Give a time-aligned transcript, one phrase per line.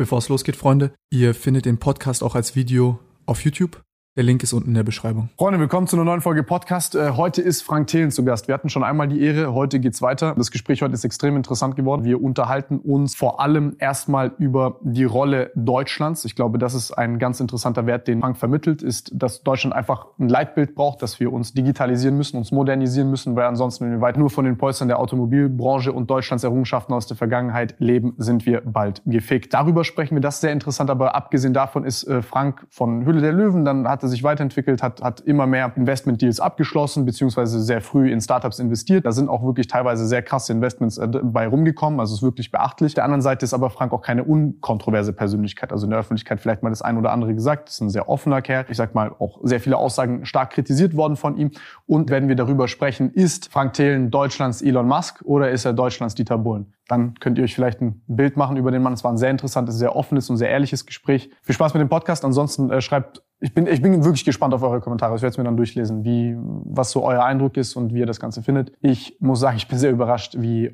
[0.00, 3.82] Bevor es losgeht, Freunde, ihr findet den Podcast auch als Video auf YouTube.
[4.20, 5.30] Der Link ist unten in der Beschreibung.
[5.38, 6.94] Freunde, willkommen zu einer neuen Folge Podcast.
[6.94, 8.48] Äh, heute ist Frank Thelen zu Gast.
[8.48, 10.34] Wir hatten schon einmal die Ehre, heute geht's weiter.
[10.36, 12.04] Das Gespräch heute ist extrem interessant geworden.
[12.04, 16.26] Wir unterhalten uns vor allem erstmal über die Rolle Deutschlands.
[16.26, 20.08] Ich glaube, das ist ein ganz interessanter Wert, den Frank vermittelt, ist, dass Deutschland einfach
[20.18, 24.00] ein Leitbild braucht, dass wir uns digitalisieren müssen, uns modernisieren müssen, weil ansonsten, wenn wir
[24.02, 28.44] weit nur von den Polstern der Automobilbranche und Deutschlands Errungenschaften aus der Vergangenheit leben, sind
[28.44, 29.54] wir bald gefickt.
[29.54, 33.22] Darüber sprechen wir, das ist sehr interessant, aber abgesehen davon ist äh, Frank von Hülle
[33.22, 37.80] der Löwen, dann hat er sich weiterentwickelt, hat, hat immer mehr Investment-Deals abgeschlossen, beziehungsweise sehr
[37.80, 39.06] früh in Startups investiert.
[39.06, 42.94] Da sind auch wirklich teilweise sehr krasse Investments äh, bei rumgekommen, also ist wirklich beachtlich.
[42.94, 46.62] Der anderen Seite ist aber Frank auch keine unkontroverse Persönlichkeit, also in der Öffentlichkeit vielleicht
[46.62, 48.66] mal das ein oder andere gesagt, ist ein sehr offener Kerl.
[48.68, 51.50] Ich sag mal, auch sehr viele Aussagen stark kritisiert worden von ihm.
[51.86, 56.14] Und wenn wir darüber sprechen, ist Frank Thelen Deutschlands Elon Musk oder ist er Deutschlands
[56.14, 56.72] Dieter Bohlen?
[56.90, 58.92] Dann könnt ihr euch vielleicht ein Bild machen über den Mann.
[58.92, 61.30] Es war ein sehr interessantes, sehr offenes und sehr ehrliches Gespräch.
[61.42, 62.24] Viel Spaß mit dem Podcast.
[62.24, 65.16] Ansonsten äh, schreibt ich bin, ich bin wirklich gespannt auf eure Kommentare.
[65.16, 68.06] Ich werde es mir dann durchlesen, wie, was so euer Eindruck ist und wie ihr
[68.06, 68.72] das Ganze findet.
[68.82, 70.72] Ich muss sagen, ich bin sehr überrascht, wie äh,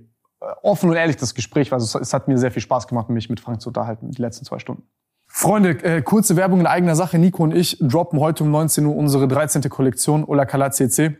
[0.63, 1.77] offen und ehrlich das Gespräch war.
[1.77, 4.45] Also es hat mir sehr viel Spaß gemacht, mich mit Frank zu unterhalten, die letzten
[4.45, 4.83] zwei Stunden.
[5.29, 7.19] Freunde, äh, kurze Werbung in eigener Sache.
[7.19, 9.63] Nico und ich droppen heute um 19 Uhr unsere 13.
[9.69, 11.19] Kollektion Ola Kala CC.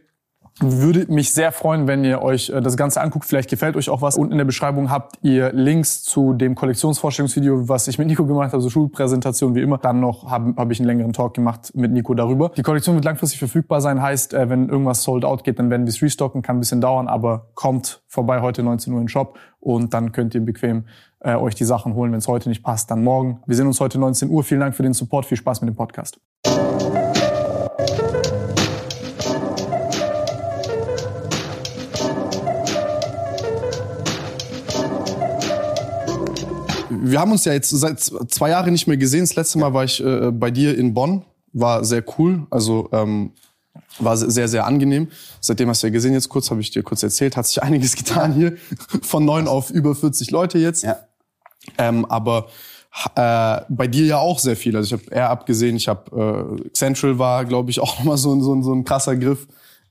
[0.61, 3.27] Würde mich sehr freuen, wenn ihr euch äh, das Ganze anguckt.
[3.27, 4.17] Vielleicht gefällt euch auch was.
[4.17, 8.53] Unten in der Beschreibung habt ihr Links zu dem Kollektionsvorstellungsvideo, was ich mit Nico gemacht
[8.53, 9.77] habe, so Schulpräsentation wie immer.
[9.77, 12.53] Dann noch habe hab ich einen längeren Talk gemacht mit Nico darüber.
[12.57, 14.01] Die Kollektion wird langfristig verfügbar sein.
[14.01, 16.41] Heißt, äh, wenn irgendwas sold out geht, dann werden wir es restocken.
[16.41, 20.13] Kann ein bisschen dauern, aber kommt vorbei heute 19 Uhr in den Shop und dann
[20.13, 20.87] könnt ihr bequem
[21.21, 22.13] äh, euch die Sachen holen.
[22.13, 23.41] Wenn es heute nicht passt, dann morgen.
[23.47, 24.43] Wir sehen uns heute 19 Uhr.
[24.43, 25.27] Vielen Dank für den Support.
[25.27, 26.19] Viel Spaß mit dem Podcast.
[37.03, 39.21] Wir haben uns ja jetzt seit zwei Jahren nicht mehr gesehen.
[39.21, 41.25] Das letzte Mal war ich äh, bei dir in Bonn.
[41.53, 42.47] War sehr cool.
[42.51, 43.33] Also ähm,
[43.99, 45.09] war sehr, sehr angenehm.
[45.41, 47.97] Seitdem hast du ja gesehen, jetzt kurz, habe ich dir kurz erzählt, hat sich einiges
[47.97, 48.57] getan hier.
[49.03, 50.83] Von neun auf über 40 Leute jetzt.
[50.83, 50.97] Ja.
[51.79, 52.49] Ähm, aber
[53.15, 54.77] äh, bei dir ja auch sehr viel.
[54.77, 58.39] Also ich habe eher abgesehen, ich habe äh, Central war, glaube ich, auch nochmal so,
[58.41, 59.47] so, so ein krasser Griff.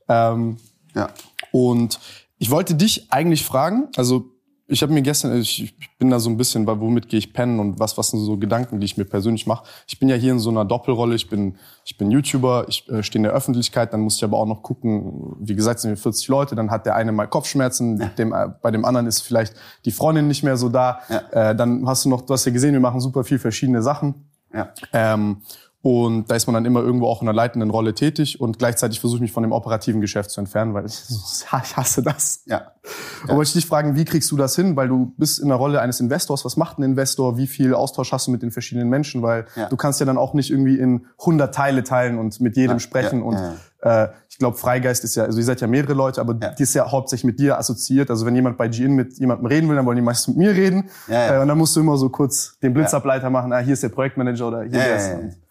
[0.08, 0.56] Ähm,
[0.94, 1.10] ja.
[1.52, 1.98] Und
[2.38, 4.30] ich wollte dich eigentlich fragen, also
[4.68, 7.60] ich habe mir gestern, ich, bin da so ein bisschen, bei womit gehe ich pennen
[7.60, 9.64] und was, was sind so Gedanken, die ich mir persönlich mache.
[9.86, 11.14] Ich bin ja hier in so einer Doppelrolle.
[11.14, 13.92] Ich bin, ich bin YouTuber, ich äh, stehe in der Öffentlichkeit.
[13.92, 15.36] Dann muss ich aber auch noch gucken.
[15.38, 16.54] Wie gesagt, sind wir 40 Leute.
[16.56, 18.08] Dann hat der eine mal Kopfschmerzen, ja.
[18.08, 21.00] dem, äh, bei dem anderen ist vielleicht die Freundin nicht mehr so da.
[21.08, 21.50] Ja.
[21.50, 24.26] Äh, dann hast du noch, du hast ja gesehen, wir machen super viel verschiedene Sachen.
[24.52, 24.72] Ja.
[24.92, 25.42] Ähm,
[25.86, 28.98] und da ist man dann immer irgendwo auch in einer leitenden Rolle tätig und gleichzeitig
[28.98, 32.42] versuche ich mich von dem operativen Geschäft zu entfernen, weil ich, ich hasse das.
[32.46, 32.56] Ja.
[32.56, 33.32] ja.
[33.32, 34.74] Aber ich dich fragen, wie kriegst du das hin?
[34.74, 36.44] Weil du bist in der Rolle eines Investors.
[36.44, 37.38] Was macht ein Investor?
[37.38, 39.22] Wie viel Austausch hast du mit den verschiedenen Menschen?
[39.22, 39.68] Weil ja.
[39.68, 42.80] du kannst ja dann auch nicht irgendwie in 100 Teile teilen und mit jedem ja.
[42.80, 43.22] sprechen.
[43.22, 43.38] Und
[43.82, 46.74] äh, ich glaube, Freigeist ist ja, also ihr seid ja mehrere Leute, aber die ist
[46.74, 48.10] ja hauptsächlich mit dir assoziiert.
[48.10, 50.52] Also wenn jemand bei GIN mit jemandem reden will, dann wollen die meistens mit mir
[50.52, 50.90] reden.
[51.06, 53.52] Äh, und dann musst du immer so kurz den Blitzableiter machen.
[53.52, 55.45] Ah, hier ist der Projektmanager oder hier ist der.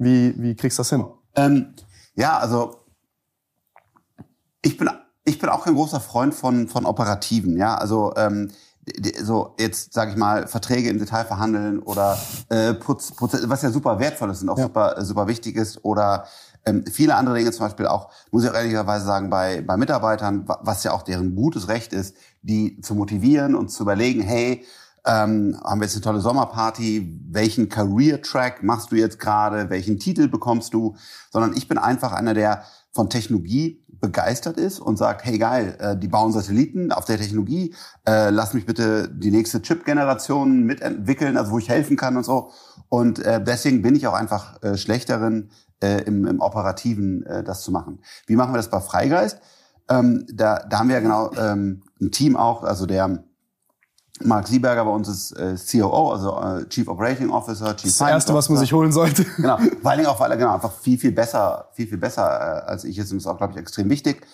[0.00, 1.04] Wie, wie kriegst du das hin?
[1.36, 1.74] Ähm,
[2.14, 2.86] ja, also
[4.62, 4.88] ich bin,
[5.24, 7.56] ich bin auch kein großer Freund von, von Operativen.
[7.58, 8.50] Ja, also ähm,
[9.22, 12.18] so jetzt sage ich mal Verträge im Detail verhandeln oder
[12.48, 14.64] äh, Putz, Putz, was ja super wertvoll ist und auch ja.
[14.64, 16.24] super super wichtig ist oder
[16.64, 20.44] ähm, viele andere Dinge zum Beispiel auch muss ich auch ehrlicherweise sagen bei bei Mitarbeitern
[20.46, 24.64] was ja auch deren gutes Recht ist die zu motivieren und zu überlegen hey
[25.06, 30.28] ähm, haben wir jetzt eine tolle Sommerparty, welchen Career-Track machst du jetzt gerade, welchen Titel
[30.28, 30.96] bekommst du,
[31.30, 35.96] sondern ich bin einfach einer, der von Technologie begeistert ist und sagt, hey geil, äh,
[35.96, 37.74] die bauen Satelliten auf der Technologie,
[38.06, 42.50] äh, lass mich bitte die nächste Chip-Generation mitentwickeln, also wo ich helfen kann und so.
[42.88, 45.50] Und äh, deswegen bin ich auch einfach äh, schlechterin
[45.82, 48.00] äh, im, im Operativen äh, das zu machen.
[48.26, 49.38] Wie machen wir das bei Freigeist?
[49.88, 53.24] Ähm, da, da haben wir ja genau ähm, ein Team auch, also der
[54.22, 58.12] Mark Sieberger bei uns ist äh, COO, also äh, Chief Operating Officer, Chief Das Science
[58.12, 59.24] erste, was man sich holen sollte.
[59.36, 62.22] Genau, vor allen Dingen auch, weil er genau einfach viel viel besser, viel viel besser
[62.22, 63.10] äh, als ich ist.
[63.12, 64.26] Und das ist auch glaube ich extrem wichtig.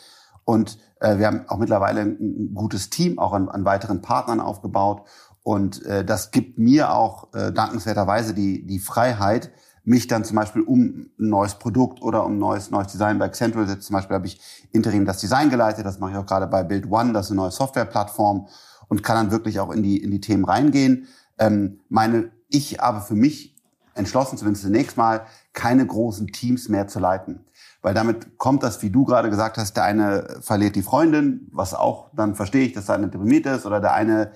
[0.44, 5.02] Und äh, wir haben auch mittlerweile ein, gutes Team, auch an, an weiteren Partnern aufgebaut.
[5.43, 9.52] Und äh, das gibt mir auch äh, dankenswerterweise die die Freiheit,
[9.84, 13.26] mich dann zum Beispiel um ein neues Produkt oder um ein neues, neues Design bei
[13.26, 14.40] Accenture, zum Beispiel habe ich
[14.72, 17.43] interim das Design geleitet, das mache ich auch gerade bei Build One, das ist eine
[17.43, 18.49] neue Softwareplattform
[18.88, 21.06] und kann dann wirklich auch in die, in die Themen reingehen.
[21.38, 23.56] Ähm, meine, ich habe für mich
[23.94, 27.41] entschlossen, zumindest zunächst mal, keine großen Teams mehr zu leiten.
[27.83, 31.73] Weil damit kommt das, wie du gerade gesagt hast, der eine verliert die Freundin, was
[31.73, 34.33] auch, dann verstehe ich, dass der eine deprimiert ist, oder der eine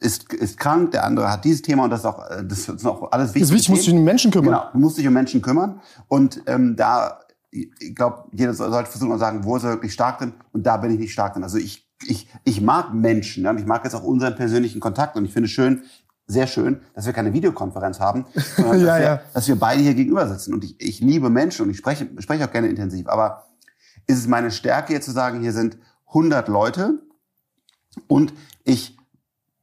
[0.00, 2.86] ist, ist krank, der andere hat dieses Thema und das ist auch, äh, das ist
[2.86, 3.42] auch alles wichtig.
[3.42, 4.54] Das ist wichtig, musst du dich um Menschen kümmern.
[4.54, 5.80] Genau, du musst dich um Menschen kümmern.
[6.08, 7.20] Und ähm, da,
[7.50, 10.34] ich glaube, jeder sollte versuchen zu sagen, wo ist er wirklich stark drin?
[10.52, 11.42] Und da bin ich nicht stark drin.
[11.42, 15.16] Also ich, ich, ich mag Menschen ja, und ich mag jetzt auch unseren persönlichen Kontakt
[15.16, 15.82] und ich finde schön,
[16.26, 18.26] sehr schön, dass wir keine Videokonferenz haben,
[18.56, 19.20] sondern Ja, dass, wir, ja.
[19.32, 20.54] dass wir beide hier gegenüber sitzen.
[20.54, 23.08] Und ich, ich liebe Menschen und ich spreche, spreche auch gerne intensiv.
[23.08, 23.46] Aber
[24.06, 25.78] ist es meine Stärke jetzt zu sagen, hier sind
[26.08, 27.02] 100 Leute
[28.08, 28.34] und
[28.64, 28.96] ich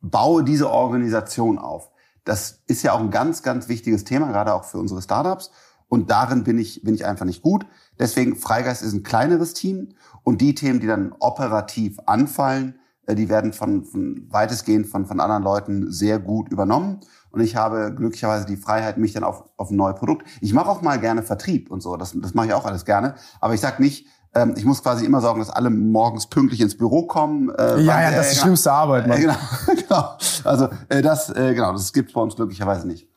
[0.02, 1.92] baue diese Organisation auf.
[2.24, 5.52] Das ist ja auch ein ganz, ganz wichtiges Thema, gerade auch für unsere Startups.
[5.90, 7.66] Und darin bin ich, bin ich einfach nicht gut.
[8.00, 9.90] Deswegen, Freigeist ist ein kleineres Team.
[10.24, 12.76] Und die Themen, die dann operativ anfallen,
[13.06, 17.02] äh, die werden von, von weitestgehend von, von anderen Leuten sehr gut übernommen.
[17.32, 20.28] Und ich habe glücklicherweise die Freiheit, mich dann auf, auf ein neues Produkt.
[20.42, 21.98] Ich mache auch mal gerne Vertrieb und so.
[21.98, 23.16] Das, das mache ich auch alles gerne.
[23.42, 26.78] Aber ich sag nicht, ähm, ich muss quasi immer sorgen, dass alle morgens pünktlich ins
[26.78, 27.50] Büro kommen.
[27.50, 29.20] Äh, Ja, ja, das ist die schlimmste Arbeit, äh, Mann.
[29.22, 29.36] genau,
[29.88, 30.10] genau.
[30.44, 33.08] Also äh, das, äh, genau, das gibt's bei uns glücklicherweise nicht.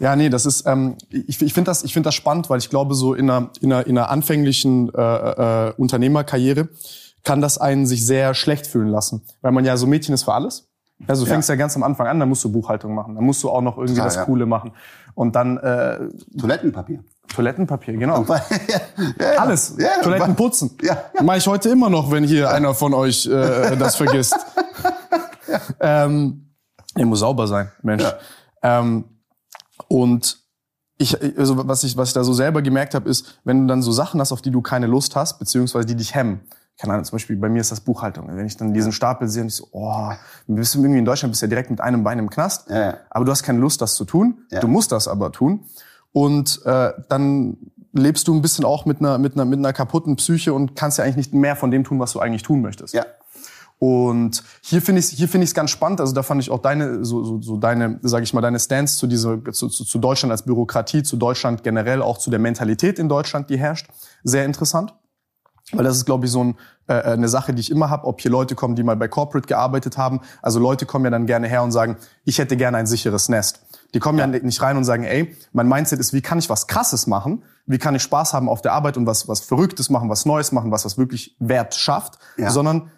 [0.00, 2.70] Ja, nee, das ist, ähm, ich, ich finde das, ich finde das spannend, weil ich
[2.70, 6.68] glaube, so in einer, in einer, in einer anfänglichen äh, äh, Unternehmerkarriere
[7.24, 10.34] kann das einen sich sehr schlecht fühlen lassen, weil man ja so Mädchen ist für
[10.34, 10.68] alles.
[11.06, 11.34] Also du Ja.
[11.34, 13.60] fängst ja ganz am Anfang an, dann musst du Buchhaltung machen, dann musst du auch
[13.60, 14.24] noch irgendwie Klar, das ja.
[14.24, 14.72] Coole machen
[15.14, 15.98] und dann äh,
[16.38, 17.02] Toilettenpapier.
[17.34, 18.24] Toilettenpapier, genau.
[18.28, 18.40] ja,
[19.20, 19.74] ja, Alles.
[19.78, 20.70] Ja, Toiletten putzen.
[20.82, 20.96] Ja.
[21.22, 24.34] Mache ich heute immer noch, wenn hier einer von euch äh, das vergisst.
[25.80, 26.46] ähm,
[26.94, 28.02] er muss sauber sein, Mensch.
[28.02, 28.14] Ja.
[28.62, 29.04] Ähm,
[29.86, 30.40] und
[30.98, 33.82] ich, also was ich, was ich da so selber gemerkt habe, ist, wenn du dann
[33.82, 36.40] so Sachen hast, auf die du keine Lust hast, beziehungsweise die dich hemmen.
[36.76, 38.28] Keine Ahnung, zum Beispiel bei mir ist das Buchhaltung.
[38.28, 40.10] Wenn ich dann diesen Stapel sehe und ich so, oh,
[40.46, 42.68] du bist irgendwie in Deutschland, bist ja direkt mit einem Bein im Knast.
[42.70, 42.96] Ja, ja.
[43.10, 44.44] Aber du hast keine Lust, das zu tun.
[44.50, 44.60] Ja.
[44.60, 45.64] Du musst das aber tun.
[46.12, 47.56] Und äh, dann
[47.92, 50.98] lebst du ein bisschen auch mit einer, mit einer, mit einer kaputten Psyche und kannst
[50.98, 52.94] ja eigentlich nicht mehr von dem tun, was du eigentlich tun möchtest.
[52.94, 53.04] ja.
[53.78, 56.00] Und hier finde ich hier finde ich es ganz spannend.
[56.00, 58.96] Also da fand ich auch deine so, so, so deine sage ich mal deine Stance
[58.96, 62.98] zu dieser zu, zu, zu Deutschland als Bürokratie, zu Deutschland generell auch zu der Mentalität
[62.98, 63.88] in Deutschland, die herrscht,
[64.24, 64.94] sehr interessant.
[65.72, 66.54] Weil das ist, glaube ich, so ein,
[66.86, 69.46] äh, eine Sache, die ich immer habe, ob hier Leute kommen, die mal bei Corporate
[69.46, 70.20] gearbeitet haben.
[70.40, 73.60] Also Leute kommen ja dann gerne her und sagen, ich hätte gerne ein sicheres Nest.
[73.94, 76.66] Die kommen ja, nicht rein und sagen, ey, mein Mindset ist, wie kann ich was
[76.66, 77.42] Krasses machen?
[77.66, 80.52] Wie kann ich Spaß haben auf der Arbeit und was, was Verrücktes machen, was Neues
[80.52, 82.18] machen, was das wirklich Wert schafft?
[82.38, 82.50] Ja.
[82.50, 82.90] Sondern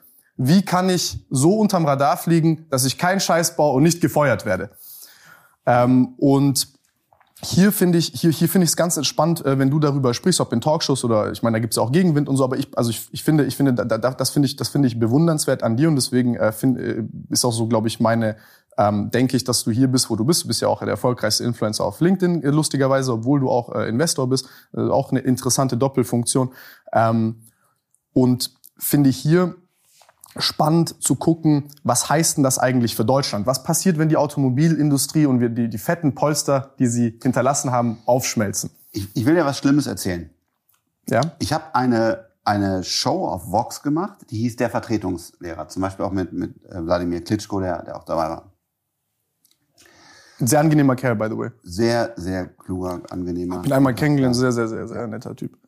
[0.43, 4.47] wie kann ich so unterm Radar fliegen, dass ich keinen Scheiß baue und nicht gefeuert
[4.47, 4.71] werde?
[5.67, 6.69] Ähm, und
[7.43, 10.41] hier finde ich, hier, hier finde ich es ganz entspannt, äh, wenn du darüber sprichst,
[10.41, 12.57] ob in Talkshows oder ich meine, da gibt es ja auch Gegenwind und so, aber
[12.57, 14.99] ich, also ich, ich finde, ich finde, da, da, das finde ich, das finde ich
[14.99, 18.37] bewundernswert an dir und deswegen äh, find, äh, ist auch so, glaube ich, meine,
[18.79, 20.45] ähm, denke ich, dass du hier bist, wo du bist.
[20.45, 23.87] Du bist ja auch der erfolgreichste Influencer auf LinkedIn, äh, lustigerweise, obwohl du auch äh,
[23.91, 26.55] Investor bist, äh, auch eine interessante Doppelfunktion.
[26.95, 27.43] Ähm,
[28.15, 29.55] und finde ich hier
[30.37, 33.47] spannend zu gucken, was heißt denn das eigentlich für Deutschland?
[33.47, 37.99] Was passiert, wenn die Automobilindustrie und wir die, die fetten Polster, die sie hinterlassen haben,
[38.06, 38.71] aufschmelzen?
[38.93, 40.31] Ich, ich will dir was Schlimmes erzählen.
[41.09, 41.21] Ja?
[41.38, 45.69] Ich habe eine, eine Show auf Vox gemacht, die hieß Der Vertretungslehrer.
[45.69, 48.53] Zum Beispiel auch mit, mit äh, Wladimir Klitschko, der, der auch dabei war.
[50.41, 51.50] Ein sehr angenehmer Kerl, by the way.
[51.62, 53.61] Sehr, sehr kluger, angenehmer.
[53.61, 55.59] Bin einmal kennengelernt, sehr, sehr, sehr, sehr netter Typ.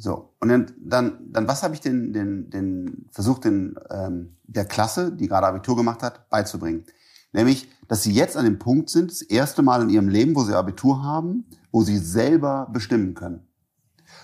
[0.00, 4.64] So, und dann, dann, dann was habe ich den, den, den versucht, den, ähm, der
[4.64, 6.86] Klasse, die gerade Abitur gemacht hat, beizubringen?
[7.32, 10.42] Nämlich, dass sie jetzt an dem Punkt sind, das erste Mal in ihrem Leben, wo
[10.42, 13.46] sie Abitur haben, wo sie selber bestimmen können.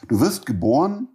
[0.09, 1.09] Du wirst geboren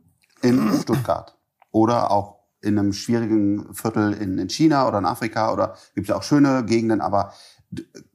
[0.44, 1.36] in Stuttgart
[1.72, 6.16] oder auch in einem schwierigen Viertel in, in China oder in Afrika oder gibt ja
[6.16, 7.34] auch schöne Gegenden, aber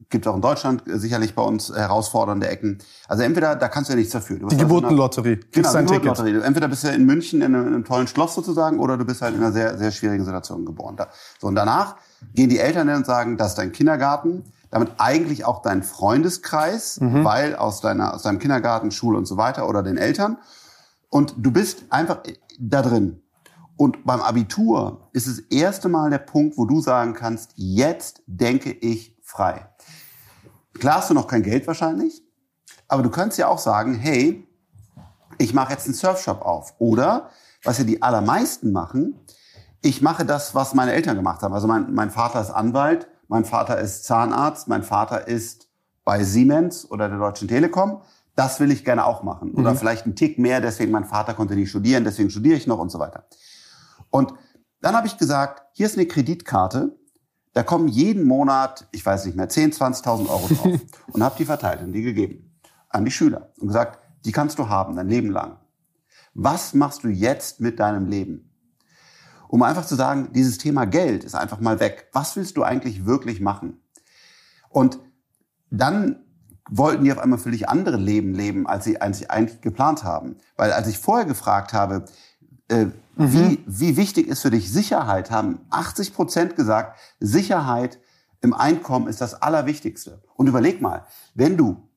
[0.08, 2.78] gibt auch in Deutschland äh, sicherlich bei uns herausfordernde Ecken.
[3.08, 4.38] Also entweder, da kannst du ja nichts dafür.
[4.38, 5.40] Die einer- Geburtenlotterie.
[5.52, 6.06] Genau, dein die Ticket.
[6.08, 6.32] Lotterie.
[6.34, 9.04] Du- Entweder bist du in München in einem, in einem tollen Schloss sozusagen oder du
[9.04, 10.96] bist halt in einer sehr, sehr schwierigen Situation geboren.
[10.96, 11.08] Da,
[11.40, 11.96] so, und danach
[12.34, 17.00] gehen die Eltern hin und sagen, das ist dein Kindergarten, damit eigentlich auch dein Freundeskreis,
[17.00, 17.24] Mhm.
[17.24, 20.38] weil aus, deiner, aus deinem Kindergarten, Schule und so weiter oder den Eltern.
[21.08, 22.18] Und du bist einfach
[22.58, 23.22] da drin.
[23.76, 28.70] Und beim Abitur ist das erste Mal der Punkt, wo du sagen kannst, jetzt denke
[28.72, 29.68] ich frei.
[30.78, 32.22] Klar hast du noch kein Geld wahrscheinlich,
[32.88, 34.46] aber du könntest ja auch sagen, hey,
[35.38, 36.74] ich mache jetzt einen Surfshop auf.
[36.78, 37.30] Oder,
[37.62, 39.18] was ja die allermeisten machen,
[39.82, 41.54] ich mache das, was meine Eltern gemacht haben.
[41.54, 45.68] Also mein, mein Vater ist Anwalt, mein Vater ist Zahnarzt, mein Vater ist
[46.04, 48.02] bei Siemens oder der Deutschen Telekom.
[48.34, 49.52] Das will ich gerne auch machen.
[49.52, 52.78] Oder vielleicht einen Tick mehr, deswegen mein Vater konnte nicht studieren, deswegen studiere ich noch
[52.78, 53.24] und so weiter.
[54.10, 54.34] Und
[54.80, 56.96] dann habe ich gesagt, hier ist eine Kreditkarte,
[57.56, 60.80] da kommen jeden Monat, ich weiß nicht mehr, 10, 20.000 Euro drauf.
[61.12, 62.52] und habe die verteilt und die gegeben
[62.88, 65.58] an die Schüler und gesagt, die kannst du haben, dein Leben lang.
[66.34, 68.46] Was machst du jetzt mit deinem Leben?
[69.48, 72.08] um einfach zu sagen, dieses Thema Geld ist einfach mal weg.
[72.12, 73.80] Was willst du eigentlich wirklich machen?
[74.68, 74.98] Und
[75.70, 76.24] dann
[76.68, 80.36] wollten die auf einmal völlig andere Leben leben, als sie eigentlich geplant haben.
[80.56, 82.06] Weil als ich vorher gefragt habe,
[82.68, 82.86] äh,
[83.16, 83.32] mhm.
[83.32, 87.98] wie, wie wichtig ist für dich Sicherheit, haben 80 Prozent gesagt, Sicherheit
[88.40, 90.22] im Einkommen ist das Allerwichtigste.
[90.34, 91.04] Und überleg mal,
[91.34, 91.88] wenn du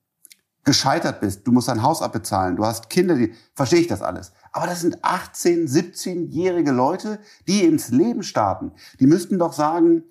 [0.63, 4.33] gescheitert bist, du musst dein Haus abbezahlen, du hast Kinder, die, verstehe ich das alles.
[4.51, 8.71] Aber das sind 18, 17-jährige Leute, die ins Leben starten.
[8.99, 10.03] Die müssten doch sagen,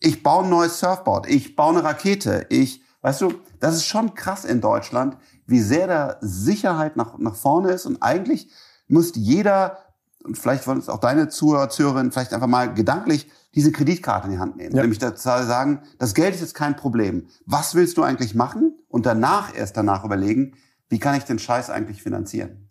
[0.00, 4.14] ich baue ein neues Surfboard, ich baue eine Rakete, ich, weißt du, das ist schon
[4.14, 8.50] krass in Deutschland, wie sehr da Sicherheit nach, nach vorne ist und eigentlich
[8.88, 9.78] muss jeder,
[10.24, 14.34] und vielleicht wollen es auch deine Zuhörer, Zuhörerinnen vielleicht einfach mal gedanklich diese Kreditkarte in
[14.34, 14.74] die Hand nehmen.
[14.74, 14.82] Ja.
[14.82, 17.26] Nämlich dazu sagen, das Geld ist jetzt kein Problem.
[17.46, 18.74] Was willst du eigentlich machen?
[18.88, 20.54] Und danach erst danach überlegen,
[20.88, 22.70] wie kann ich den Scheiß eigentlich finanzieren?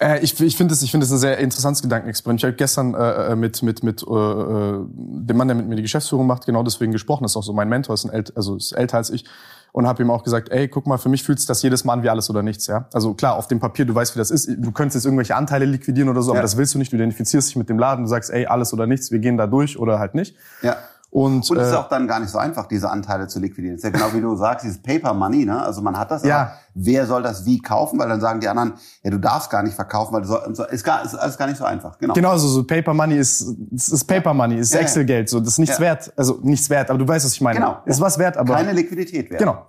[0.00, 2.40] Äh, ich ich finde es ich finde es ein sehr interessantes Gedankenexperiment.
[2.40, 5.76] Ich habe gestern äh, äh, mit mit mit äh, äh, dem Mann, der mit mir
[5.76, 7.24] die Geschäftsführung macht, genau deswegen gesprochen.
[7.24, 9.24] Das ist auch so mein Mentor, ist ein ält also ist älter als ich
[9.72, 11.94] und habe ihm auch gesagt, ey, guck mal, für mich fühlt sich das jedes Mal
[11.94, 12.86] an wie alles oder nichts, ja.
[12.92, 14.48] Also klar, auf dem Papier, du weißt, wie das ist.
[14.56, 16.34] Du könntest jetzt irgendwelche Anteile liquidieren oder so, ja.
[16.34, 16.92] aber das willst du nicht.
[16.92, 19.46] Du identifizierst dich mit dem Laden, du sagst, ey, alles oder nichts, wir gehen da
[19.46, 20.36] durch oder halt nicht.
[20.62, 20.76] Ja.
[21.12, 23.76] Und, und es ist äh, auch dann gar nicht so einfach, diese Anteile zu liquidieren.
[23.76, 25.60] Das ist ja genau wie du sagst, dieses Paper Money, ne?
[25.60, 26.40] Also man hat das, ja.
[26.40, 27.98] aber wer soll das wie kaufen?
[27.98, 30.64] Weil dann sagen die anderen, ja, du darfst gar nicht verkaufen, weil du soll, so,
[30.66, 31.98] ist, gar, ist alles gar nicht so einfach.
[31.98, 32.14] Genau.
[32.14, 33.40] Genau, also so Paper Money ist,
[33.72, 35.84] ist Paper Money, ist ja, Excel-Geld, so, das ist nichts ja.
[35.84, 36.12] wert.
[36.16, 37.58] Also nichts wert, aber du weißt, was ich meine.
[37.58, 37.78] Genau.
[37.86, 38.54] Ist was wert, aber.
[38.54, 39.40] Keine Liquidität wert.
[39.40, 39.66] Genau.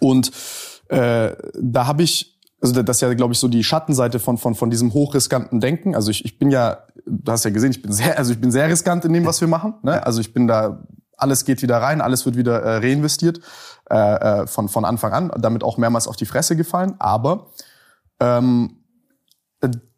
[0.00, 0.32] Und
[0.88, 4.54] äh, da habe ich also das ist ja, glaube ich, so die Schattenseite von, von,
[4.54, 5.96] von diesem hochriskanten Denken.
[5.96, 8.52] Also ich, ich bin ja, du hast ja gesehen, ich bin sehr, also ich bin
[8.52, 9.74] sehr riskant in dem, was wir machen.
[9.82, 10.04] Ne?
[10.06, 10.84] Also ich bin da,
[11.16, 13.40] alles geht wieder rein, alles wird wieder äh, reinvestiert
[13.90, 16.94] äh, äh, von, von Anfang an, damit auch mehrmals auf die Fresse gefallen.
[17.00, 17.48] Aber
[18.20, 18.81] ähm, äh,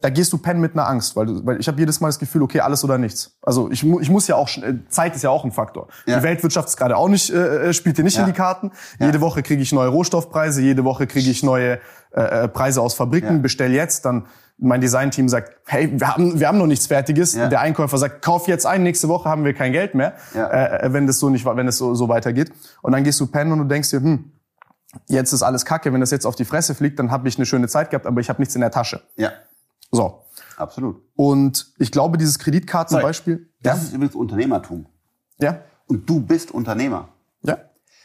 [0.00, 2.18] da gehst du pennen mit einer Angst, weil, du, weil ich habe jedes Mal das
[2.18, 3.38] Gefühl, okay, alles oder nichts.
[3.40, 5.88] Also ich, ich muss ja auch, äh, Zeit ist ja auch ein Faktor.
[6.04, 6.18] Ja.
[6.18, 8.22] Die Weltwirtschaft ist gerade auch nicht, äh, äh, spielt dir nicht ja.
[8.22, 8.72] in die Karten.
[8.98, 9.06] Ja.
[9.06, 11.78] Jede Woche kriege ich neue Rohstoffpreise, jede Woche kriege ich neue
[12.10, 14.26] äh, Preise aus Fabriken, bestell jetzt, dann
[14.58, 17.32] mein Designteam sagt, hey, wir haben, wir haben noch nichts Fertiges.
[17.32, 21.08] Der Einkäufer sagt, kauf jetzt ein, nächste Woche haben wir kein Geld mehr, äh, wenn
[21.08, 22.52] das so nicht, wenn es so, so weitergeht.
[22.82, 24.30] Und dann gehst du pennen und du denkst dir, hm,
[25.08, 27.46] jetzt ist alles Kacke, wenn das jetzt auf die Fresse fliegt, dann habe ich eine
[27.46, 29.00] schöne Zeit gehabt, aber ich habe nichts in der Tasche.
[29.16, 29.32] Ja.
[29.94, 30.24] So.
[30.56, 31.02] Absolut.
[31.16, 33.50] Und ich glaube, dieses Kreditkartenbeispiel.
[33.62, 33.82] Das ja?
[33.84, 34.86] ist übrigens Unternehmertum.
[35.38, 35.60] Ja.
[35.86, 37.08] Und du bist Unternehmer.
[37.42, 37.58] Ja.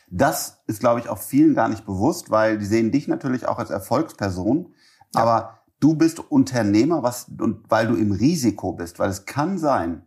[0.10, 3.60] Das ist, glaube ich, auch vielen gar nicht bewusst, weil die sehen dich natürlich auch
[3.60, 4.74] als Erfolgsperson.
[5.14, 5.22] Ja.
[5.22, 9.00] Aber du bist Unternehmer, was, und weil du im Risiko bist.
[9.00, 10.04] Weil es kann sein,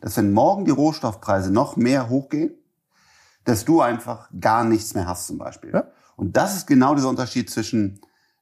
[0.00, 2.54] dass wenn morgen die Rohstoffpreise noch mehr hochgehen,
[3.44, 5.72] dass du einfach gar nichts mehr hast zum Beispiel.
[5.72, 5.84] Ja.
[6.16, 8.00] Und das ist genau dieser Unterschied zwischen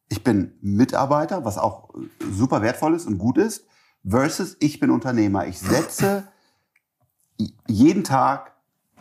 [0.09, 1.91] ich bin Mitarbeiter, was auch
[2.31, 3.67] super wertvoll ist und gut ist,
[4.07, 5.47] versus ich bin Unternehmer.
[5.47, 6.29] Ich setze
[7.67, 8.53] jeden Tag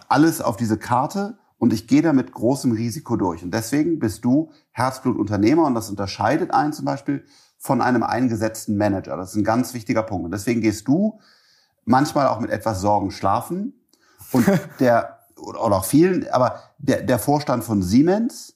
[0.07, 3.43] alles auf diese Karte und ich gehe da mit großem Risiko durch.
[3.43, 7.25] Und deswegen bist du Herzblutunternehmer und das unterscheidet einen zum Beispiel
[7.57, 9.17] von einem eingesetzten Manager.
[9.17, 10.25] Das ist ein ganz wichtiger Punkt.
[10.25, 11.19] Und deswegen gehst du
[11.85, 13.73] manchmal auch mit etwas Sorgen schlafen
[14.31, 14.45] und
[14.79, 18.54] der, oder auch vielen, aber der, der Vorstand von Siemens,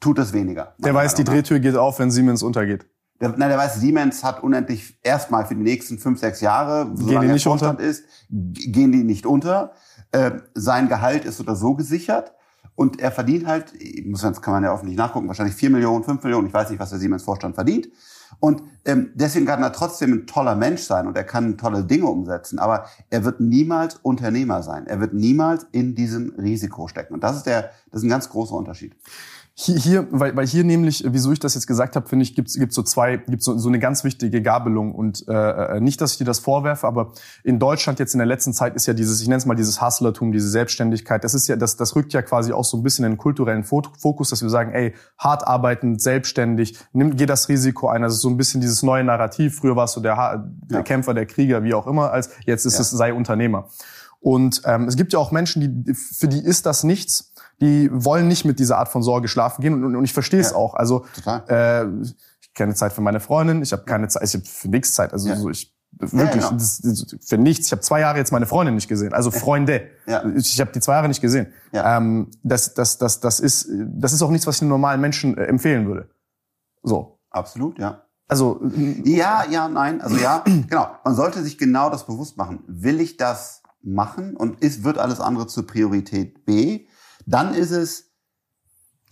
[0.00, 0.74] tut es weniger.
[0.78, 2.86] Der weiß, die Drehtür geht auf, wenn Siemens untergeht.
[3.20, 7.32] Der, nein, der weiß, Siemens hat unendlich erstmal für die nächsten fünf, sechs Jahre, solange
[7.32, 7.90] er Vorstand unter?
[7.90, 9.72] ist, gehen die nicht unter.
[10.10, 12.32] Äh, sein Gehalt ist oder so gesichert.
[12.76, 13.72] Und er verdient halt,
[14.04, 16.70] muss jetzt kann man ja offen nicht nachgucken, wahrscheinlich vier Millionen, fünf Millionen, ich weiß
[16.70, 17.88] nicht, was der Siemens-Vorstand verdient.
[18.40, 22.06] Und ähm, deswegen kann er trotzdem ein toller Mensch sein und er kann tolle Dinge
[22.06, 24.88] umsetzen, aber er wird niemals Unternehmer sein.
[24.88, 27.14] Er wird niemals in diesem Risiko stecken.
[27.14, 28.96] Und das ist der, das ist ein ganz großer Unterschied.
[29.56, 32.48] Hier, hier weil, weil hier nämlich, wieso ich das jetzt gesagt habe, finde ich, gibt
[32.48, 34.92] es so zwei, gibt so, so eine ganz wichtige Gabelung.
[34.92, 35.32] Und äh,
[35.76, 37.12] äh, nicht, dass ich dir das vorwerfe, aber
[37.44, 39.80] in Deutschland jetzt in der letzten Zeit ist ja dieses, ich nenne es mal dieses
[39.80, 43.04] Hustlertum, diese Selbstständigkeit, das ist ja, das, das rückt ja quasi auch so ein bisschen
[43.04, 47.86] in den kulturellen Fokus, dass wir sagen, ey, hart arbeitend, selbstständig, nimm, geh das Risiko
[47.86, 48.02] ein.
[48.02, 49.58] Also so ein bisschen dieses neue Narrativ.
[49.58, 50.82] Früher warst du der, der ja.
[50.82, 52.80] Kämpfer, der Krieger, wie auch immer, als jetzt ist ja.
[52.80, 53.68] es sei Unternehmer.
[54.18, 57.33] Und ähm, es gibt ja auch Menschen, die für die ist das nichts
[57.64, 60.50] die wollen nicht mit dieser Art von Sorge schlafen gehen und, und, ich verstehe es
[60.50, 60.74] ja, auch.
[60.74, 61.06] Also
[61.48, 64.94] äh, ich keine Zeit für meine Freundin, ich habe keine Zeit, ich habe für nichts
[64.94, 65.12] Zeit.
[65.12, 65.36] Also ja.
[65.36, 66.52] so ich wirklich ja, genau.
[66.52, 67.66] das, das, für nichts.
[67.66, 69.88] Ich habe zwei Jahre jetzt meine Freundin nicht gesehen, also Freunde.
[70.06, 70.24] Ja.
[70.36, 71.48] Ich, ich habe die zwei Jahre nicht gesehen.
[71.72, 71.96] Ja.
[71.96, 75.36] Ähm, das, das, das, das ist, das ist auch nichts, was ich einem normalen Menschen
[75.36, 76.10] äh, empfehlen würde.
[76.82, 77.18] So.
[77.30, 78.02] Absolut, ja.
[78.28, 78.60] Also
[79.04, 80.88] ja, ja, nein, also ja, genau.
[81.04, 82.62] Man sollte sich genau das bewusst machen.
[82.66, 86.86] Will ich das machen und ist wird alles andere zur Priorität B?
[87.26, 88.10] Dann ist es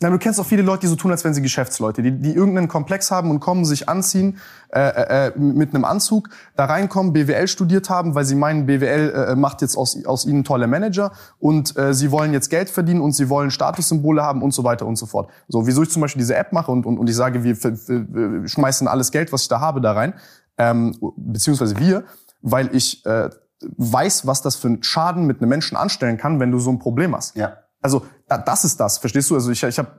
[0.00, 2.32] Na, du kennst auch viele Leute, die so tun, als wären sie Geschäftsleute, die, die
[2.32, 4.38] irgendeinen Komplex haben und kommen, sich anziehen
[4.70, 9.10] äh, äh, äh mit einem Anzug, da reinkommen, BWL studiert haben, weil sie meinen, BWL
[9.10, 13.00] äh, macht jetzt aus, aus ihnen tolle Manager und äh, sie wollen jetzt Geld verdienen
[13.00, 15.30] und sie wollen Statussymbole haben und so weiter und so fort.
[15.48, 18.42] So, wieso ich zum Beispiel diese App mache und, und, und ich sage, wir, wir,
[18.42, 20.14] wir schmeißen alles Geld, was ich da habe, da rein,
[20.58, 22.04] ähm, beziehungsweise wir,
[22.40, 23.30] weil ich äh,
[23.76, 26.78] weiß, was das für einen Schaden mit einem Menschen anstellen kann, wenn du so ein
[26.78, 27.36] Problem hast.
[27.36, 27.58] Ja.
[27.82, 29.34] Also das ist das, verstehst du?
[29.34, 29.90] Also ich, ich habe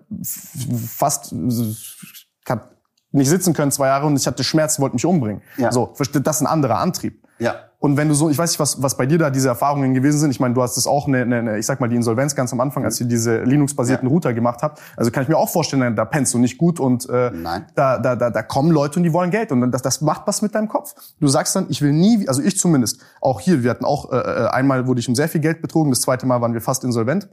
[0.88, 2.72] fast ich hab
[3.12, 5.44] nicht sitzen können zwei Jahre und ich hatte Schmerz, wollte mich umbringen.
[5.58, 5.72] Ja.
[5.72, 7.24] So, das ist ein anderer Antrieb.
[7.40, 7.56] Ja.
[7.84, 10.18] Und wenn du so, ich weiß nicht, was, was bei dir da diese Erfahrungen gewesen
[10.18, 10.32] sind.
[10.32, 12.62] Ich meine, du hast das auch eine, eine, ich sag mal, die Insolvenz ganz am
[12.62, 14.14] Anfang, als ihr diese Linux-basierten ja.
[14.14, 14.80] Router gemacht habt.
[14.96, 17.66] Also kann ich mir auch vorstellen, da pennst du nicht gut und äh, Nein.
[17.76, 20.42] Da, da, da, da kommen Leute und die wollen Geld und das, das macht was
[20.42, 20.96] mit deinem Kopf.
[21.20, 24.16] Du sagst dann, ich will nie, also ich zumindest, auch hier, wir hatten auch äh,
[24.16, 26.86] äh einmal wurde ich um sehr viel Geld betrogen, das zweite Mal waren wir fast
[26.86, 27.28] insolvent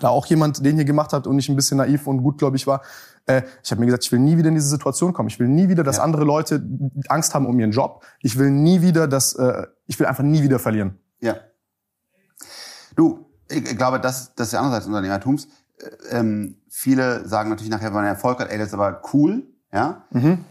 [0.00, 2.82] da auch jemand den hier gemacht hat und ich ein bisschen naiv und gutgläubig war.
[3.26, 5.28] Äh, ich habe mir gesagt, ich will nie wieder in diese Situation kommen.
[5.28, 6.02] Ich will nie wieder, dass ja.
[6.02, 6.62] andere Leute
[7.08, 8.04] Angst haben um ihren Job.
[8.20, 10.98] Ich will nie wieder, dass äh, ich will einfach nie wieder verlieren.
[11.20, 11.36] Ja.
[12.96, 15.48] Du, ich glaube, das, das ist der andere Seite des Unternehmertums.
[15.78, 19.44] Äh, ähm, viele sagen natürlich nachher, wenn man Erfolg hat, ey, das ist aber cool,
[19.72, 20.04] ja.
[20.10, 20.44] Mhm.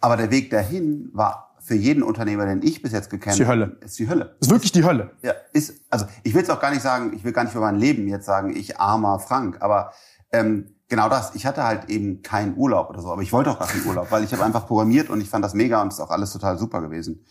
[0.00, 3.38] Aber der Weg dahin war für jeden Unternehmer, den ich bis jetzt gekannt habe, ist
[3.38, 3.76] die Hölle.
[3.80, 4.36] Ist die Hölle.
[4.40, 5.12] Ist wirklich die Hölle.
[5.22, 7.60] Ja, ist, also ich will es auch gar nicht sagen, ich will gar nicht für
[7.60, 9.92] mein Leben jetzt sagen, ich armer Frank, aber
[10.32, 11.34] ähm, genau das.
[11.34, 14.10] Ich hatte halt eben keinen Urlaub oder so, aber ich wollte auch gar keinen Urlaub,
[14.10, 16.32] weil ich habe einfach programmiert und ich fand das mega und es ist auch alles
[16.32, 17.24] total super gewesen.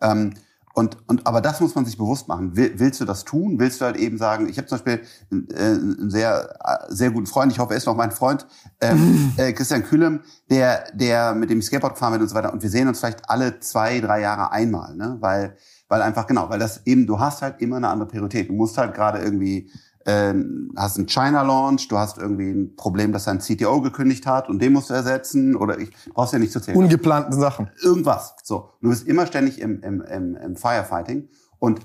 [0.00, 0.34] Ähm,
[0.74, 2.56] und, und aber das muss man sich bewusst machen.
[2.56, 3.60] Will, willst du das tun?
[3.60, 7.52] Willst du halt eben sagen, ich habe zum Beispiel äh, einen sehr, sehr guten Freund,
[7.52, 8.44] ich hoffe, er ist noch mein Freund,
[8.80, 12.52] ähm, äh, Christian Kühlem, der, der mit dem Skateboard gefahren wird und so weiter.
[12.52, 15.16] Und wir sehen uns vielleicht alle zwei, drei Jahre einmal, ne?
[15.20, 15.56] Weil,
[15.88, 18.48] weil einfach, genau, weil das eben, du hast halt immer eine andere Priorität.
[18.48, 19.70] Du musst halt gerade irgendwie
[20.04, 20.34] äh,
[20.76, 24.72] hast einen China-Launch, du hast irgendwie ein Problem, dass dein CTO gekündigt hat und den
[24.72, 26.76] musst du ersetzen oder ich brauchst ja nicht zu zählen.
[26.76, 27.70] Ungeplanten Sachen.
[27.82, 28.34] Irgendwas.
[28.42, 28.70] So.
[28.80, 31.80] Du bist immer ständig im, im, im, im Firefighting und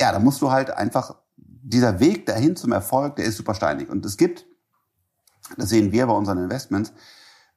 [0.00, 3.88] ja, da musst du halt einfach, dieser Weg dahin zum Erfolg, der ist super steinig.
[3.88, 4.46] Und es gibt,
[5.56, 6.92] das sehen wir bei unseren Investments,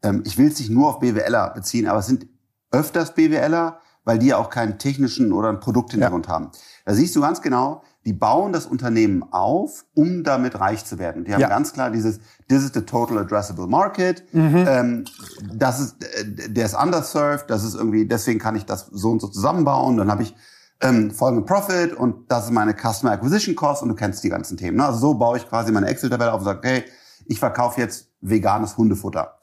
[0.02, 2.28] ähm, ich will es nicht nur auf BWLer beziehen, aber es sind
[2.72, 6.34] öfters BWLer, weil die ja auch keinen technischen oder einen Produkthintergrund ja.
[6.34, 6.52] haben.
[6.86, 11.26] Da siehst du ganz genau, die bauen das Unternehmen auf, um damit reich zu werden.
[11.26, 11.50] Die haben ja.
[11.50, 14.66] ganz klar dieses, this is the total addressable market, mhm.
[14.66, 15.06] ähm,
[15.54, 19.20] das ist, äh, der ist underserved, das ist irgendwie, deswegen kann ich das so und
[19.20, 20.34] so zusammenbauen, dann habe ich
[20.80, 24.56] ähm, folgenden Profit und das ist meine Customer Acquisition Cost und du kennst die ganzen
[24.56, 24.78] Themen.
[24.78, 24.86] Ne?
[24.86, 26.86] Also so baue ich quasi meine Excel-Tabelle auf und sage, okay,
[27.26, 29.38] ich verkaufe jetzt veganes Hundefutter.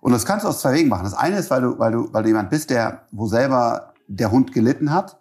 [0.00, 1.02] Und das kannst du aus zwei Wegen machen.
[1.02, 4.30] Das eine ist, weil du, weil du, weil du jemand bist, der, wo selber der
[4.30, 5.18] Hund gelitten hat.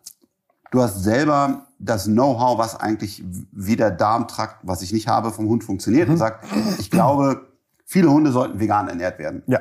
[0.70, 5.48] Du hast selber das Know-how, was eigentlich wie der Darmtrakt, was ich nicht habe, vom
[5.48, 6.14] Hund funktioniert mhm.
[6.14, 6.46] und sagt,
[6.80, 7.48] ich glaube,
[7.86, 9.44] viele Hunde sollten vegan ernährt werden.
[9.48, 9.60] Ja.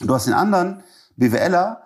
[0.00, 0.82] Du hast den anderen
[1.16, 1.82] BWLer,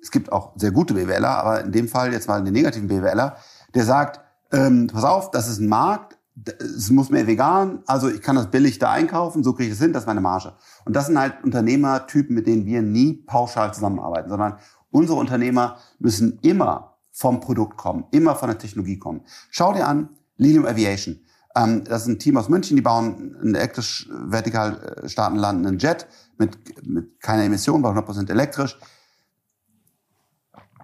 [0.00, 3.36] es gibt auch sehr gute BWLer, aber in dem Fall jetzt mal den negativen BWLer,
[3.74, 4.20] der sagt,
[4.52, 6.16] ähm, pass auf, das ist ein Markt,
[6.58, 9.82] es muss mehr vegan, also ich kann das billig da einkaufen, so kriege ich es
[9.82, 10.54] hin, das ist meine Marge.
[10.84, 14.56] Und das sind halt Unternehmertypen, mit denen wir nie pauschal zusammenarbeiten, sondern
[14.90, 19.22] unsere Unternehmer müssen immer vom Produkt kommen, immer von der Technologie kommen.
[19.50, 21.20] Schau dir an, Lilium Aviation.
[21.56, 25.78] Ähm, das ist ein Team aus München, die bauen einen elektrisch vertikal äh, starten landenden
[25.78, 26.06] Jet
[26.38, 28.78] mit, mit keiner Emission, war 100% elektrisch.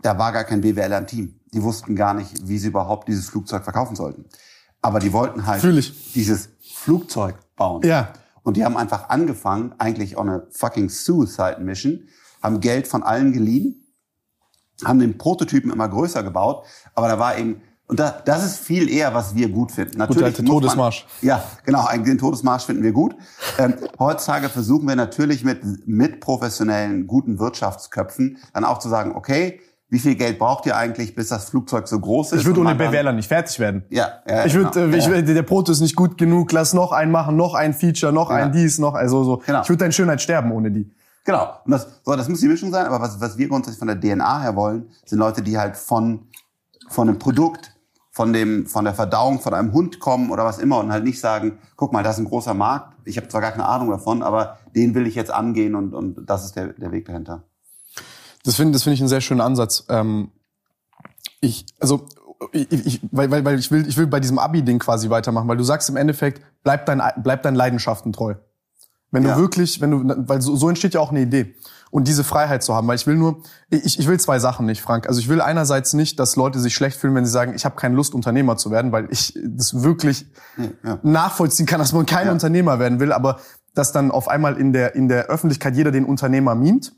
[0.02, 1.40] Da war gar kein BWLer im Team.
[1.52, 4.26] Die wussten gar nicht, wie sie überhaupt dieses Flugzeug verkaufen sollten.
[4.82, 5.62] Aber die wollten halt
[6.14, 7.82] dieses Flugzeug bauen.
[7.82, 8.12] Ja.
[8.42, 12.08] Und die haben einfach angefangen, eigentlich on a fucking suicide mission,
[12.42, 13.85] haben Geld von allen geliehen,
[14.84, 18.90] haben den Prototypen immer größer gebaut, aber da war eben und da, das ist viel
[18.90, 19.98] eher, was wir gut finden.
[19.98, 21.06] Natürlich gut, Todesmarsch.
[21.22, 23.14] Man, ja, genau, den Todesmarsch finden wir gut.
[23.58, 29.60] Ähm, heutzutage versuchen wir natürlich mit, mit professionellen, guten Wirtschaftsköpfen dann auch zu sagen, okay,
[29.88, 32.40] wie viel Geld braucht ihr eigentlich, bis das Flugzeug so groß ist?
[32.40, 33.84] Ich würde ohne BWLer nicht fertig werden.
[33.88, 34.96] Ja, ja ich würde, genau.
[34.96, 35.22] ich, ja.
[35.22, 38.36] der Proto ist nicht gut genug, lass noch einen machen, noch ein Feature, noch ja.
[38.36, 39.42] ein dies, noch, also so.
[39.46, 39.62] Genau.
[39.62, 40.90] Ich würde deine Schönheit sterben ohne die.
[41.26, 41.60] Genau.
[41.64, 44.00] Und das, so, das muss die Mischung sein, aber was, was wir grundsätzlich von der
[44.00, 46.28] DNA her wollen, sind Leute, die halt von,
[46.88, 47.72] von einem Produkt,
[48.12, 51.20] von dem, von der Verdauung von einem Hund kommen oder was immer und halt nicht
[51.20, 52.96] sagen, guck mal, das ist ein großer Markt.
[53.04, 56.24] Ich habe zwar gar keine Ahnung davon, aber den will ich jetzt angehen und, und
[56.30, 57.42] das ist der, der Weg dahinter.
[58.44, 59.84] Das finde das finde ich einen sehr schönen Ansatz.
[59.88, 60.30] Ähm,
[61.40, 62.06] ich, also
[62.52, 65.56] ich, ich, weil, weil, weil ich will, ich will bei diesem Abi-Ding quasi weitermachen, weil
[65.56, 68.36] du sagst im Endeffekt, bleib dein, bleib deinen Leidenschaften treu.
[69.10, 69.34] Wenn ja.
[69.34, 71.54] du wirklich, wenn du, weil so, so entsteht ja auch eine Idee.
[71.90, 74.82] Und diese Freiheit zu haben, weil ich will nur, ich, ich will zwei Sachen nicht,
[74.82, 75.08] Frank.
[75.08, 77.76] Also ich will einerseits nicht, dass Leute sich schlecht fühlen, wenn sie sagen, ich habe
[77.76, 80.98] keine Lust, Unternehmer zu werden, weil ich das wirklich ja.
[81.02, 82.32] nachvollziehen kann, dass man kein ja.
[82.32, 83.12] Unternehmer werden will.
[83.12, 83.38] Aber
[83.76, 86.92] dass dann auf einmal in der, in der Öffentlichkeit jeder den Unternehmer mimt.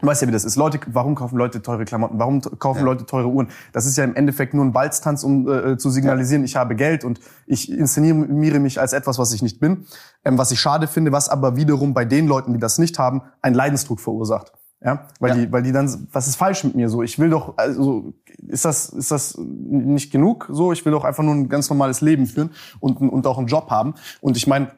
[0.00, 0.56] Du weißt ja, wie das ist.
[0.56, 2.18] Leute, warum kaufen Leute teure Klamotten?
[2.18, 2.84] Warum kaufen ja.
[2.84, 3.48] Leute teure Uhren?
[3.72, 6.46] Das ist ja im Endeffekt nur ein Balztanz, um äh, zu signalisieren, ja.
[6.46, 9.86] ich habe Geld und ich inszeniere mich als etwas, was ich nicht bin.
[10.24, 13.22] Ähm, was ich schade finde, was aber wiederum bei den Leuten, die das nicht haben,
[13.42, 14.52] einen Leidensdruck verursacht.
[14.82, 15.36] Ja, weil ja.
[15.36, 17.02] die, weil die dann, was ist falsch mit mir so?
[17.02, 18.14] Ich will doch, also
[18.48, 20.48] ist das, ist das nicht genug?
[20.50, 23.46] So, ich will doch einfach nur ein ganz normales Leben führen und und auch einen
[23.46, 23.92] Job haben.
[24.22, 24.68] Und ich meine,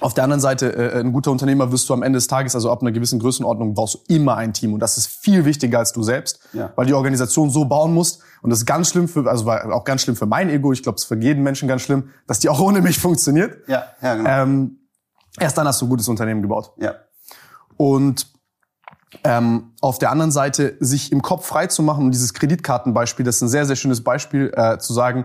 [0.00, 2.70] auf der anderen Seite, äh, ein guter Unternehmer wirst du am Ende des Tages, also
[2.70, 4.74] ab einer gewissen Größenordnung, brauchst du immer ein Team.
[4.74, 6.72] Und das ist viel wichtiger als du selbst, ja.
[6.76, 8.20] weil die Organisation so bauen musst.
[8.42, 10.72] Und das ist ganz schlimm für, also war auch ganz schlimm für mein Ego.
[10.72, 13.68] Ich glaube, es ist für jeden Menschen ganz schlimm, dass die auch ohne mich funktioniert.
[13.68, 14.30] Ja, ja genau.
[14.30, 14.78] Ähm,
[15.38, 16.72] erst dann hast du ein gutes Unternehmen gebaut.
[16.78, 16.94] Ja.
[17.76, 18.26] Und
[19.22, 23.36] ähm, auf der anderen Seite, sich im Kopf frei zu machen und dieses Kreditkartenbeispiel, das
[23.36, 25.24] ist ein sehr, sehr schönes Beispiel, äh, zu sagen,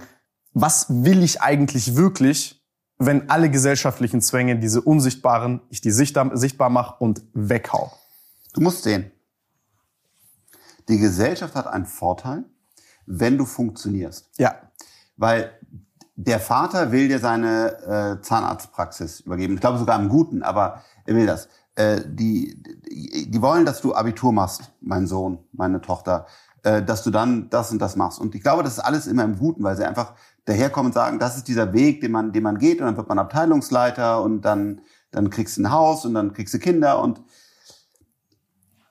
[0.54, 2.59] was will ich eigentlich wirklich?
[3.00, 7.92] Wenn alle gesellschaftlichen Zwänge, diese unsichtbaren, ich die sichtbar, sichtbar mache und weghau.
[8.54, 9.12] Du musst sehen,
[10.90, 12.44] die Gesellschaft hat einen Vorteil,
[13.06, 14.30] wenn du funktionierst.
[14.38, 14.56] Ja.
[15.16, 15.52] Weil
[16.16, 19.54] der Vater will dir seine äh, Zahnarztpraxis übergeben.
[19.54, 21.48] Ich glaube sogar im Guten, aber er will das.
[21.76, 26.26] Äh, die, die, die wollen, dass du Abitur machst, mein Sohn, meine Tochter,
[26.64, 28.20] äh, dass du dann das und das machst.
[28.20, 30.14] Und ich glaube, das ist alles immer im Guten, weil sie einfach
[30.50, 33.08] daherkommen und sagen, das ist dieser Weg, den man, den man geht und dann wird
[33.08, 34.82] man Abteilungsleiter und dann,
[35.12, 37.22] dann kriegst du ein Haus und dann kriegst du Kinder und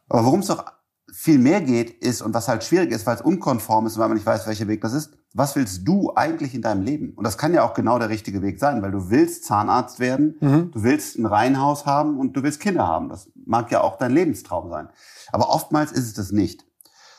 [0.09, 0.65] aber worum es doch
[1.13, 4.09] viel mehr geht, ist, und was halt schwierig ist, weil es unkonform ist und weil
[4.09, 7.13] man nicht weiß, welcher Weg das ist, was willst du eigentlich in deinem Leben?
[7.15, 10.37] Und das kann ja auch genau der richtige Weg sein, weil du willst Zahnarzt werden,
[10.41, 10.71] mhm.
[10.71, 13.09] du willst ein Reihenhaus haben und du willst Kinder haben.
[13.09, 14.89] Das mag ja auch dein Lebenstraum sein.
[15.33, 16.65] Aber oftmals ist es das nicht.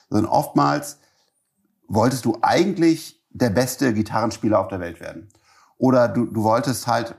[0.10, 0.99] Sondern oftmals
[1.88, 5.30] wolltest du eigentlich der beste Gitarrenspieler auf der Welt werden.
[5.78, 7.15] Oder du, du wolltest halt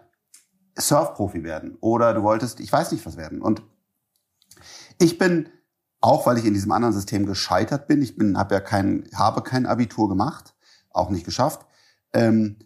[0.77, 1.77] Surfprofi werden.
[1.81, 3.40] Oder du wolltest, ich weiß nicht was werden.
[3.40, 3.62] Und
[4.99, 5.49] ich bin,
[6.01, 9.42] auch weil ich in diesem anderen System gescheitert bin, ich bin, habe ja kein, habe
[9.42, 10.55] kein Abitur gemacht,
[10.90, 11.66] auch nicht geschafft,
[12.12, 12.57] ähm,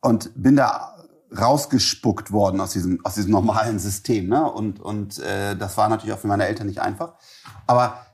[0.00, 0.94] und bin da
[1.36, 4.28] rausgespuckt worden aus diesem, aus diesem normalen System.
[4.28, 4.50] Ne?
[4.50, 7.14] Und, und äh, das war natürlich auch für meine Eltern nicht einfach.
[7.66, 8.06] Aber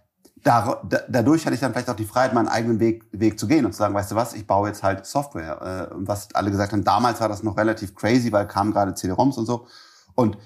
[0.45, 3.49] da, da, dadurch hatte ich dann vielleicht auch die Freiheit, meinen eigenen Weg, Weg zu
[3.49, 5.91] gehen und zu sagen, weißt du was, ich baue jetzt halt Software.
[5.91, 9.39] Äh, was alle gesagt haben, damals war das noch relativ crazy, weil kamen gerade CD-ROMs
[9.39, 9.67] und so.
[10.15, 10.37] Und,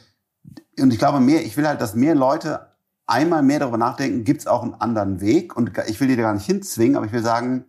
[0.79, 2.69] und ich glaube mehr, ich will halt, dass mehr Leute
[3.07, 5.57] einmal mehr darüber nachdenken, gibt es auch einen anderen Weg?
[5.57, 7.65] Und ich will die da gar nicht hinzwingen, aber ich will sagen,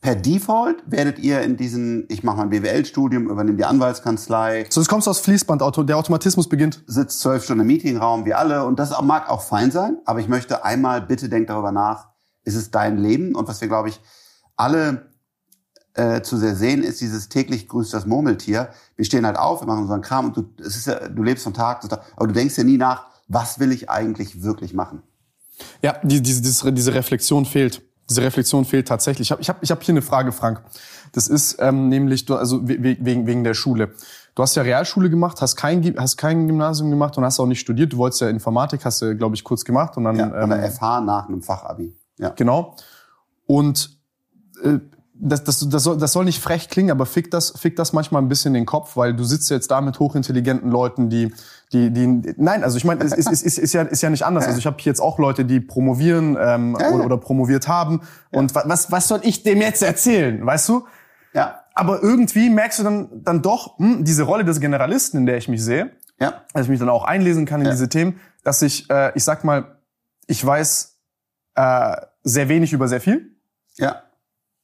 [0.00, 4.66] per Default werdet ihr in diesen, ich mache mein BWL-Studium, übernehme die Anwaltskanzlei.
[4.70, 6.84] So, das kommst aus Fließband, der Automatismus beginnt.
[6.86, 8.64] Sitzt zwölf Stunden im Meetingraum, wie alle.
[8.64, 12.08] Und das mag auch fein sein, aber ich möchte einmal, bitte denk darüber nach,
[12.44, 13.34] ist es dein Leben?
[13.34, 14.00] Und was wir, glaube ich,
[14.56, 15.10] alle
[15.94, 18.70] äh, zu sehr sehen, ist dieses täglich grüßt das Murmeltier.
[18.94, 21.42] Wir stehen halt auf, wir machen unseren Kram und du, es ist ja, du lebst
[21.42, 24.74] von Tag zu Tag, aber du denkst ja nie nach, was will ich eigentlich wirklich
[24.74, 25.02] machen?
[25.82, 29.28] Ja, die, diese, diese Reflexion fehlt diese Reflexion fehlt tatsächlich.
[29.28, 30.62] Ich habe ich hab, ich hab hier eine Frage, Frank.
[31.12, 33.92] Das ist ähm, nämlich, du, also wegen, wegen der Schule.
[34.34, 37.60] Du hast ja Realschule gemacht, hast kein, hast kein Gymnasium gemacht und hast auch nicht
[37.60, 37.92] studiert.
[37.92, 39.96] Du wolltest ja Informatik, hast du, glaube ich, kurz gemacht.
[39.96, 41.94] Und dann, ja, an der ähm, FH nach einem Fachabi.
[42.18, 42.30] Ja.
[42.30, 42.76] Genau.
[43.46, 43.98] Und
[44.62, 44.78] äh,
[45.20, 48.22] das, das, das, soll, das soll nicht frech klingen, aber fick das, fick das manchmal
[48.22, 51.32] ein bisschen den Kopf, weil du sitzt jetzt da mit hochintelligenten Leuten, die,
[51.72, 54.24] die, die, nein, also ich meine, es ist, ist, ist, ist, ja, ist ja nicht
[54.24, 54.46] anders.
[54.46, 58.00] Also ich habe jetzt auch Leute, die promovieren ähm, oder, oder promoviert haben.
[58.30, 60.86] Und was, was soll ich dem jetzt erzählen, weißt du?
[61.34, 61.64] Ja.
[61.74, 65.48] Aber irgendwie merkst du dann, dann doch, hm, diese Rolle des Generalisten, in der ich
[65.48, 66.42] mich sehe, ja.
[66.52, 67.72] dass ich mich dann auch einlesen kann in ja.
[67.72, 69.78] diese Themen, dass ich, äh, ich sag mal,
[70.26, 70.98] ich weiß
[71.54, 73.36] äh, sehr wenig über sehr viel.
[73.76, 74.02] Ja.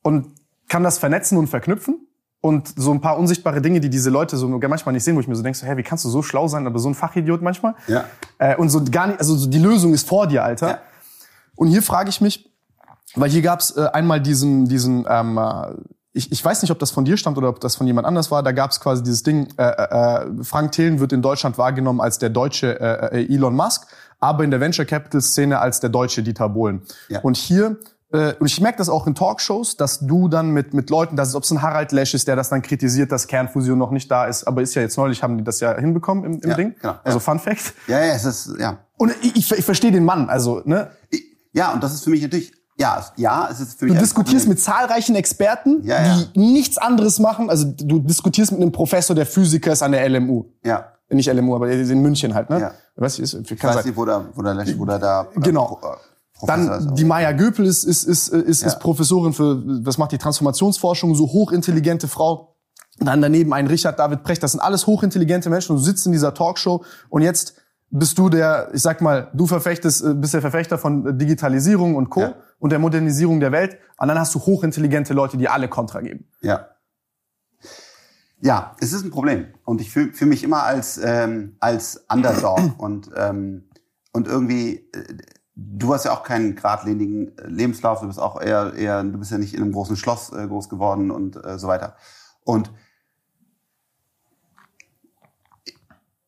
[0.02, 0.32] Und
[0.74, 2.08] kann das vernetzen und verknüpfen.
[2.40, 5.28] Und so ein paar unsichtbare Dinge, die diese Leute so manchmal nicht sehen, wo ich
[5.28, 7.42] mir so denke, so, hä, wie kannst du so schlau sein, aber so ein Fachidiot
[7.42, 7.76] manchmal?
[7.86, 8.06] Ja.
[8.38, 10.68] Äh, und so gar nicht, also so die Lösung ist vor dir, Alter.
[10.68, 10.78] Ja.
[11.54, 12.50] Und hier frage ich mich,
[13.14, 15.74] weil hier gab's äh, einmal diesen, diesen, ähm, äh,
[16.12, 18.32] ich, ich weiß nicht, ob das von dir stammt oder ob das von jemand anders
[18.32, 18.42] war.
[18.42, 22.30] Da gab's quasi dieses Ding, äh, äh, Frank Thelen wird in Deutschland wahrgenommen als der
[22.30, 23.86] deutsche äh, äh Elon Musk,
[24.18, 26.82] aber in der Venture Capital Szene als der deutsche Dieter Bohlen.
[27.08, 27.20] Ja.
[27.20, 30.88] Und hier äh, und ich merke das auch in Talkshows, dass du dann mit, mit
[30.88, 33.76] Leuten, dass es, ob es ein Harald Lesch ist, der das dann kritisiert, dass Kernfusion
[33.76, 36.40] noch nicht da ist, aber ist ja jetzt neulich, haben die das ja hinbekommen im,
[36.40, 36.74] im ja, Ding.
[36.80, 37.20] Genau, also ja.
[37.20, 37.74] Fun Fact.
[37.88, 38.78] Ja, ja, es ist, ja.
[38.98, 40.90] Und ich, ich, ich verstehe den Mann, also, ne?
[41.52, 43.94] Ja, und das ist für mich natürlich, ja, ja, es ist für mich.
[43.94, 46.22] Du diskutierst mit zahlreichen Experten, ja, ja.
[46.34, 47.50] die nichts anderes machen.
[47.50, 50.44] Also du diskutierst mit einem Professor, der Physiker ist an der LMU.
[50.64, 50.92] Ja.
[51.10, 52.60] Nicht LMU, aber in München halt, ne?
[52.60, 52.70] Ja.
[52.96, 55.28] Was ist, ich weiß nicht, wo der, wo der, Lesch, wo der da.
[55.36, 55.80] Genau.
[55.82, 56.13] Äh,
[56.46, 58.68] dann die Maya Göpel ist, ist, ist, ist, ja.
[58.68, 62.56] ist Professorin für, was macht die Transformationsforschung, so hochintelligente Frau.
[62.98, 64.42] Dann daneben ein Richard David Precht.
[64.42, 65.72] Das sind alles hochintelligente Menschen.
[65.72, 67.54] Und du sitzt in dieser Talkshow und jetzt
[67.90, 72.10] bist du der, ich sag mal, du verfechtest, äh, bist der Verfechter von Digitalisierung und
[72.10, 72.20] Co.
[72.20, 72.34] Ja.
[72.58, 73.78] und der Modernisierung der Welt.
[73.98, 76.26] Und dann hast du hochintelligente Leute, die alle Kontra geben.
[76.40, 76.68] Ja.
[78.40, 79.46] Ja, es ist ein Problem.
[79.64, 83.70] Und ich fühle fühl mich immer als, ähm, als Underdog und, ähm,
[84.12, 85.16] und irgendwie, äh,
[85.56, 89.38] du hast ja auch keinen geradlinigen Lebenslauf, du bist auch eher, eher, du bist ja
[89.38, 91.96] nicht in einem großen Schloss äh, groß geworden und äh, so weiter.
[92.44, 92.70] Und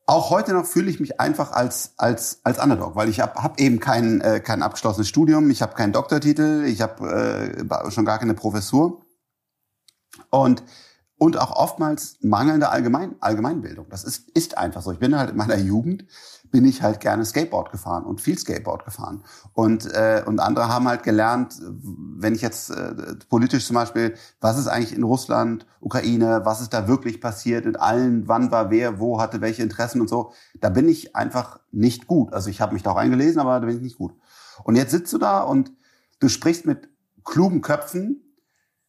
[0.06, 3.60] auch heute noch fühle ich mich einfach als als als Underdog, weil ich habe hab
[3.60, 8.20] eben kein äh, kein abgeschlossenes Studium, ich habe keinen Doktortitel, ich habe äh, schon gar
[8.20, 9.04] keine Professur
[10.30, 10.62] und
[11.18, 13.88] und auch oftmals mangelnde Allgemein Allgemeinbildung.
[13.88, 14.92] Das ist ist einfach so.
[14.92, 16.04] Ich bin halt in meiner Jugend
[16.50, 19.22] bin ich halt gerne Skateboard gefahren und viel Skateboard gefahren.
[19.52, 22.94] Und, äh, und andere haben halt gelernt, wenn ich jetzt äh,
[23.28, 27.80] politisch zum Beispiel, was ist eigentlich in Russland, Ukraine, was ist da wirklich passiert mit
[27.80, 32.06] allen, wann war wer, wo hatte welche Interessen und so, da bin ich einfach nicht
[32.06, 32.32] gut.
[32.32, 34.14] Also ich habe mich da auch eingelesen, aber da bin ich nicht gut.
[34.64, 35.72] Und jetzt sitzt du da und
[36.20, 36.88] du sprichst mit
[37.24, 38.22] klugen Köpfen,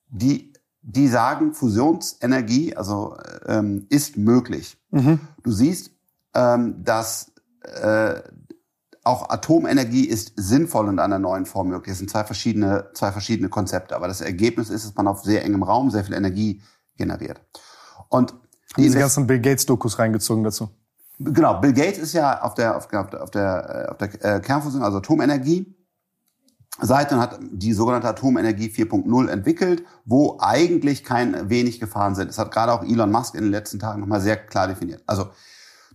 [0.09, 0.53] die
[0.87, 4.77] die sagen, Fusionsenergie also ähm, ist möglich.
[4.91, 5.19] Mhm.
[5.43, 5.91] Du siehst,
[6.33, 7.33] ähm, dass
[7.67, 8.21] äh,
[9.03, 11.93] auch Atomenergie ist sinnvoll in einer neuen Form möglich.
[11.93, 13.95] Das sind zwei verschiedene, zwei verschiedene Konzepte.
[13.95, 16.61] Aber das Ergebnis ist, dass man auf sehr engem Raum sehr viel Energie
[16.97, 17.41] generiert.
[18.09, 18.33] Und
[18.75, 20.69] diese ganzen Bill Gates Dokus reingezogen dazu.
[21.19, 24.83] Genau, Bill Gates ist ja auf der auf der auf der, auf der äh, Kernfusion,
[24.83, 25.73] also Atomenergie
[26.79, 32.29] Seite und hat die sogenannte Atomenergie 4.0 entwickelt, wo eigentlich kein wenig Gefahren sind.
[32.29, 35.01] Das hat gerade auch Elon Musk in den letzten Tagen nochmal sehr klar definiert.
[35.07, 35.29] Also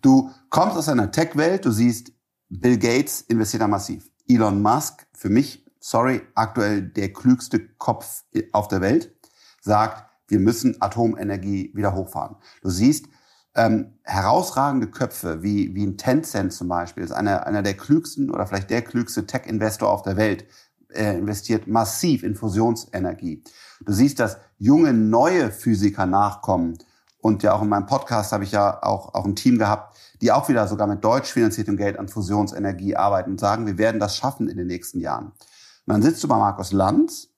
[0.03, 2.13] Du kommst aus einer Tech-Welt, du siehst,
[2.49, 4.11] Bill Gates investiert da massiv.
[4.29, 9.15] Elon Musk, für mich, sorry, aktuell der klügste Kopf auf der Welt,
[9.61, 12.37] sagt, wir müssen Atomenergie wieder hochfahren.
[12.63, 13.07] Du siehst,
[13.55, 18.47] ähm, herausragende Köpfe wie, wie ein Tencent zum Beispiel, ist einer, einer der klügsten oder
[18.47, 20.47] vielleicht der klügste Tech-Investor auf der Welt,
[20.89, 23.43] er investiert massiv in Fusionsenergie.
[23.85, 26.79] Du siehst, dass junge, neue Physiker nachkommen
[27.19, 29.92] und ja auch in meinem Podcast habe ich ja auch, auch ein Team gehabt,
[30.23, 34.01] die auch wieder sogar mit deutsch finanziertem Geld an Fusionsenergie arbeiten und sagen, wir werden
[34.01, 35.27] das schaffen in den nächsten Jahren.
[35.27, 37.29] Und dann sitzt du bei Markus Lanz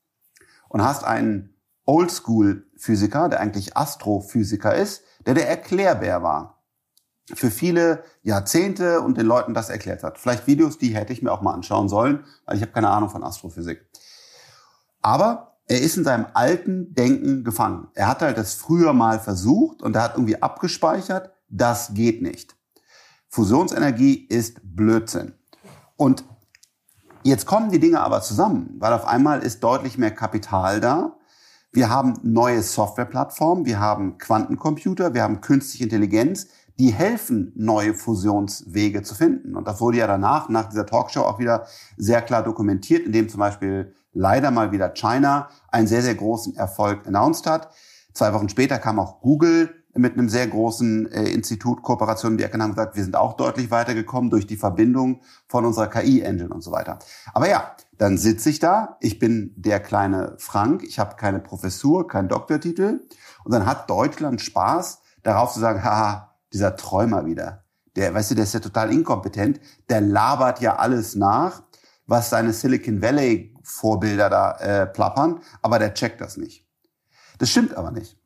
[0.69, 1.55] und hast einen
[1.87, 6.63] Oldschool-Physiker, der eigentlich Astrophysiker ist, der der Erklärbär war.
[7.33, 10.19] Für viele Jahrzehnte und den Leuten das erklärt hat.
[10.19, 13.09] Vielleicht Videos, die hätte ich mir auch mal anschauen sollen, weil ich habe keine Ahnung
[13.09, 13.87] von Astrophysik.
[15.01, 17.89] Aber er ist in seinem alten Denken gefangen.
[17.95, 22.54] Er hat halt das früher mal versucht und er hat irgendwie abgespeichert, das geht nicht.
[23.35, 25.33] Fusionsenergie ist Blödsinn.
[25.97, 26.25] Und
[27.25, 31.17] jetzt kommen die Dinge aber zusammen, weil auf einmal ist deutlich mehr Kapital da.
[31.73, 36.47] Wir haben neue Softwareplattformen, wir haben Quantencomputer, wir haben künstliche Intelligenz,
[36.79, 39.57] die helfen, neue Fusionswege zu finden.
[39.57, 41.67] Und das wurde ja danach, nach dieser Talkshow auch wieder
[41.97, 47.05] sehr klar dokumentiert, indem zum Beispiel leider mal wieder China einen sehr, sehr großen Erfolg
[47.05, 47.71] announced hat.
[48.13, 52.63] Zwei Wochen später kam auch Google mit einem sehr großen äh, Institut Kooperation, die erkannt
[52.63, 56.73] haben gesagt, wir sind auch deutlich weitergekommen durch die Verbindung von unserer KI-Engine und so
[56.73, 56.99] weiter.
[57.33, 62.09] Aber ja, dann sitze ich da, ich bin der kleine Frank, ich habe keine Professur,
[62.09, 63.01] keinen Doktortitel
[63.45, 67.65] und dann hat Deutschland Spaß darauf zu sagen, haha, dieser Träumer wieder.
[67.97, 71.63] Der, weißt du, der ist ja total inkompetent, der labert ja alles nach,
[72.07, 76.67] was seine Silicon Valley Vorbilder da äh, plappern, aber der checkt das nicht.
[77.39, 78.19] Das stimmt aber nicht.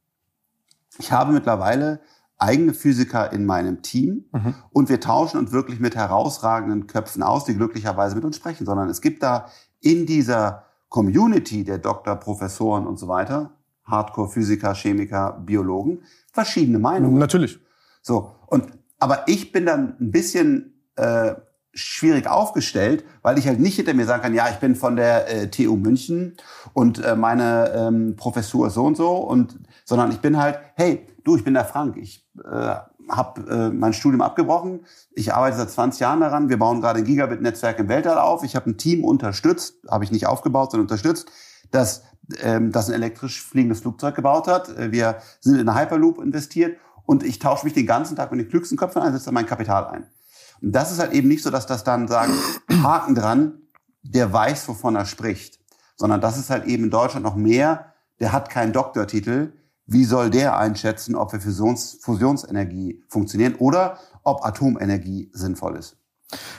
[0.99, 2.01] Ich habe mittlerweile
[2.39, 4.55] eigene Physiker in meinem Team mhm.
[4.71, 8.89] und wir tauschen uns wirklich mit herausragenden Köpfen aus, die glücklicherweise mit uns sprechen, sondern
[8.89, 9.49] es gibt da
[9.81, 13.51] in dieser Community der Doktor, Professoren und so weiter,
[13.85, 17.19] Hardcore-Physiker, Chemiker, Biologen, verschiedene Meinungen.
[17.19, 17.59] Natürlich.
[18.03, 18.67] So, und
[18.99, 21.35] aber ich bin dann ein bisschen äh,
[21.79, 25.29] schwierig aufgestellt, weil ich halt nicht hinter mir sagen kann, ja, ich bin von der
[25.29, 26.37] äh, TU München
[26.73, 31.37] und äh, meine ähm, Professur so und so und sondern ich bin halt, hey, du,
[31.37, 32.75] ich bin der Frank, ich äh,
[33.11, 34.81] habe äh, mein Studium abgebrochen,
[35.13, 38.57] ich arbeite seit 20 Jahren daran, wir bauen gerade ein Gigabit-Netzwerk im Weltall auf, ich
[38.57, 41.31] habe ein Team unterstützt, habe ich nicht aufgebaut, sondern unterstützt,
[41.71, 42.03] das
[42.43, 44.69] ähm, das ein elektrisch fliegendes Flugzeug gebaut hat.
[44.77, 48.49] Äh, wir sind in Hyperloop investiert und ich tausche mich den ganzen Tag mit den
[48.49, 50.07] klügsten Köpfen ein, setze mein Kapital ein.
[50.61, 52.33] Und das ist halt eben nicht so, dass das dann sagen,
[52.83, 53.63] Haken dran,
[54.03, 55.61] der weiß, wovon er spricht.
[55.97, 59.53] Sondern das ist halt eben in Deutschland noch mehr, der hat keinen Doktortitel.
[59.87, 65.98] Wie soll der einschätzen, ob wir Fusions Fusionsenergie funktionieren oder ob Atomenergie sinnvoll ist?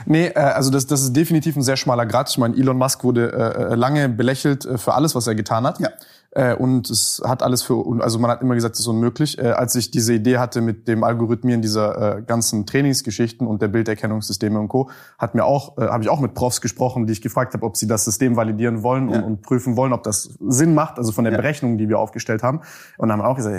[0.05, 2.29] Nee, äh, also das, das ist definitiv ein sehr schmaler Grad.
[2.29, 5.65] Ich meine, Elon Musk wurde äh, äh lange belächelt äh, für alles, was er getan
[5.65, 5.79] hat.
[5.79, 5.89] Ja.
[6.31, 9.39] Äh, und es hat alles für, also man hat immer gesagt, es ist unmöglich.
[9.39, 13.67] Äh, als ich diese Idee hatte mit dem Algorithmieren dieser äh, ganzen Trainingsgeschichten und der
[13.67, 17.21] Bilderkennungssysteme und Co., hat mir auch, äh, habe ich auch mit Profs gesprochen, die ich
[17.21, 19.17] gefragt habe, ob sie das System validieren wollen ja.
[19.17, 21.37] und, und, prüfen wollen, ob das Sinn macht, also von der ja.
[21.37, 22.61] Berechnung, die wir aufgestellt haben.
[22.97, 23.55] Und dann haben auch gesagt,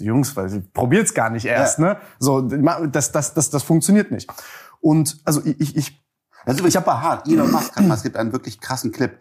[0.00, 0.34] Jungs,
[0.74, 1.84] probiert's gar nicht erst, ja.
[1.84, 1.96] ne?
[2.20, 4.30] So, das, das, das, das funktioniert nicht.
[4.82, 6.02] Und also ich, ich
[6.44, 7.26] also ich habe hart.
[7.26, 9.18] Elon Musk hat es gibt einen wirklich krassen Clip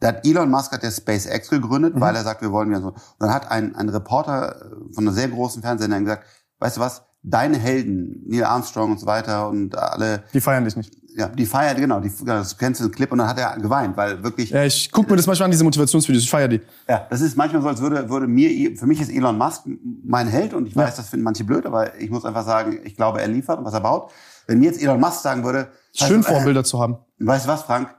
[0.00, 2.00] da hat Elon Musk hat der SpaceX gegründet, mhm.
[2.00, 2.88] weil er sagt, wir wollen ja so.
[2.88, 6.24] Und dann hat ein, ein Reporter von einer sehr großen Fernsehsender gesagt,
[6.60, 10.22] weißt du was, deine Helden, Neil Armstrong und so weiter und alle.
[10.32, 10.96] Die feiern dich nicht.
[11.16, 13.96] Ja, die feiern, genau, die, das kennst du den Clip und dann hat er geweint,
[13.96, 14.50] weil wirklich.
[14.50, 16.60] Ja, ich guck mir das manchmal an, diese Motivationsvideos, ich feier die.
[16.88, 19.62] Ja, das ist manchmal so, als würde, würde mir, für mich ist Elon Musk
[20.04, 20.96] mein Held und ich weiß, ja.
[20.98, 23.74] das finden manche blöd, aber ich muss einfach sagen, ich glaube, er liefert und was
[23.74, 24.12] er baut.
[24.48, 25.70] Wenn mir jetzt Elon Musk sagen würde.
[25.94, 26.98] Schön Vorbilder äh, zu haben.
[27.18, 27.94] Weißt du was, Frank?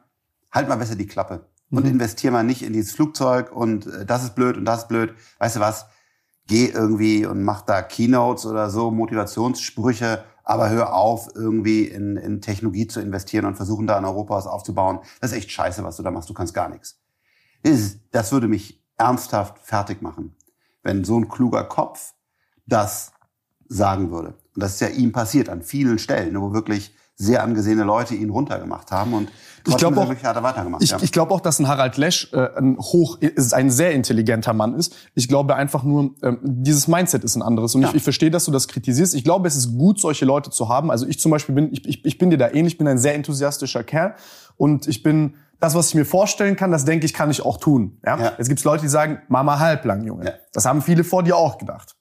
[0.51, 1.91] Halt mal besser die Klappe und mhm.
[1.91, 5.13] investier mal nicht in dieses Flugzeug und äh, das ist blöd und das ist blöd.
[5.37, 5.85] Weißt du was?
[6.47, 12.41] Geh irgendwie und mach da Keynotes oder so, Motivationssprüche, aber hör auf, irgendwie in, in
[12.41, 14.99] Technologie zu investieren und versuchen da in Europa was aufzubauen.
[15.21, 16.27] Das ist echt scheiße, was du da machst.
[16.27, 16.99] Du kannst gar nichts.
[18.11, 20.35] Das würde mich ernsthaft fertig machen,
[20.81, 22.15] wenn so ein kluger Kopf
[22.65, 23.11] das
[23.67, 24.33] sagen würde.
[24.59, 28.29] Und das ist ja ihm passiert an vielen Stellen, wo wirklich sehr angesehene Leute ihn
[28.29, 29.29] runtergemacht haben und
[29.67, 30.11] ich glaube auch,
[30.79, 30.97] ich, ja.
[31.01, 34.73] ich glaube auch, dass ein Harald Lesch äh, ein hoch, ist ein sehr intelligenter Mann
[34.73, 34.95] ist.
[35.15, 37.75] Ich glaube einfach nur, ähm, dieses Mindset ist ein anderes.
[37.75, 37.89] Und ja.
[37.89, 39.13] ich, ich verstehe, dass du das kritisierst.
[39.15, 40.89] Ich glaube, es ist gut, solche Leute zu haben.
[40.91, 42.97] Also ich zum Beispiel bin, ich, ich, ich bin dir da ähnlich, ich bin ein
[42.97, 44.15] sehr enthusiastischer Kerl
[44.55, 47.57] und ich bin das, was ich mir vorstellen kann, das denke ich, kann ich auch
[47.57, 47.99] tun.
[48.05, 48.17] Ja?
[48.17, 48.31] ja.
[48.37, 50.35] Jetzt gibt es Leute, die sagen, Mama halblang, Junge.
[50.53, 51.95] Das haben viele vor dir auch gedacht.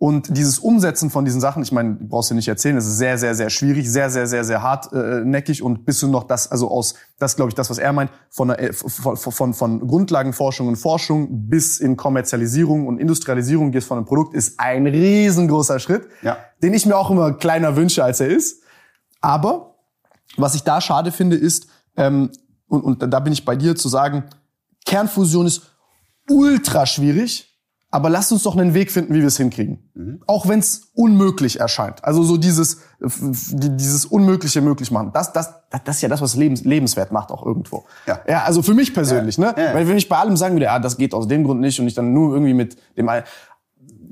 [0.00, 2.98] Und dieses Umsetzen von diesen Sachen, ich meine, du brauchst dir nicht erzählen, es ist
[2.98, 6.48] sehr, sehr, sehr schwierig, sehr, sehr, sehr, sehr hartnäckig äh, und bist du noch das,
[6.52, 10.68] also aus, das glaube ich, das, was er meint, von, der, von, von, von Grundlagenforschung
[10.68, 16.06] und Forschung bis in Kommerzialisierung und Industrialisierung gehst von einem Produkt, ist ein riesengroßer Schritt,
[16.22, 16.36] ja.
[16.62, 18.62] den ich mir auch immer kleiner wünsche, als er ist.
[19.20, 19.74] Aber
[20.36, 22.30] was ich da schade finde, ist, ähm,
[22.68, 24.22] und, und da bin ich bei dir zu sagen,
[24.86, 25.62] Kernfusion ist
[26.30, 27.47] ultra schwierig
[27.90, 29.90] aber lasst uns doch einen Weg finden, wie wir es hinkriegen.
[29.94, 30.22] Mhm.
[30.26, 32.04] Auch wenn es unmöglich erscheint.
[32.04, 35.10] Also so dieses, dieses Unmögliche möglich machen.
[35.14, 37.86] Das, das, das ist ja das, was Lebens, lebenswert macht auch irgendwo.
[38.06, 38.20] Ja.
[38.28, 39.52] ja also für mich persönlich, ja.
[39.52, 39.62] ne?
[39.62, 39.74] Ja.
[39.74, 41.94] Wenn ich bei allem sagen würde, ja, das geht aus dem Grund nicht und ich
[41.94, 43.08] dann nur irgendwie mit dem,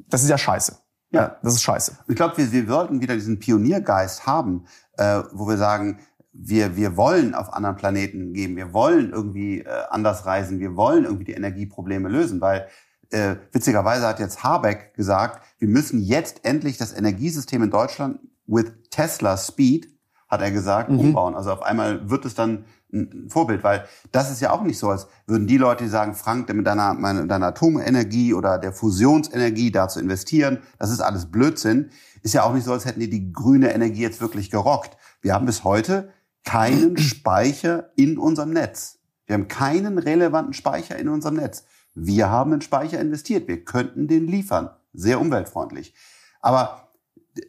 [0.09, 0.79] das ist ja scheiße.
[1.11, 1.99] Ja, ja das ist scheiße.
[2.09, 4.65] Ich glaube, wir, wir sollten wieder diesen Pioniergeist haben,
[4.97, 5.99] äh, wo wir sagen,
[6.33, 11.05] wir, wir wollen auf anderen Planeten gehen, wir wollen irgendwie äh, anders reisen, wir wollen
[11.05, 12.69] irgendwie die Energieprobleme lösen, weil
[13.11, 18.73] äh, witzigerweise hat jetzt Habeck gesagt, wir müssen jetzt endlich das Energiesystem in Deutschland with
[18.91, 19.89] Tesla Speed,
[20.29, 21.01] hat er gesagt, mhm.
[21.01, 21.35] umbauen.
[21.35, 24.91] Also auf einmal wird es dann ein Vorbild, weil das ist ja auch nicht so,
[24.91, 29.71] als würden die Leute, die sagen, Frank, mit deiner, mit deiner Atomenergie oder der Fusionsenergie
[29.71, 31.91] da zu investieren, das ist alles Blödsinn,
[32.23, 34.97] ist ja auch nicht so, als hätten die die grüne Energie jetzt wirklich gerockt.
[35.21, 36.13] Wir haben bis heute
[36.45, 38.99] keinen Speicher in unserem Netz.
[39.27, 41.65] Wir haben keinen relevanten Speicher in unserem Netz.
[41.97, 43.49] Wir haben in Speicher investiert.
[43.49, 44.71] Wir könnten den liefern.
[44.93, 45.95] Sehr umweltfreundlich.
[46.41, 46.87] Aber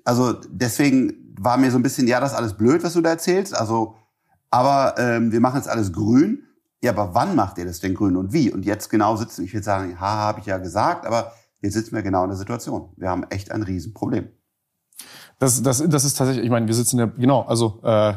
[0.03, 3.11] also deswegen war mir so ein bisschen, ja, das ist alles blöd, was du da
[3.11, 3.55] erzählst.
[3.55, 3.95] Also,
[4.49, 6.43] aber ähm, wir machen jetzt alles grün.
[6.81, 8.51] Ja, aber wann macht ihr das denn grün und wie?
[8.51, 11.95] Und jetzt genau sitzen, ich will sagen, ha, habe ich ja gesagt, aber jetzt sitzen
[11.95, 12.93] wir genau in der Situation.
[12.97, 14.29] Wir haben echt ein Riesenproblem.
[15.39, 18.13] Das, das, das ist tatsächlich, ich meine, wir sitzen ja, genau, also äh,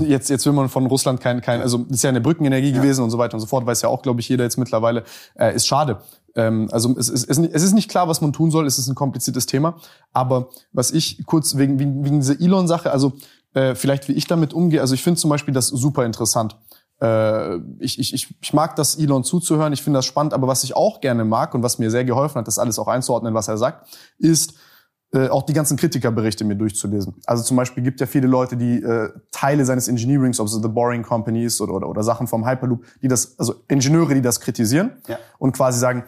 [0.00, 2.80] jetzt, jetzt will man von Russland kein, kein also ist ja eine Brückenenergie ja.
[2.80, 5.04] gewesen und so weiter und so fort, weiß ja auch, glaube ich, jeder jetzt mittlerweile,
[5.38, 6.00] äh, ist schade.
[6.34, 8.88] Ähm, also es, es, es, es ist nicht klar, was man tun soll, es ist
[8.88, 9.76] ein kompliziertes Thema,
[10.14, 13.12] aber was ich kurz wegen, wegen, wegen dieser Elon-Sache, also
[13.52, 16.56] äh, vielleicht wie ich damit umgehe, also ich finde zum Beispiel das super interessant.
[17.02, 20.74] Äh, ich, ich, ich mag das Elon zuzuhören, ich finde das spannend, aber was ich
[20.74, 23.58] auch gerne mag und was mir sehr geholfen hat, das alles auch einzuordnen, was er
[23.58, 24.54] sagt, ist,
[25.12, 27.16] äh, auch die ganzen Kritikerberichte mir durchzulesen.
[27.26, 30.68] Also zum Beispiel gibt ja viele Leute, die äh, Teile seines Engineerings, ob es The
[30.68, 34.92] Boring Companies oder, oder, oder Sachen vom Hyperloop, die das, also Ingenieure, die das kritisieren
[35.08, 35.18] ja.
[35.38, 36.04] und quasi sagen,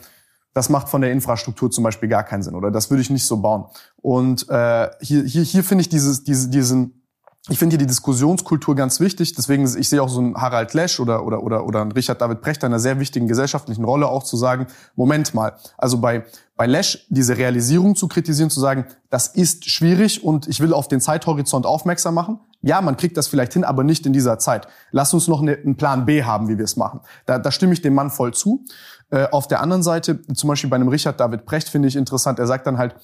[0.55, 3.27] das macht von der Infrastruktur zum Beispiel gar keinen Sinn oder das würde ich nicht
[3.27, 3.65] so bauen.
[3.97, 7.03] Und äh, hier, hier, hier finde ich dieses, diese, diesen
[7.49, 9.35] ich finde hier die Diskussionskultur ganz wichtig.
[9.35, 12.41] Deswegen, ich sehe auch so einen Harald Lesch oder, oder, oder, oder einen Richard David
[12.41, 16.25] Precht in einer sehr wichtigen gesellschaftlichen Rolle auch zu sagen, Moment mal, also bei,
[16.63, 20.87] bei Lesch diese Realisierung zu kritisieren, zu sagen, das ist schwierig und ich will auf
[20.87, 22.39] den Zeithorizont aufmerksam machen.
[22.61, 24.69] Ja, man kriegt das vielleicht hin, aber nicht in dieser Zeit.
[24.93, 27.01] Lass uns noch eine, einen Plan B haben, wie wir es machen.
[27.27, 28.65] Da, da stimme ich dem Mann voll zu.
[29.11, 32.39] Äh, auf der anderen Seite, zum Beispiel bei einem Richard David Precht finde ich interessant,
[32.39, 32.95] er sagt dann halt,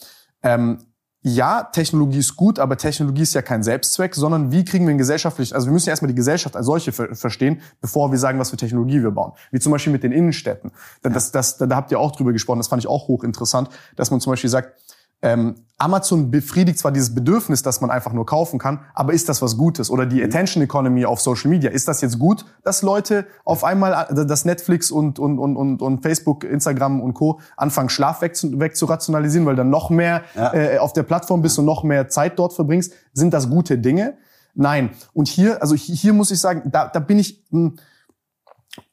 [0.45, 0.79] ähm,
[1.35, 4.99] ja, Technologie ist gut, aber Technologie ist ja kein Selbstzweck, sondern wie kriegen wir ein
[4.99, 8.39] gesellschaftlich, also wir müssen ja erstmal die Gesellschaft als solche ver verstehen, bevor wir sagen,
[8.39, 9.33] was für Technologie wir bauen.
[9.51, 10.73] Wie zum Beispiel mit den Innenstädten.
[11.03, 14.21] Das, das, da habt ihr auch drüber gesprochen, das fand ich auch hochinteressant, dass man
[14.21, 14.73] zum Beispiel sagt,
[15.23, 19.41] ähm, Amazon befriedigt zwar dieses Bedürfnis, dass man einfach nur kaufen kann, aber ist das
[19.43, 19.91] was Gutes?
[19.91, 20.25] Oder die mhm.
[20.25, 24.45] Attention Economy auf Social Media, ist das jetzt gut, dass Leute auf einmal, äh, dass
[24.45, 27.41] Netflix und, und, und, und, und Facebook, Instagram und Co.
[27.57, 30.53] anfangen, Schlaf weg zu, weg zu rationalisieren, weil dann noch mehr ja.
[30.53, 32.93] äh, auf der Plattform bist und noch mehr Zeit dort verbringst?
[33.13, 34.19] Sind das gute Dinge?
[34.55, 34.91] Nein.
[35.13, 37.45] Und hier, also hier, hier muss ich sagen, da, da bin ich...
[37.51, 37.77] Mh, hm,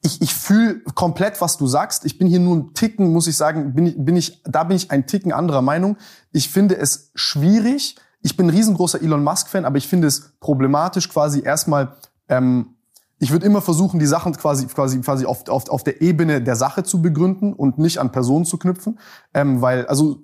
[0.01, 2.05] ich, ich fühle komplett, was du sagst.
[2.05, 4.77] Ich bin hier nur ein Ticken, muss ich sagen, bin ich, bin ich, da bin
[4.77, 5.97] ich ein Ticken anderer Meinung.
[6.31, 7.95] Ich finde es schwierig.
[8.21, 11.95] Ich bin ein riesengroßer Elon Musk-Fan, aber ich finde es problematisch, quasi erstmal,
[12.27, 12.75] ähm,
[13.19, 16.55] ich würde immer versuchen, die Sachen quasi, quasi, quasi auf, auf, auf der Ebene der
[16.55, 18.99] Sache zu begründen und nicht an Personen zu knüpfen.
[19.33, 20.21] Ähm, weil, also,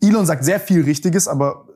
[0.00, 1.66] Elon sagt sehr viel Richtiges, aber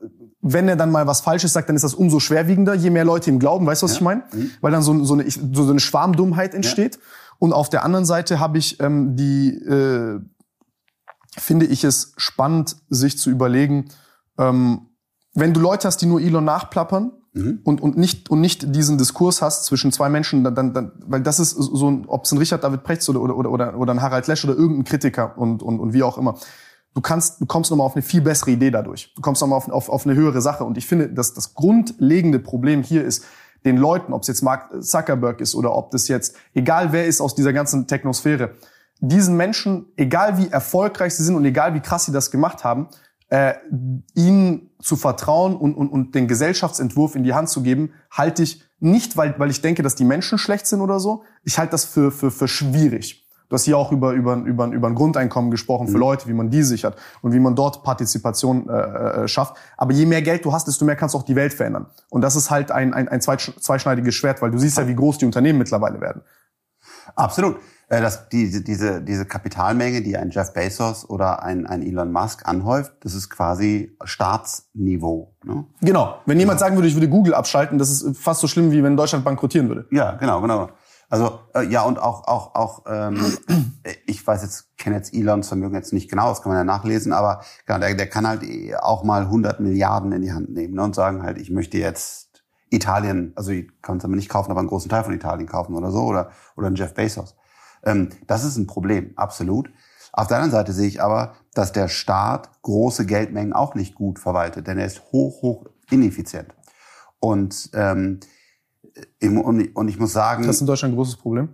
[0.43, 3.29] wenn er dann mal was Falsches sagt, dann ist das umso schwerwiegender, je mehr Leute
[3.29, 3.65] ihm glauben.
[3.65, 3.97] Weißt du, was ja.
[3.97, 4.23] ich meine?
[4.33, 4.51] Mhm.
[4.59, 6.95] Weil dann so, so, eine, so eine Schwarmdummheit entsteht.
[6.95, 7.01] Ja.
[7.39, 10.19] Und auf der anderen Seite habe ich ähm, die, äh,
[11.37, 13.85] finde ich es spannend, sich zu überlegen,
[14.37, 14.89] ähm,
[15.33, 17.61] wenn du Leute hast, die nur Elon nachplappern mhm.
[17.63, 21.21] und, und, nicht, und nicht diesen Diskurs hast zwischen zwei Menschen, dann, dann, dann weil
[21.21, 24.01] das ist so ein, ob es ein Richard David Prechts oder, oder, oder, oder ein
[24.01, 26.35] Harald Lesch oder irgendein Kritiker und, und, und wie auch immer
[26.93, 29.13] du kannst, du kommst nochmal auf eine viel bessere Idee dadurch.
[29.15, 30.63] Du kommst nochmal auf, auf, auf eine höhere Sache.
[30.63, 33.25] Und ich finde, dass das grundlegende Problem hier ist,
[33.65, 37.21] den Leuten, ob es jetzt Mark Zuckerberg ist oder ob das jetzt, egal wer ist
[37.21, 38.51] aus dieser ganzen Technosphäre,
[38.99, 42.89] diesen Menschen, egal wie erfolgreich sie sind und egal wie krass sie das gemacht haben,
[43.29, 43.53] äh,
[44.13, 48.63] ihnen zu vertrauen und, und, und den Gesellschaftsentwurf in die Hand zu geben, halte ich
[48.79, 51.23] nicht, weil, weil ich denke, dass die Menschen schlecht sind oder so.
[51.43, 53.22] Ich halte das für, für, für schwierig.
[53.53, 55.99] Du hast hier auch über, über, über, über ein Grundeinkommen gesprochen für mhm.
[55.99, 59.55] Leute, wie man die sichert und wie man dort Partizipation äh, äh, schafft.
[59.77, 61.85] Aber je mehr Geld du hast, desto mehr kannst du auch die Welt verändern.
[62.09, 65.19] Und das ist halt ein, ein, ein zweischneidiges Schwert, weil du siehst ja, wie groß
[65.19, 66.23] die Unternehmen mittlerweile werden.
[67.13, 67.57] Absolut.
[67.89, 72.47] Äh, das, diese, diese, diese Kapitalmenge, die ein Jeff Bezos oder ein, ein Elon Musk
[72.47, 75.35] anhäuft, das ist quasi Staatsniveau.
[75.43, 75.65] Ne?
[75.81, 76.15] Genau.
[76.25, 78.97] Wenn jemand sagen würde, ich würde Google abschalten, das ist fast so schlimm, wie wenn
[78.97, 79.85] Deutschland bankrottieren würde.
[79.91, 80.69] Ja, genau, genau.
[81.13, 83.37] Also äh, ja und auch auch auch ähm,
[84.07, 87.13] ich weiß jetzt kenne jetzt Elons Vermögen jetzt nicht genau, das kann man ja nachlesen,
[87.13, 88.41] aber genau, der, der kann halt
[88.81, 92.43] auch mal 100 Milliarden in die Hand nehmen ne, und sagen halt, ich möchte jetzt
[92.71, 95.75] Italien, also ich kann es aber nicht kaufen, aber einen großen Teil von Italien kaufen
[95.75, 97.35] oder so oder oder einen Jeff Bezos.
[97.83, 99.69] Ähm, das ist ein Problem, absolut.
[100.13, 104.17] Auf der anderen Seite sehe ich aber, dass der Staat große Geldmengen auch nicht gut
[104.17, 106.55] verwaltet, denn er ist hoch hoch ineffizient
[107.19, 108.19] und ähm,
[109.21, 110.45] und ich muss sagen.
[110.45, 111.49] Das ist in Deutschland ein großes Problem?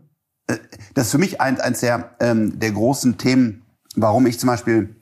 [0.47, 0.57] Äh,
[0.93, 3.63] das ist für mich eins, eins der, ähm, der großen Themen,
[3.95, 4.95] warum ich zum Beispiel,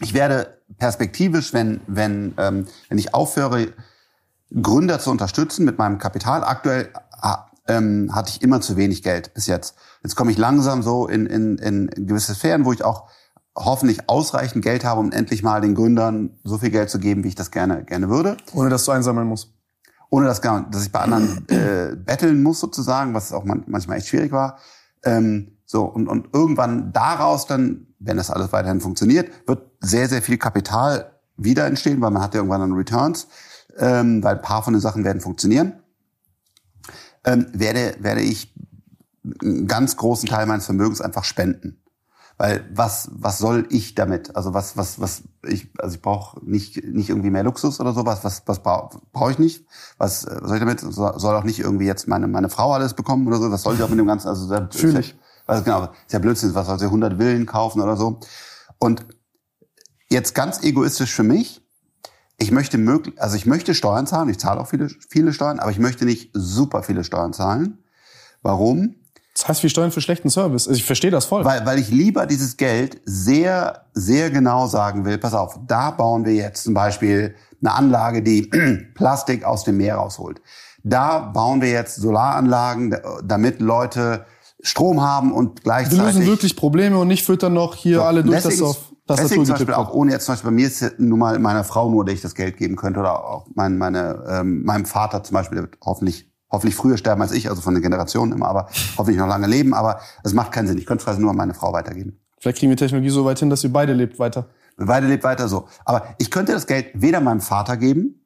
[0.00, 3.68] ich werde perspektivisch, wenn, wenn, ähm, wenn ich aufhöre,
[4.60, 6.44] Gründer zu unterstützen mit meinem Kapital.
[6.44, 6.90] Aktuell
[7.66, 9.74] ähm, hatte ich immer zu wenig Geld bis jetzt.
[10.02, 13.08] Jetzt komme ich langsam so in, in, in gewisse Sphären, wo ich auch
[13.56, 17.28] hoffentlich ausreichend Geld habe, um endlich mal den Gründern so viel Geld zu geben, wie
[17.28, 18.36] ich das gerne, gerne würde.
[18.52, 19.54] Ohne dass du einsammeln musst
[20.10, 24.32] ohne dass, dass ich bei anderen äh, betteln muss sozusagen, was auch manchmal echt schwierig
[24.32, 24.58] war.
[25.04, 30.22] Ähm, so und, und irgendwann daraus dann, wenn das alles weiterhin funktioniert, wird sehr sehr
[30.22, 33.28] viel Kapital wieder entstehen, weil man hat ja irgendwann dann Returns,
[33.78, 35.74] ähm, weil ein paar von den Sachen werden funktionieren.
[37.24, 38.54] Ähm, werde werde ich
[39.42, 41.80] einen ganz großen Teil meines Vermögens einfach spenden.
[42.36, 44.34] Weil was, was soll ich damit?
[44.34, 48.24] Also was, was, was, ich, also ich brauche nicht, nicht irgendwie mehr Luxus oder sowas.
[48.24, 49.64] Was, was brauche brauch ich nicht?
[49.98, 50.80] Was, was soll ich damit?
[50.80, 53.50] Soll auch nicht irgendwie jetzt meine, meine Frau alles bekommen oder so?
[53.52, 54.28] Was soll ich auch mit dem Ganzen?
[54.28, 55.16] Also Fühl ich.
[55.46, 58.18] Also genau, ist ja Blödsinn, was soll sie 100 Villen kaufen oder so?
[58.78, 59.04] Und
[60.08, 61.62] jetzt ganz egoistisch für mich,
[62.38, 65.70] ich möchte möglich, also ich möchte Steuern zahlen, ich zahle auch viele, viele Steuern, aber
[65.70, 67.78] ich möchte nicht super viele Steuern zahlen.
[68.42, 68.96] Warum?
[69.34, 70.68] Das heißt, wir steuern für schlechten Service.
[70.68, 71.44] Also ich verstehe das voll.
[71.44, 76.24] Weil, weil ich lieber dieses Geld sehr, sehr genau sagen will, pass auf, da bauen
[76.24, 78.42] wir jetzt zum Beispiel eine Anlage, die
[78.94, 80.40] Plastik aus dem Meer rausholt.
[80.84, 84.24] Da bauen wir jetzt Solaranlagen, damit Leute
[84.60, 85.98] Strom haben und gleichzeitig...
[85.98, 89.20] Wir lösen wirklich Probleme und nicht füttern noch hier so, alle durch das auf das
[89.20, 91.90] Deswegen zum Beispiel auch ohne jetzt zum Beispiel bei mir ist nun mal meiner Frau
[91.90, 95.34] nur, der ich das Geld geben könnte oder auch mein, meine, ähm, meinem Vater zum
[95.34, 98.68] Beispiel, der wird hoffentlich hoffentlich früher sterben als ich, also von den Generationen immer, aber
[98.96, 99.74] hoffentlich noch lange leben.
[99.74, 100.78] Aber es macht keinen Sinn.
[100.78, 102.18] Ich könnte es nur an meine Frau weitergeben.
[102.38, 104.46] Vielleicht kriegen wir Technologie so weit hin, dass ihr beide lebt weiter.
[104.76, 105.66] Wir beide lebt weiter so.
[105.84, 108.24] Aber ich könnte das Geld weder meinem Vater geben,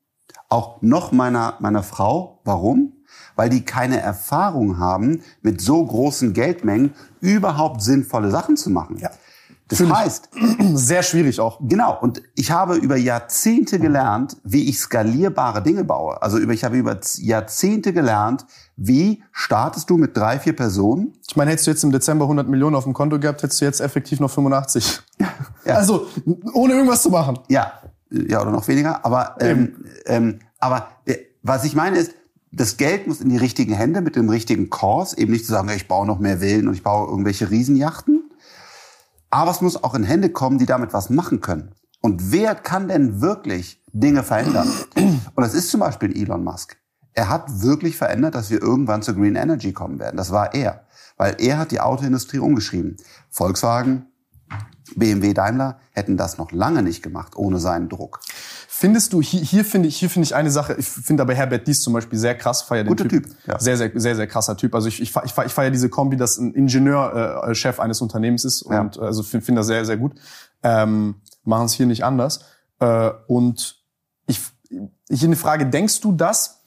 [0.48, 2.40] auch noch meiner, meiner Frau.
[2.44, 2.94] Warum?
[3.36, 8.98] Weil die keine Erfahrung haben, mit so großen Geldmengen überhaupt sinnvolle Sachen zu machen.
[8.98, 9.10] Ja.
[9.68, 10.30] Das Find ich heißt,
[10.74, 11.60] Sehr schwierig auch.
[11.62, 16.20] Genau, und ich habe über Jahrzehnte gelernt, wie ich skalierbare Dinge baue.
[16.22, 18.46] Also über, ich habe über Jahrzehnte gelernt,
[18.76, 21.12] wie startest du mit drei, vier Personen?
[21.28, 23.64] Ich meine, hättest du jetzt im Dezember 100 Millionen auf dem Konto gehabt, hättest du
[23.64, 25.00] jetzt effektiv noch 85.
[25.20, 25.28] Ja.
[25.64, 26.06] Also,
[26.54, 27.40] ohne irgendwas zu machen.
[27.48, 27.72] Ja,
[28.10, 29.04] ja oder noch weniger.
[29.04, 32.14] Aber, ähm, ähm, aber äh, was ich meine ist,
[32.50, 35.12] das Geld muss in die richtigen Hände mit dem richtigen Kurs.
[35.12, 38.27] Eben nicht zu sagen, ich baue noch mehr Villen und ich baue irgendwelche Riesenjachten.
[39.30, 41.74] Aber es muss auch in Hände kommen, die damit was machen können.
[42.00, 44.70] Und wer kann denn wirklich Dinge verändern?
[44.94, 46.76] Und das ist zum Beispiel Elon Musk.
[47.12, 50.16] Er hat wirklich verändert, dass wir irgendwann zur Green Energy kommen werden.
[50.16, 50.86] Das war er.
[51.16, 52.96] Weil er hat die Autoindustrie umgeschrieben.
[53.28, 54.06] Volkswagen,
[54.94, 58.20] BMW, Daimler hätten das noch lange nicht gemacht ohne seinen Druck.
[58.80, 61.66] Findest du, hier, hier finde ich, hier finde ich eine Sache, ich finde aber Herbert
[61.66, 63.24] Dies zum Beispiel sehr krass, feier den Guter Typ.
[63.24, 63.58] Typ, ja.
[63.58, 64.72] Sehr, sehr, sehr, sehr krasser Typ.
[64.72, 68.44] Also ich, ich, ich, ich feiere diese Kombi, dass ein Ingenieur äh, Chef eines Unternehmens
[68.44, 68.82] ist Ja.
[68.82, 70.12] und äh, also finde find das sehr, sehr gut.
[70.62, 72.44] Ähm, Machen es hier nicht anders.
[72.78, 73.82] Äh, und
[74.28, 74.40] ich,
[75.08, 76.64] ich eine Frage, denkst du das,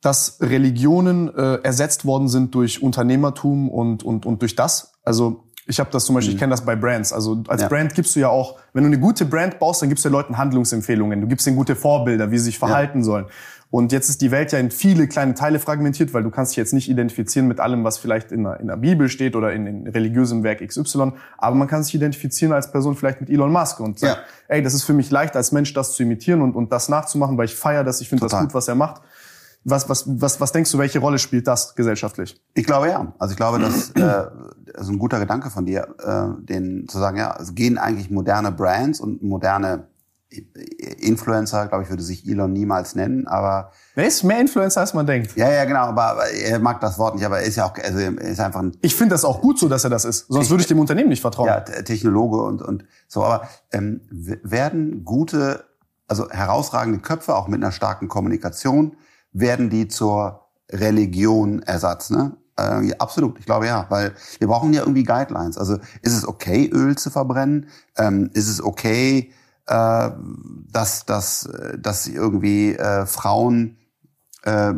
[0.00, 4.94] dass Religionen äh, ersetzt worden sind durch Unternehmertum und, und, und durch das?
[5.02, 7.12] Also ich habe das zum Beispiel, ich kenne das bei Brands.
[7.12, 7.62] Also als Mhm.
[7.62, 7.68] Ja.
[7.68, 10.12] Brand gibst du ja auch, wenn du eine gute Brand baust, dann gibst du den
[10.12, 11.20] Leuten Handlungsempfehlungen.
[11.20, 13.26] Du gibst ihnen gute Vorbilder, wie sie sich verhalten sollen.
[13.68, 16.56] Und jetzt ist die Welt ja in viele kleine Teile fragmentiert, weil du kannst dich
[16.56, 19.66] jetzt nicht identifizieren mit allem, was vielleicht in der, in der Bibel steht oder in,
[19.66, 21.12] in religiösem Werk XY.
[21.36, 24.14] Aber man kann sich identifizieren als Person vielleicht mit Elon Musk und sagen,
[24.48, 24.54] Ja.
[24.54, 27.36] ey, das ist für mich leicht als Mensch, das zu imitieren und, und das nachzumachen,
[27.36, 29.02] weil ich feiere das, ich finde das gut, was er macht.
[29.68, 32.40] Was, was, was, was denkst du, welche Rolle spielt das gesellschaftlich?
[32.54, 33.12] Ich glaube ja.
[33.18, 37.16] Also ich glaube, das äh, ist ein guter Gedanke von dir, äh, den zu sagen,
[37.16, 39.88] ja, es gehen eigentlich moderne Brands und moderne
[40.98, 45.06] Influencer, glaube ich, würde sich Elon niemals nennen, aber Er ist mehr Influencer, als man
[45.06, 45.36] denkt.
[45.36, 47.98] ja, ja, genau, aber, er mag das Wort nicht, aber er ist ja auch, also
[47.98, 50.26] er ist einfach ein Ich finde das auch gut so, dass er das ist.
[50.28, 51.46] Sonst würde ich dem Unternehmen nicht vertrauen.
[51.46, 53.22] ja, Technologe und, und so.
[53.22, 55.64] Aber ähm, werden gute,
[56.08, 58.96] also herausragende Köpfe, auch mit einer starken Kommunikation,
[59.38, 62.36] werden die zur Religion Ersatz, ne?
[62.58, 65.58] Äh, ja, absolut, ich glaube ja, weil wir brauchen ja irgendwie Guidelines.
[65.58, 67.68] Also ist es okay, Öl zu verbrennen?
[67.98, 69.32] Ähm, ist es okay,
[69.66, 70.10] äh,
[70.72, 73.76] dass, dass, dass irgendwie äh, Frauen
[74.42, 74.72] äh,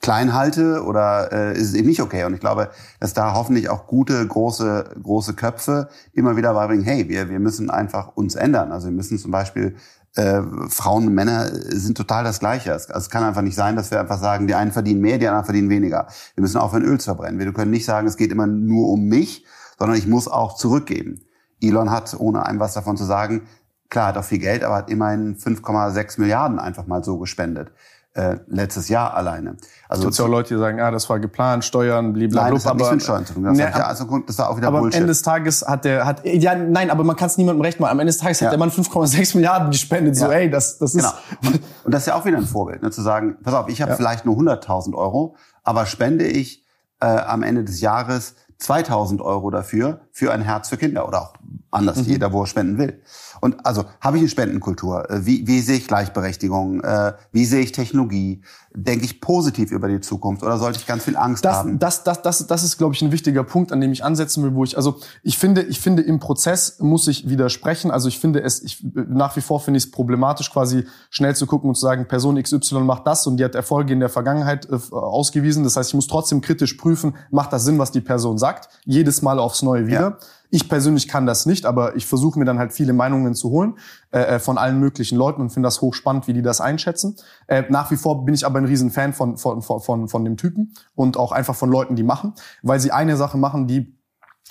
[0.00, 2.24] klein halte oder äh, ist es eben nicht okay?
[2.24, 2.70] Und ich glaube,
[3.00, 7.70] dass da hoffentlich auch gute, große, große Köpfe immer wieder beibringen, hey, wir, wir müssen
[7.70, 8.72] einfach uns ändern.
[8.72, 9.76] Also wir müssen zum Beispiel
[10.14, 12.70] äh, Frauen und Männer sind total das Gleiche.
[12.72, 15.18] Es, also es kann einfach nicht sein, dass wir einfach sagen, die einen verdienen mehr,
[15.18, 16.06] die anderen verdienen weniger.
[16.34, 17.38] Wir müssen aufhören, Öl zu verbrennen.
[17.38, 19.44] Wir können nicht sagen, es geht immer nur um mich,
[19.78, 21.22] sondern ich muss auch zurückgeben.
[21.60, 23.42] Elon hat, ohne einem was davon zu sagen,
[23.88, 27.72] klar, hat auch viel Geld, aber hat immerhin 5,6 Milliarden einfach mal so gespendet.
[28.16, 29.56] Äh, letztes Jahr alleine.
[29.88, 32.42] Also Es gibt ja auch Leute, die sagen, ah, das war geplant, Steuern, blablabla.
[32.44, 33.42] Nein, das hat nichts aber, mit Steuern zu tun.
[33.42, 35.00] Das, Nee, hat ja, also, das war auch wieder aber am Bullshit.
[35.00, 37.90] Ende des Tages hat der, hat, ja, nein, aber man kann es niemandem recht machen.
[37.90, 38.46] Am Ende des Tages Ja.
[38.46, 40.14] hat der Mann 5,6 Milliarden gespendet.
[40.14, 40.32] So, Ja.
[40.32, 41.12] ey, das, das ist, Genau.
[41.44, 43.82] Und, und das ist ja auch wieder ein Vorbild, ne, zu sagen, pass auf, ich
[43.82, 45.34] habe vielleicht nur 100.000 Euro,
[45.64, 46.64] aber spende ich
[47.00, 51.34] äh, am Ende des Jahres 2.000 Euro dafür, für ein Herz für Kinder oder auch
[51.72, 52.04] anders, Mhm.
[52.04, 53.02] jeder, wo er spenden will.
[53.44, 55.10] Und also, habe ich eine Spendenkultur?
[55.10, 56.80] Äh, Wie, wie sehe ich Gleichberechtigung?
[56.80, 58.40] Äh, wie sehe ich Technologie?
[58.74, 61.78] Denke ich positiv über die Zukunft oder sollte ich ganz viel Angst das, haben?
[61.78, 64.54] das, das, das, das ist, glaube ich, ein wichtiger Punkt, an dem ich ansetzen will,
[64.54, 67.90] wo ich, also ich finde, ich finde, im Prozess muss ich widersprechen.
[67.90, 71.44] Also ich finde es, ich, nach wie vor finde ich es problematisch, quasi schnell zu
[71.46, 74.70] gucken und zu sagen, Person XY macht das und die hat Erfolge in der Vergangenheit
[74.70, 75.64] äh, ausgewiesen.
[75.64, 78.70] Das heißt, ich muss trotzdem kritisch prüfen, macht das Sinn, was die Person sagt?
[78.86, 80.00] Jedes Mal aufs Neue wieder.
[80.00, 80.18] Ja.
[80.54, 83.76] Ich persönlich kann das nicht, aber ich versuche mir dann halt viele Meinungen zu holen
[84.12, 87.16] äh, von allen möglichen Leuten und finde das hochspannend, wie die das einschätzen.
[87.48, 90.36] Äh, nach wie vor bin ich aber ein Riesenfan von, von, von, von, von dem
[90.36, 93.98] Typen und auch einfach von Leuten, die machen, weil sie eine Sache machen, die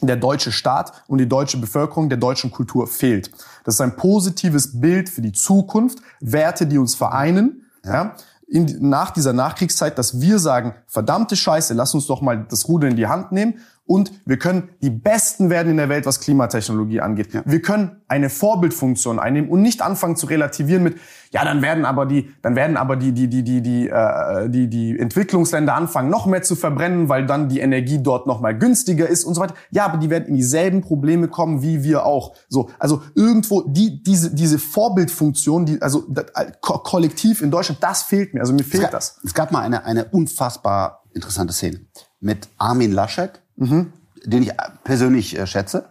[0.01, 3.31] der deutsche Staat und die deutsche Bevölkerung der deutschen Kultur fehlt.
[3.63, 7.61] Das ist ein positives Bild für die Zukunft, Werte, die uns vereinen.
[7.85, 8.15] Ja.
[8.45, 12.89] in, nach dieser Nachkriegszeit, dass wir sagen, verdammte Scheiße, lass uns doch mal das Ruder
[12.89, 17.01] in die Hand nehmen und wir können die Besten werden in der Welt, was Klimatechnologie
[17.01, 17.29] angeht.
[17.45, 20.97] Wir können eine Vorbildfunktion einnehmen und nicht anfangen zu relativieren mit,
[21.31, 24.69] ja, dann werden aber die, dann werden aber die, die, die, die, die, äh, die,
[24.69, 29.07] die Entwicklungsländer anfangen, noch mehr zu verbrennen, weil dann die Energie dort noch mal günstiger
[29.07, 29.55] ist und so weiter.
[29.71, 32.35] Ja, aber die werden in dieselben Probleme kommen wie wir auch.
[32.47, 37.83] So, also irgendwo die, diese, diese Vorbildfunktion, die, also das, äh, ko kollektiv in Deutschland,
[37.83, 38.39] das fehlt mir.
[38.39, 39.19] Also mir Es fehlt gab, das.
[39.25, 41.81] es gab mal eine, eine unfassbar interessante Szene
[42.19, 43.93] mit Armin Laschet, Mhm.
[44.25, 44.51] den ich
[44.83, 45.89] persönlich äh, schätze,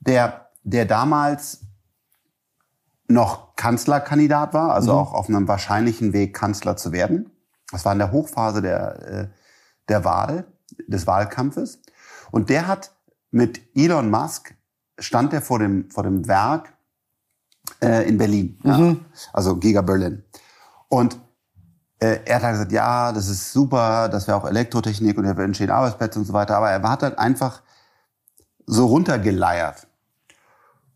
[0.00, 1.60] der, der damals
[3.08, 4.98] noch Kanzlerkandidat war, also Mhm.
[4.98, 7.30] auch auf einem wahrscheinlichen Weg Kanzler zu werden.
[7.70, 9.28] Das war in der Hochphase der, äh,
[9.88, 10.46] der Wahl,
[10.86, 11.80] des Wahlkampfes.
[12.30, 12.92] Und der hat
[13.30, 14.54] mit Elon Musk
[14.98, 16.72] stand er vor dem, vor dem Werk
[17.82, 19.04] äh, in Berlin, ja, Mhm.
[19.32, 20.24] also Giga Berlin.
[20.88, 21.18] Und äh,
[21.98, 25.70] er hat halt gesagt, ja, das ist super, das wäre auch Elektrotechnik und da entstehen
[25.70, 26.56] Arbeitsplätze und so weiter.
[26.56, 27.62] Aber er hat halt einfach
[28.66, 29.86] so runtergeleiert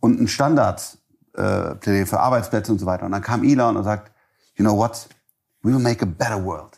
[0.01, 0.99] und ein Standard
[1.35, 3.07] äh, für Arbeitsplätze und so weiter.
[3.07, 4.13] Und dann kam Elon und sagt,
[4.57, 5.09] you know what,
[5.63, 6.78] we will make a better world.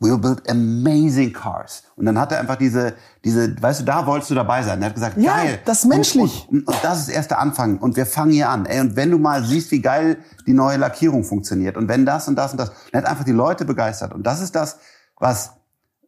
[0.00, 1.82] We will build amazing cars.
[1.96, 2.94] Und dann hat er einfach diese,
[3.24, 4.80] diese, weißt du, da wolltest du dabei sein.
[4.80, 5.58] Er hat gesagt, Ja, geil.
[5.64, 6.46] das ist menschlich.
[6.48, 7.78] Und, und, und das ist erst der Anfang.
[7.78, 8.64] Und wir fangen hier an.
[8.66, 12.28] Ey, und wenn du mal siehst, wie geil die neue Lackierung funktioniert und wenn das
[12.28, 14.12] und das und das, und er hat einfach die Leute begeistert.
[14.14, 14.78] Und das ist das,
[15.18, 15.50] was,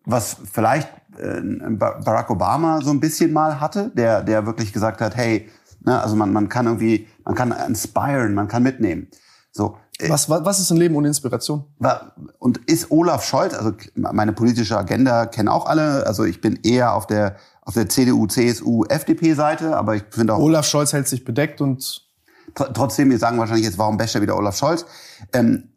[0.04, 0.88] was vielleicht
[1.18, 5.50] äh, Barack Obama so ein bisschen mal hatte, der, der wirklich gesagt hat, hey,
[5.84, 9.08] ne, also man, man kann irgendwie, man kann inspiren, man kann mitnehmen.
[9.50, 9.76] So,
[10.08, 11.64] Was, was, was ist ein Leben ohne Inspiration?
[12.38, 16.94] und ist Olaf Scholz, also meine politische Agenda kennen auch alle, also ich bin eher
[16.94, 21.06] auf der auf der CDU, CSU, FDP Seite, aber ich finde auch Olaf Scholz hält
[21.06, 22.08] sich bedeckt und
[22.54, 24.84] tr trotzdem, wir sagen wahrscheinlich jetzt, warum basht er wieder Olaf Scholz?
[25.32, 25.68] Ähm,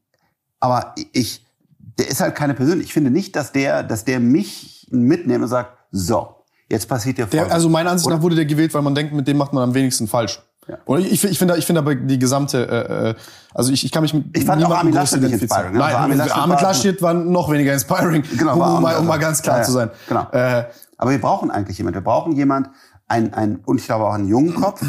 [0.60, 1.46] aber ich,
[2.00, 2.88] der ist halt keine Persönlichkeit.
[2.88, 6.36] Ich finde nicht, dass der, dass der mich mitnimmt und sagt, so,
[6.70, 7.54] jetzt passiert dir der, Folgendes.
[7.54, 9.74] also meiner Ansicht nach wurde der gewählt, weil man denkt, mit dem macht man am
[9.74, 10.42] wenigsten falsch.
[10.68, 10.78] Ja.
[10.86, 13.16] Und ich, ich, finde, ich finde aber die gesamte, äh, äh,
[13.54, 15.84] also ich, ich kann mich mit Ich fand auch Armin Laschet nicht inspiring, ne?
[15.84, 18.96] Also Nein, Armin Armin Laschet war- Laschet war noch weniger inspiring, Genau, um, um, mal,
[18.98, 19.90] um mal ganz klar ja, zu sein.
[20.08, 20.28] Genau.
[20.32, 20.66] Äh,
[20.98, 21.96] Aber wir brauchen eigentlich jemand.
[21.96, 22.70] Wir brauchen jemand,
[23.08, 24.82] ein, ein, und ich glaube auch einen jungen Kopf,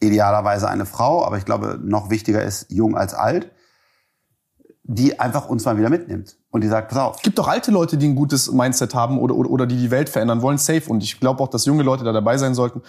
[0.00, 3.50] idealerweise eine Frau, aber ich glaube, noch wichtiger ist jung als alt,
[4.90, 6.36] die einfach uns mal wieder mitnimmt.
[6.50, 9.18] Und die sagt, pass auf, Es gibt auch alte Leute, die ein gutes Mindset haben
[9.18, 10.88] oder, oder, oder die die Welt verändern wollen, safe.
[10.88, 12.80] Und ich glaube auch, dass junge Leute da dabei sein sollten.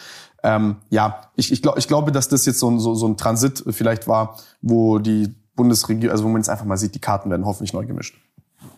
[0.41, 3.17] Ähm, ja, ich, ich, glaub, ich glaube, dass das jetzt so ein, so, so ein
[3.17, 7.29] Transit vielleicht war, wo die Bundesregierung, also wo man jetzt einfach mal sieht, die Karten
[7.29, 8.17] werden hoffentlich neu gemischt.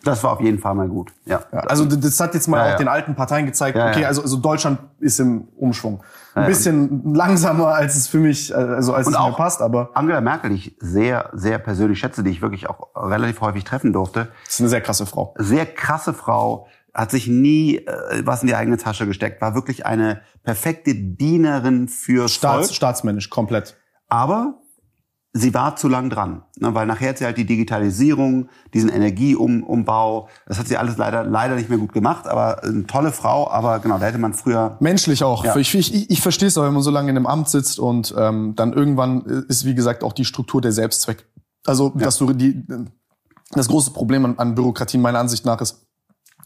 [0.04, 1.12] Das war auf jeden Fall mal gut.
[1.24, 1.40] Ja.
[1.52, 2.76] Ja, also das hat jetzt mal Ja, auch ja.
[2.78, 6.02] den alten Parteien gezeigt, okay, also, also Deutschland ist im Umschwung.
[6.34, 9.90] Ein bisschen langsamer, als es für mich, äh, also als Und es mir passt, aber
[9.94, 13.92] Angela Merkel, die ich sehr, sehr persönlich schätze, die ich wirklich auch relativ häufig treffen
[13.92, 15.34] durfte, es ist eine sehr krasse Frau.
[15.38, 19.86] sehr krasse Frau, hat sich nie äh, was in die eigene Tasche gesteckt, war wirklich
[19.86, 22.74] eine perfekte Dienerin fürs Staats, Volk.
[22.76, 23.76] staatsmännisch, komplett.
[24.08, 24.54] Aber
[25.34, 30.28] sie war zu lang dran, ne, weil nachher hat sie halt die Digitalisierung, diesen Energieumbau,
[30.46, 33.78] das hat sie alles leider leider nicht mehr gut gemacht, aber eine tolle Frau, aber
[33.78, 35.44] genau, da hätte man früher Menschlich auch.
[35.44, 35.56] Ja.
[35.56, 38.14] Ich, ich, ich verstehe es auch, wenn man so lange in einem Amt sitzt und
[38.16, 41.26] ähm, dann irgendwann ist, wie gesagt, auch die Struktur der Selbstzweck.
[41.64, 42.66] Also, dass du die,
[43.52, 45.86] das große Problem an, an Bürokratie meiner Ansicht nach ist,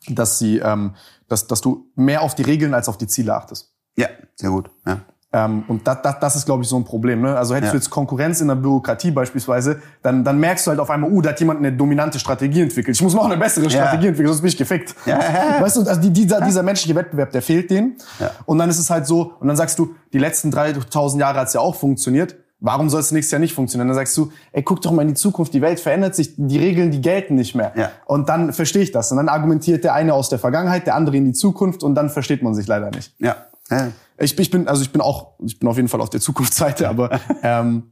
[0.09, 0.95] dass sie, ähm,
[1.26, 3.74] dass, dass du mehr auf die Regeln als auf die Ziele achtest.
[3.97, 5.01] ja, sehr gut, ja.
[5.33, 7.20] Ähm, und das, das, das ist, glaube ich, so ein Problem.
[7.20, 7.37] Ne?
[7.37, 7.72] Also hättest Ja.
[7.72, 11.20] du jetzt Konkurrenz in der Bürokratie beispielsweise, dann, dann merkst du halt auf einmal, uh,
[11.20, 12.97] da hat jemand eine dominante Strategie entwickelt.
[12.97, 14.95] Ich muss noch eine bessere Strategie entwickeln, sonst bin ich gefickt.
[15.05, 15.20] Ja, ja,
[15.57, 15.62] ja.
[15.62, 17.97] Weißt du, also die, dieser, dieser menschliche Wettbewerb, der fehlt denen.
[18.20, 18.31] Ja.
[18.47, 21.49] Und dann ist es halt so, und dann sagst du, die letzten 3000 Jahre hat
[21.49, 22.37] es ja auch funktioniert.
[22.61, 23.89] Warum soll es nächstes Jahr nicht funktionieren?
[23.89, 26.59] Dann sagst du, ey, guck doch mal in die Zukunft, die Welt verändert sich, die
[26.59, 27.72] Regeln, die gelten nicht mehr.
[27.77, 27.91] Ja.
[28.07, 29.11] Und dann verstehe ich das.
[29.11, 32.09] Und dann argumentiert der eine aus der Vergangenheit, der andere in die Zukunft und dann
[32.09, 33.12] versteht man sich leider nicht.
[33.18, 33.37] Ja.
[33.70, 33.89] ja.
[34.19, 36.89] Ich, ich bin, also ich bin auch, ich bin auf jeden Fall auf der Zukunftsseite,
[36.89, 37.91] aber ähm,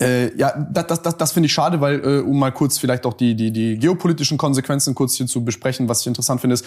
[0.00, 3.06] äh, ja, das, das, das, das finde ich schade, weil äh, um mal kurz vielleicht
[3.06, 6.66] auch die, die, die geopolitischen Konsequenzen kurz hier zu besprechen, was ich interessant finde, ist,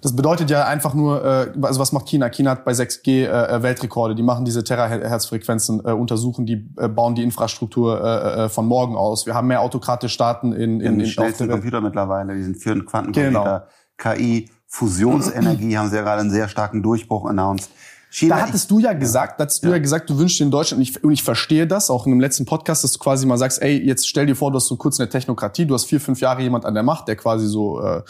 [0.00, 2.28] das bedeutet ja einfach nur, äh, also was macht China?
[2.28, 7.14] China hat bei 6G äh, Weltrekorde, die machen diese Terahertz-Frequenzen, äh, untersuchen, die äh, bauen
[7.14, 9.26] die Infrastruktur äh, äh, von morgen aus.
[9.26, 11.48] Wir haben mehr autokratische Staaten in, in, in der schnellsten.
[11.48, 13.66] Computer mittlerweile, die sind für einen Quantencomputer,
[13.96, 17.70] KI, Fusionsenergie haben sie ja gerade einen sehr starken Durchbruch announced.
[18.10, 19.78] China, Da hattest du ja gesagt, da hattest du ja.
[19.78, 22.20] gesagt, du wünschst dir in Deutschland, und ich, und ich verstehe das, auch in dem
[22.20, 24.76] letzten Podcast, dass du quasi mal sagst, ey, jetzt stell dir vor, du hast so
[24.76, 27.82] kurz eine Technokratie, du hast vier, fünf Jahre jemand an der Macht, der quasi so
[27.82, 28.02] äh,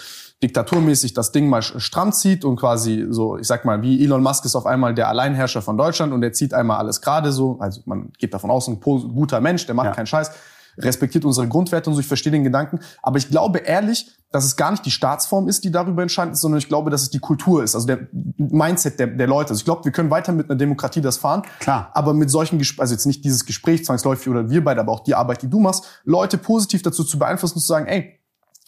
[0.43, 4.45] diktaturmäßig das Ding mal stramm zieht und quasi so, ich sag mal, wie Elon Musk
[4.45, 7.81] ist auf einmal der Alleinherrscher von Deutschland und der zieht einmal alles gerade so, also
[7.87, 9.93] man geht davon aus, ein guter Mensch, der macht Ja.
[9.95, 10.31] keinen Scheiß,
[10.79, 14.57] respektiert unsere Grundwerte und so, ich verstehe den Gedanken, aber ich glaube ehrlich, dass es
[14.57, 17.19] gar nicht die Staatsform ist, die darüber entscheidend ist, sondern ich glaube, dass es die
[17.19, 19.51] Kultur ist, also der Mindset der, der Leute.
[19.51, 21.91] Also ich glaube, wir können weiter mit einer Demokratie das fahren, Klar.
[21.95, 25.01] aber mit solchen, Gesp- also jetzt nicht dieses Gespräch zwangsläufig oder wir beide, aber auch
[25.01, 28.19] die Arbeit, die du machst, Leute positiv dazu zu beeinflussen und zu sagen, ey,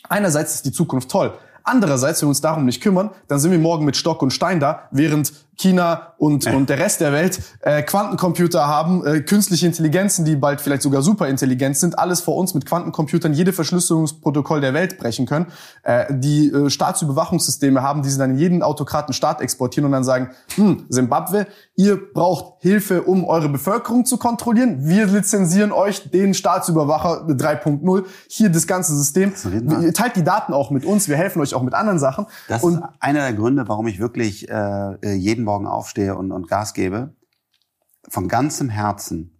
[0.08, 3.58] einerseits ist die Zukunft toll, andererseits, wenn wir uns darum nicht kümmern, dann sind wir
[3.58, 7.82] morgen mit Stock und Stein da, während China und, und der Rest der Welt äh,
[7.82, 12.66] Quantencomputer haben, äh, künstliche Intelligenzen, die bald vielleicht sogar superintelligent sind, alles vor uns mit
[12.66, 15.46] Quantencomputern jede Verschlüsselungsprotokoll der Welt brechen können,
[15.82, 20.04] äh, die äh, Staatsüberwachungssysteme haben, die sie dann in jeden autokraten Staat exportieren und dann
[20.04, 21.46] sagen, hm, Zimbabwe,
[21.76, 28.50] ihr braucht Hilfe, um eure Bevölkerung zu kontrollieren, wir lizenzieren euch den Staatsüberwacher 3.0, hier
[28.50, 29.32] das ganze System,
[29.82, 32.26] ihr teilt die Daten auch mit uns, wir helfen euch auch mit anderen Sachen.
[32.48, 36.46] Das und ist einer der Gründe, warum ich wirklich äh, jeden Morgen aufstehe und, und
[36.46, 37.12] Gas gebe.
[38.09, 39.36] von ganzem Herzen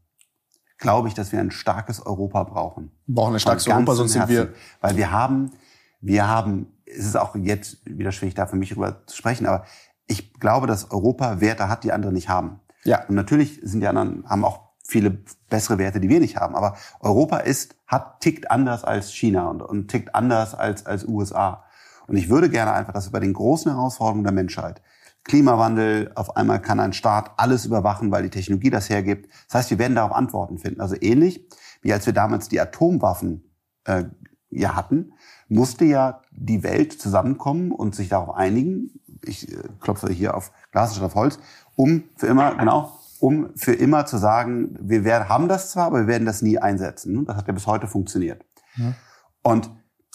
[0.77, 2.91] glaube ich, dass wir ein starkes Europa brauchen.
[3.07, 4.53] Wir brauchen ein starkes Europa, sonst sind wir.
[4.81, 5.53] Weil wir haben,
[6.01, 9.65] wir haben, es ist auch jetzt wieder schwierig, da für mich drüber zu sprechen, aber
[10.09, 12.59] ich glaube, dass Europa Werte hat, die andere nicht haben.
[12.83, 13.05] Ja.
[13.07, 15.11] Und natürlich sind die anderen, haben auch viele
[15.49, 16.57] bessere Werte, die wir nicht haben.
[16.57, 21.63] Aber Europa ist, hat, tickt anders als China und, und tickt anders als, als USA.
[22.09, 24.83] Und ich würde gerne einfach, dass wir bei den großen Herausforderungen der Menschheit,
[25.25, 29.29] Klimawandel, auf einmal kann ein Staat alles überwachen, weil die Technologie das hergibt.
[29.47, 30.81] Das heißt, wir werden darauf Antworten finden.
[30.81, 31.47] Also ähnlich
[31.83, 33.45] wie als wir damals die Atomwaffen
[33.85, 34.05] äh,
[34.51, 35.13] ja hatten,
[35.49, 39.01] musste ja die Welt zusammenkommen und sich darauf einigen.
[39.25, 41.39] Ich äh, klopfe hier auf Glas statt auf Holz,
[41.77, 46.01] um für immer, genau, um für immer zu sagen, wir werden, haben das zwar, aber
[46.01, 47.25] wir werden das nie einsetzen.
[47.27, 48.45] Das hat ja bis heute funktioniert.
[48.77, 48.95] Ja.
[49.43, 49.71] Und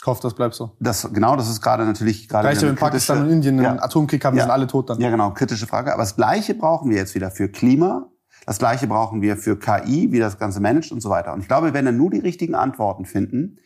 [0.06, 0.70] ich hoffe, das bleibt so.
[0.80, 2.48] Das, genau, das ist gerade natürlich gerade.
[2.48, 3.84] Gleich wenn Pakistan und Indien einen ja.
[3.84, 4.44] Atomkrieg haben, ja.
[4.44, 5.02] sind alle tot dann.
[5.02, 5.92] Ja, genau, kritische Frage.
[5.92, 8.12] Aber das Gleiche brauchen wir jetzt wieder für Klima.
[8.46, 11.34] Das Gleiche brauchen wir für KI, wie das Ganze managt und so weiter.
[11.34, 13.58] Und ich glaube, wir werden dann nur die richtigen Antworten finden,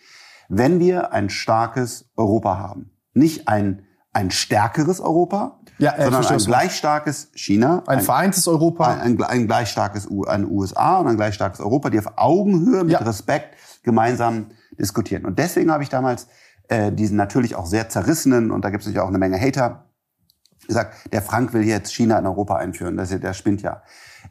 [0.48, 2.92] wenn wir ein starkes Europa haben.
[3.14, 3.82] Nicht ein,
[4.14, 7.84] ein stärkeres Europa, ja, äh, sondern ein gleich starkes China.
[7.86, 8.86] Ein, ein vereintes Europa.
[8.86, 12.86] Ein, ein, ein gleich starkes ein USA und ein gleich starkes Europa, die auf Augenhöhe
[12.86, 13.00] mit ja.
[13.00, 15.26] Respekt gemeinsam diskutieren.
[15.26, 16.28] Und deswegen habe ich damals
[16.68, 19.86] äh, diesen natürlich auch sehr zerrissenen, und da gibt es natürlich auch eine Menge Hater,
[20.68, 22.96] gesagt, der Frank will jetzt China in Europa einführen.
[22.96, 23.82] Das, der spinnt ja.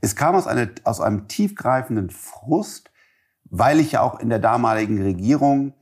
[0.00, 2.90] Es kam aus, eine, aus einem tiefgreifenden Frust,
[3.44, 5.74] weil ich ja auch in der damaligen Regierung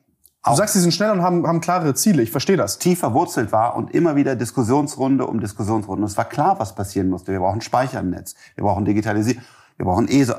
[0.49, 2.23] Du sagst, sie sind schnell und haben, haben klare Ziele.
[2.23, 2.79] Ich verstehe das.
[2.79, 6.05] Tief verwurzelt war und immer wieder Diskussionsrunde um Diskussionsrunde.
[6.05, 7.33] Und es war klar, was passieren musste.
[7.33, 8.37] Wir brauchen Speicher im Netz.
[8.55, 9.43] Wir brauchen Digitalisierung.
[9.77, 10.35] Wir brauchen ESO.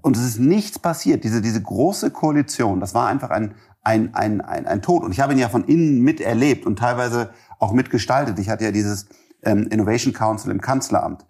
[0.00, 1.24] Und es ist nichts passiert.
[1.24, 5.02] Diese, diese große Koalition, das war einfach ein, ein, ein, ein, ein Tod.
[5.04, 8.38] Und ich habe ihn ja von innen miterlebt und teilweise auch mitgestaltet.
[8.38, 9.06] Ich hatte ja dieses
[9.42, 11.24] ähm, Innovation Council im Kanzleramt.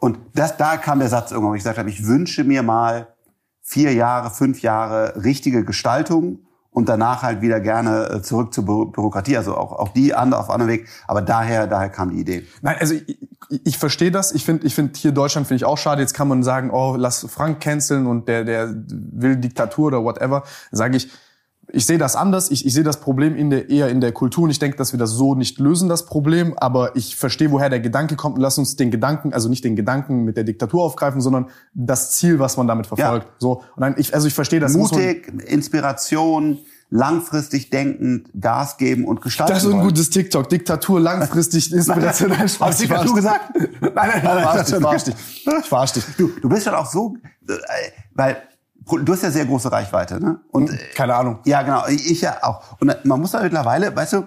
[0.00, 3.08] Und das, da kam der Satz irgendwann, wo ich gesagt habe, ich wünsche mir mal
[3.62, 6.45] vier Jahre, fünf Jahre richtige Gestaltung
[6.76, 10.50] und danach halt wieder gerne äh, zurück zur Bürokratie, also auch, auch die andere auf
[10.50, 10.88] anderen Weg.
[11.08, 12.46] Aber daher, daher kam die Idee.
[12.60, 13.18] Nein, also ich,
[13.64, 14.30] ich verstehe das.
[14.30, 16.02] Ich finde, ich finde hier Deutschland finde ich auch schade.
[16.02, 20.42] Jetzt kann man sagen, oh, lass Frank canceln und der, der will Diktatur oder whatever.
[20.70, 21.08] Sage ich,
[21.72, 22.50] ich sehe das anders.
[22.50, 24.92] Ich, ich sehe das Problem in der, eher in der Kultur und ich denke, dass
[24.92, 26.56] wir das so nicht lösen, das Problem.
[26.56, 29.74] Aber ich verstehe, woher der Gedanke kommt und lass uns den Gedanken, also nicht den
[29.74, 33.26] Gedanken mit der Diktatur aufgreifen, sondern das Ziel, was man damit verfolgt.
[33.26, 33.32] Ja.
[33.38, 33.62] So.
[33.74, 34.74] Und dann, ich, also ich verstehe das.
[34.74, 36.58] Mutig, Inspiration,
[36.88, 40.48] langfristig denkend, Gas geben und gestalten Das ist ein gutes TikTok.
[40.48, 42.38] Diktatur, langfristig, Inspiration.
[42.38, 43.50] Hast du Diktatur gesagt?
[43.58, 45.14] nein, nein, nein, nein, ich verarsch dich.
[45.44, 46.04] Ich verarsch dich.
[46.16, 47.16] Du, du bist schon auch so,
[47.48, 47.52] äh,
[48.14, 48.36] weil
[48.86, 50.40] du hast ja sehr große Reichweite, ne?
[50.52, 51.38] Und keine Ahnung.
[51.44, 51.86] Ja, genau.
[51.88, 52.62] Ich ja auch.
[52.80, 54.26] Und man muss da mittlerweile, weißt du,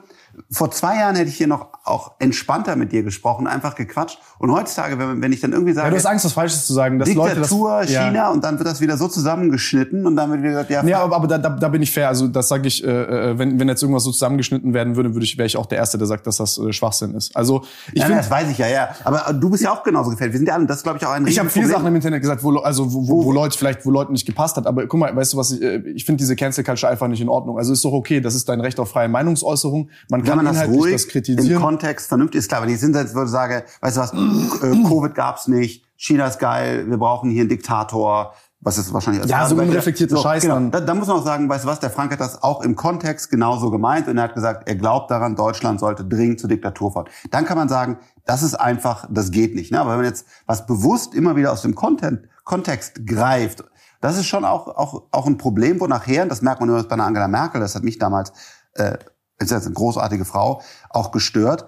[0.51, 4.19] vor zwei Jahren hätte ich hier noch auch entspannter mit dir gesprochen, einfach gequatscht.
[4.37, 6.73] Und heutzutage, wenn, wenn ich dann irgendwie sage, ja, du hast Angst, was Falsches zu
[6.73, 8.29] sagen, dass Diktatur, Leute das, China ja.
[8.29, 10.83] und dann wird das wieder so zusammengeschnitten und dann wird wieder gesagt, ja.
[10.83, 12.07] Ja, aber, aber da, da, da bin ich fair.
[12.07, 15.25] Also das sage ich, äh, äh, wenn, wenn jetzt irgendwas so zusammengeschnitten werden würde, würde
[15.25, 17.35] ich, wäre ich auch der Erste, der sagt, dass das äh, Schwachsinn ist.
[17.35, 17.63] Also
[17.93, 18.89] ich find, das weiß ich ja, ja.
[19.03, 20.31] Aber du bist ja auch genauso gefällt.
[20.31, 22.21] Wir sind ja alle, das glaube ich auch ein Ich habe viele Sachen im Internet
[22.21, 24.67] gesagt, wo, also wo, wo, wo Leute vielleicht, wo Leuten nicht gepasst hat.
[24.67, 25.51] Aber guck mal, weißt du was?
[25.51, 27.57] Ich, äh, ich finde diese Cancel Culture einfach nicht in Ordnung.
[27.57, 28.21] Also ist doch okay.
[28.21, 29.89] Das ist dein Recht auf freie Meinungsäußerung.
[30.09, 31.57] Man kann, kann man das, das kritisieren.
[31.57, 35.15] Im Kontext vernünftig ist klar, wenn ich hinsetze würde sagen, weißt du was, äh, Covid
[35.15, 39.47] gab's nicht, China ist geil, wir brauchen hier einen Diktator, was ist wahrscheinlich als Ja,
[39.47, 40.59] so unreflektierte so, Scheiß genau.
[40.69, 42.75] Da, da, muss man auch sagen, weißt du was, der Frank hat das auch im
[42.75, 46.91] Kontext genauso gemeint und er hat gesagt, er glaubt daran, Deutschland sollte dringend zur Diktatur
[46.91, 47.07] fahren.
[47.31, 49.71] Dann kann man sagen, das ist einfach, das geht nicht.
[49.71, 49.79] Ne?
[49.79, 53.63] Aber wenn man jetzt was bewusst immer wieder aus dem Content, Kontext greift,
[54.01, 56.93] das ist schon auch, auch, auch ein Problem, wo nachher, das merkt man immer bei
[56.93, 58.33] einer Angela Merkel, das hat mich damals,
[58.73, 58.97] äh,
[59.39, 61.67] ist jetzt eine großartige Frau, auch gestört,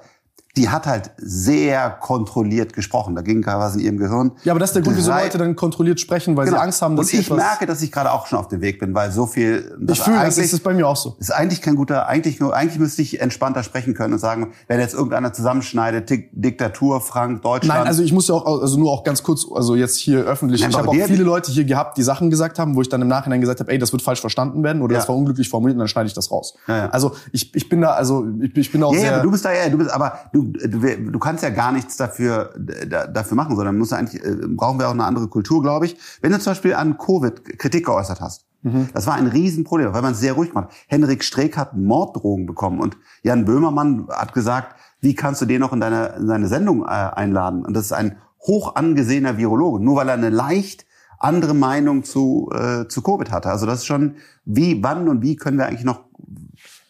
[0.58, 3.16] die hat halt sehr kontrolliert gesprochen.
[3.16, 4.32] Da ging was in ihrem Gehirn.
[4.44, 6.58] Ja, aber das ist der Grund, wieso Leute dann kontrolliert sprechen, weil genau.
[6.58, 8.80] sie Angst haben, dass Und ich merke, dass ich gerade auch schon auf dem Weg
[8.80, 9.78] bin, weil so viel.
[9.88, 11.16] Ich fühle das, ist bei mir auch so.
[11.20, 14.80] Ist eigentlich kein guter, eigentlich nur, eigentlich müsste ich entspannter sprechen können und sagen, wenn
[14.80, 17.80] jetzt irgendeiner zusammenschneidet, Diktatur, Frank, Deutschland.
[17.80, 20.62] Nein, also ich muss ja auch, also nur auch ganz kurz, also jetzt hier öffentlich.
[20.62, 23.02] Nein, ich habe auch viele Leute hier gehabt, die Sachen gesagt haben, wo ich dann
[23.02, 25.00] im Nachhinein gesagt habe, ey, das wird falsch verstanden werden oder ja.
[25.00, 26.56] das war unglücklich formuliert und dann schneide ich das raus.
[26.68, 26.90] Ja, ja.
[26.90, 29.12] Also ich, ich bin da, also ich, ich bin auch ja, sehr.
[29.12, 31.98] Ja, du bist da, ja, du bist, aber du, du, du kannst ja gar nichts
[31.98, 35.98] dafür, dafür machen, sondern muss eigentlich, äh, brauchen wir auch eine andere Kultur, glaube ich.
[36.22, 38.90] Wenn du zum Beispiel an Covid Kritik geäußert hast, mhm.
[38.94, 40.70] das war ein Riesenproblem, weil man es sehr ruhig macht.
[40.88, 45.74] Henrik Streeck hat Morddrohungen bekommen und Jan Böhmermann hat gesagt, wie kannst du den noch
[45.74, 47.66] in deine, in deine Sendung äh, einladen?
[47.66, 50.86] Und das ist ein hoch angesehener Virologe, nur weil er eine leicht
[51.22, 53.50] andere Meinung zu, äh, zu Covid hatte.
[53.50, 54.16] Also das ist schon,
[54.46, 56.11] wie, wann und wie können wir eigentlich noch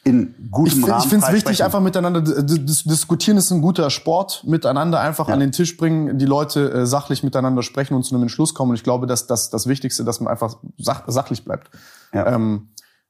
[0.04, 3.90] in gutem ich, Rahmen Ich finde es wichtig, einfach miteinander dis diskutieren ist ein guter
[3.92, 5.36] Sport, miteinander einfach Ja.
[5.36, 8.72] an den Tisch bringen, die Leute äh, sachlich miteinander sprechen und zu einem Entschluss kommen.
[8.72, 11.70] Und ich glaube, dass das das Wichtigste, dass man einfach sach sachlich bleibt.
[12.14, 12.26] Ja.
[12.26, 12.70] Ähm,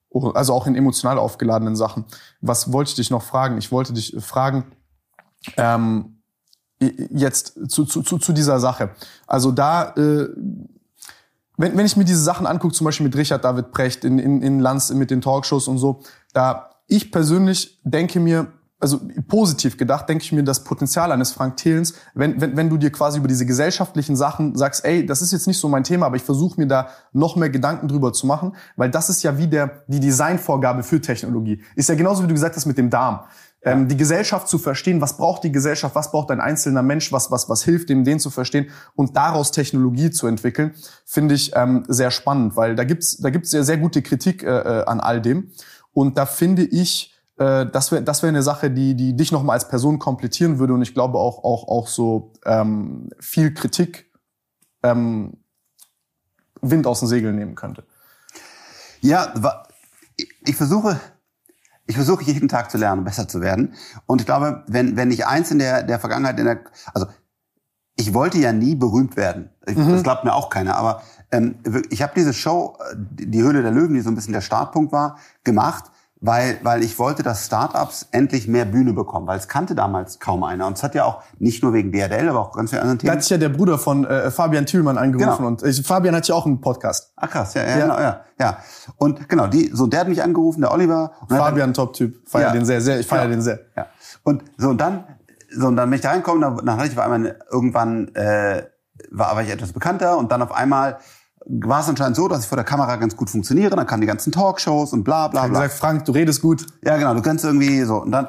[0.10, 2.06] oh, also auch in emotional aufgeladenen Sachen.
[2.42, 3.58] Was wollte ich dich noch fragen?
[3.58, 4.66] Ich wollte dich fragen,
[5.56, 6.18] ähm,
[6.80, 8.89] jetzt zu, zu, zu, zu dieser Sache.
[9.28, 10.28] Also da, äh,
[11.58, 14.42] wenn, wenn ich mir diese Sachen angucke, zum Beispiel mit Richard David Precht in, in,
[14.42, 16.02] in Lanz, mit den Talkshows und so,
[16.34, 18.48] da ich persönlich denke mir,
[18.82, 22.78] also positiv gedacht, denke ich mir, das Potenzial eines Frank Thelens, wenn, wenn, wenn du
[22.78, 26.08] dir quasi über diese gesellschaftlichen Sachen sagst, ey, das ist jetzt nicht so mein Thema,
[26.08, 29.38] aber ich versuche mir da noch mehr Gedanken drüber zu machen, weil das ist ja
[29.38, 31.64] wie der, die Designvorgabe für Technologie.
[31.76, 33.22] Ist ja genauso, wie du gesagt hast mit dem Darm.
[33.64, 37.30] Ähm, die Gesellschaft zu verstehen, was braucht die Gesellschaft, was braucht ein einzelner Mensch, was,
[37.30, 40.74] was, was hilft dem, den zu verstehen und daraus Technologie zu entwickeln,
[41.06, 44.48] finde ich ähm, sehr spannend, weil da gibt's da gibt's sehr, sehr gute Kritik äh,
[44.48, 45.52] äh, an all dem.
[45.94, 49.56] Und da finde ich, äh, das wäre das wäre eine Sache, die, die dich nochmal
[49.56, 54.12] als Person komplettieren würde und ich glaube auch, auch, auch so ähm, viel Kritik
[54.84, 55.38] ähm,
[56.62, 57.84] Wind aus den Segeln nehmen könnte.
[59.02, 59.34] Ja,
[60.46, 61.00] ich- versuche,
[61.88, 63.74] ich versuche jeden Tag zu lernen, besser zu werden.
[64.06, 66.60] Und ich glaube, wenn, wenn ich eins in der, der Vergangenheit, in der,
[66.94, 67.08] also
[67.98, 69.50] ich wollte ja nie berühmt werden.
[69.66, 70.76] Ich, Das glaubt mir auch keiner.
[70.76, 71.02] Aber
[71.32, 71.56] ähm,
[71.90, 74.92] ich habe diese Show, äh, die Höhle der Löwen, die so ein bisschen der Startpunkt
[74.92, 75.86] war, gemacht,
[76.24, 80.44] weil, weil ich wollte, dass Startups endlich mehr Bühne bekommen, weil es kannte damals kaum
[80.44, 80.68] einer.
[80.68, 83.02] Und es hat ja auch nicht nur wegen DRL, aber auch ganz vielen anderen Da
[83.02, 83.14] Themen.
[83.14, 85.48] hat sich ja der Bruder von äh, Fabian Thielmann angerufen Genau.
[85.48, 87.14] und ich, Fabian hat ja auch einen Podcast.
[87.16, 87.82] Ach krass, ja, ja, Ja.
[87.86, 88.58] Genau, ja, ja.
[88.98, 91.14] Und genau, die, so der hat mich angerufen, der Oliver.
[91.28, 92.30] Fabian, Top-Typ.
[92.30, 92.54] Feier Ja.
[92.54, 93.00] den sehr, sehr.
[93.00, 93.30] Ich feiere Ja.
[93.30, 93.60] den sehr.
[93.76, 93.88] Ja.
[94.22, 95.06] Und so und dann,
[95.50, 98.64] so und dann bin ich da reingekommen, dann, dann hatte ich auf einmal irgendwann äh,
[99.10, 101.00] war, war ich etwas bekannter und dann auf einmal
[101.46, 103.76] war es anscheinend so, dass ich vor der Kamera ganz gut funktioniere.
[103.76, 105.62] Dann kamen die ganzen Talkshows und bla bla bla.
[105.62, 106.68] gesagt, Frank, du redest gut.
[106.84, 107.98] Ja, genau, du kannst irgendwie so.
[107.98, 108.28] Und dann,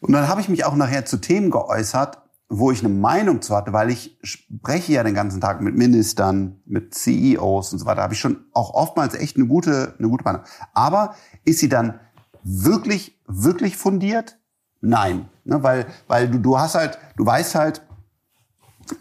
[0.00, 2.18] und dann habe ich mich auch nachher zu Themen geäußert,
[2.50, 6.60] wo ich eine Meinung zu hatte, weil ich spreche ja den ganzen Tag mit Ministern,
[6.64, 7.96] mit CEOs und so weiter.
[7.96, 10.42] Da habe ich schon auch oftmals echt eine gute, eine gute Meinung.
[10.72, 11.14] Aber
[11.44, 12.00] ist sie dann
[12.42, 14.38] wirklich, wirklich fundiert?
[14.80, 15.28] Nein.
[15.44, 17.82] Ne, weil, weil du, du hast halt, du weißt halt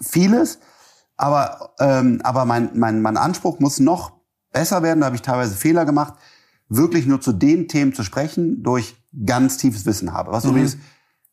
[0.02, 0.60] vieles,
[1.18, 4.14] aber, ähm, aber mein, mein, mein Anspruch muss noch
[4.54, 5.02] besser werden.
[5.02, 6.14] Da habe ich teilweise Fehler gemacht,
[6.70, 8.96] wirklich nur zu den Themen zu sprechen, ich
[9.26, 10.32] ganz tiefes Wissen habe.
[10.32, 10.78] Was übrigens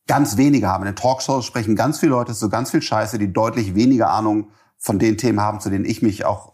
[0.07, 0.83] ganz wenige haben.
[0.83, 4.49] In den Talkshows sprechen ganz viele Leute so ganz viel Scheiße, die deutlich weniger Ahnung
[4.77, 6.53] von den Themen haben, zu denen ich mich auch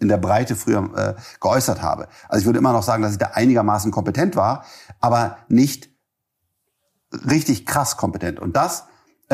[0.00, 2.08] in der Breite früher äh, geäußert habe.
[2.28, 4.64] Also ich würde immer noch sagen, dass ich da einigermaßen kompetent war,
[5.00, 5.88] aber nicht
[7.12, 8.38] richtig krass kompetent.
[8.38, 8.84] Und das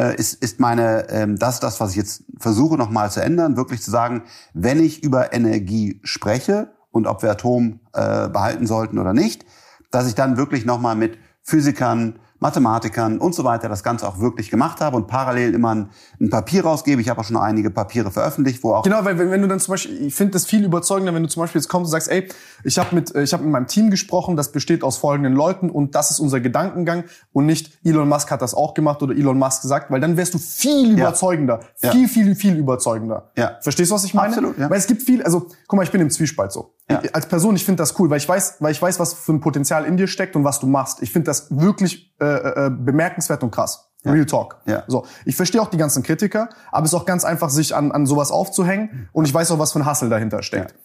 [0.01, 3.91] ist, ist meine, ähm, das das, was ich jetzt versuche nochmal zu ändern, wirklich zu
[3.91, 4.23] sagen,
[4.55, 9.45] wenn ich über Energie spreche und ob wir Atom äh, behalten sollten oder nicht,
[9.91, 14.51] dass ich dann wirklich nochmal mit Physikern, Mathematikern und so weiter das Ganze auch wirklich
[14.51, 17.01] gemacht habe und parallel immer ein, ein Papier rausgebe.
[17.01, 19.59] Ich habe auch schon einige Papiere veröffentlicht, wo auch Genau, weil wenn, wenn du dann
[19.61, 22.09] zum Beispiel, ich finde das viel überzeugender, wenn du zum Beispiel jetzt kommst und sagst,
[22.09, 22.29] ey,
[22.65, 25.71] ich habe mit, äh, ich habe mit meinem Team gesprochen, das besteht aus folgenden Leuten
[25.71, 29.39] und das ist unser Gedankengang und nicht Elon Musk hat das auch gemacht oder Elon
[29.39, 31.09] Musk gesagt, weil dann wärst du viel Ja.
[31.09, 31.91] überzeugender, Ja.
[31.93, 33.31] viel, viel, viel überzeugender.
[33.37, 33.53] Ja.
[33.63, 34.29] Verstehst du, was ich meine?
[34.29, 34.69] Absolut, ja.
[34.71, 36.75] Weil es gibt viel, also guck mal, ich bin im Zwiespalt so.
[36.89, 37.03] Ja.
[37.13, 39.41] Als Person, ich finde das cool, weil ich weiß, weil ich weiß, was für ein
[39.41, 41.03] Potenzial in dir steckt und was du machst.
[41.03, 42.27] Ich finde das wirklich äh,
[42.67, 43.89] äh, bemerkenswert und krass.
[44.05, 44.61] Real Talk.
[44.67, 44.85] Ja.
[44.87, 47.91] So, ich verstehe auch die ganzen Kritiker, aber es ist auch ganz einfach, sich an,
[47.91, 49.09] an sowas aufzuhängen.
[49.13, 50.71] Und ich weiß auch, was für ein Hassel dahinter steckt.
[50.71, 50.77] Ja.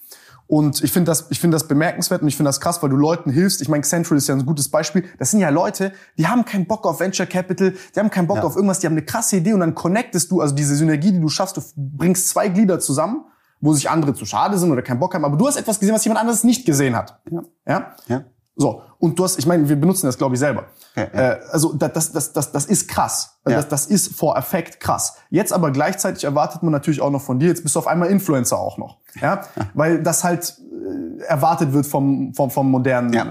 [0.47, 2.97] Und ich finde das, ich finde das bemerkenswert und ich finde das krass, weil du
[2.97, 3.61] Leuten hilfst.
[3.61, 5.05] Ich meine, Central ist ja ein gutes Beispiel.
[5.19, 8.37] Das sind ja Leute, die haben keinen Bock auf Venture Capital, die haben keinen Bock
[8.37, 8.43] Ja.
[8.43, 11.21] auf irgendwas, die haben eine krasse Idee und dann connectest du, also diese Synergie, die
[11.21, 13.23] du schaffst, du bringst zwei Glieder zusammen,
[13.61, 15.95] wo sich andere zu schade sind oder keinen Bock haben, aber du hast etwas gesehen,
[15.95, 17.19] was jemand anderes nicht gesehen hat.
[17.31, 17.41] Ja.
[17.67, 17.91] Ja?
[18.07, 18.23] Ja.
[18.55, 20.65] So, und du hast, ich meine, wir benutzen das, glaube ich, selber.
[20.95, 21.31] Ja, ja.
[21.33, 23.39] Äh, also da- das, das, das, das ist krass.
[23.47, 23.55] Ja.
[23.55, 25.15] Das, das ist vor Effekt krass.
[25.29, 28.09] Jetzt aber gleichzeitig erwartet man natürlich auch noch von dir, jetzt bist du auf einmal
[28.09, 28.97] Influencer auch noch.
[29.21, 29.41] Ja?
[29.73, 33.23] Weil das halt äh, erwartet wird vom, vom, vom modernen Ja.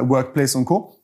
[0.00, 0.96] äh, Workplace und Co.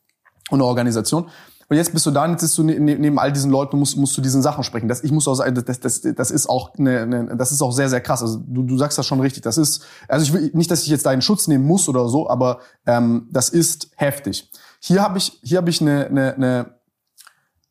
[0.50, 1.28] und der Organisation.
[1.72, 3.72] Und jetzt bist du da und jetzt sitzt du ne, ne, neben all diesen Leuten
[3.72, 4.88] und musst, musst zu diesen Sachen sprechen.
[4.88, 7.72] Das, ich muss auch sagen, das, das, das ist auch eine, eine, das ist auch
[7.72, 8.20] sehr, sehr krass.
[8.20, 9.42] Also du, du sagst das schon richtig.
[9.42, 12.28] Das ist, also ich will nicht, dass ich jetzt deinen Schutz nehmen muss oder so,
[12.28, 14.50] aber ähm, das ist heftig.
[14.80, 16.74] Hier habe ich, hier habe ich eine, eine, eine,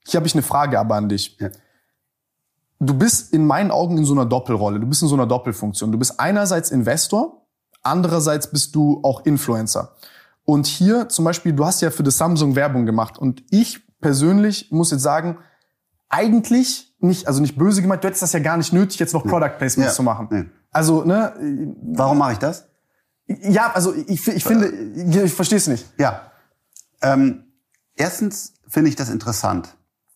[0.07, 1.37] hier habe ich eine Frage aber an dich.
[1.39, 1.49] Ja.
[2.79, 4.79] Du bist in meinen Augen in so einer Doppelrolle.
[4.79, 5.91] Du bist in so einer Doppelfunktion.
[5.91, 7.45] Du bist einerseits Investor,
[7.83, 9.95] andererseits bist du auch Influencer.
[10.43, 13.19] Und hier zum Beispiel, du hast ja für das Samsung Werbung gemacht.
[13.19, 15.37] Und ich persönlich muss jetzt sagen,
[16.09, 19.23] eigentlich nicht, also nicht böse gemeint, du hättest das ja gar nicht nötig, jetzt noch
[19.25, 19.95] Product Placements Ja.
[19.95, 20.27] zu machen.
[20.29, 20.45] Nee.
[20.71, 21.33] Also, ne,
[21.93, 22.67] Warum mache ich das?
[23.27, 25.85] ja, also ich, ich finde, ich verstehe es nicht.
[25.97, 26.21] Ja.
[27.01, 27.45] Ähm,
[27.95, 29.75] erstens finde ich das interessant,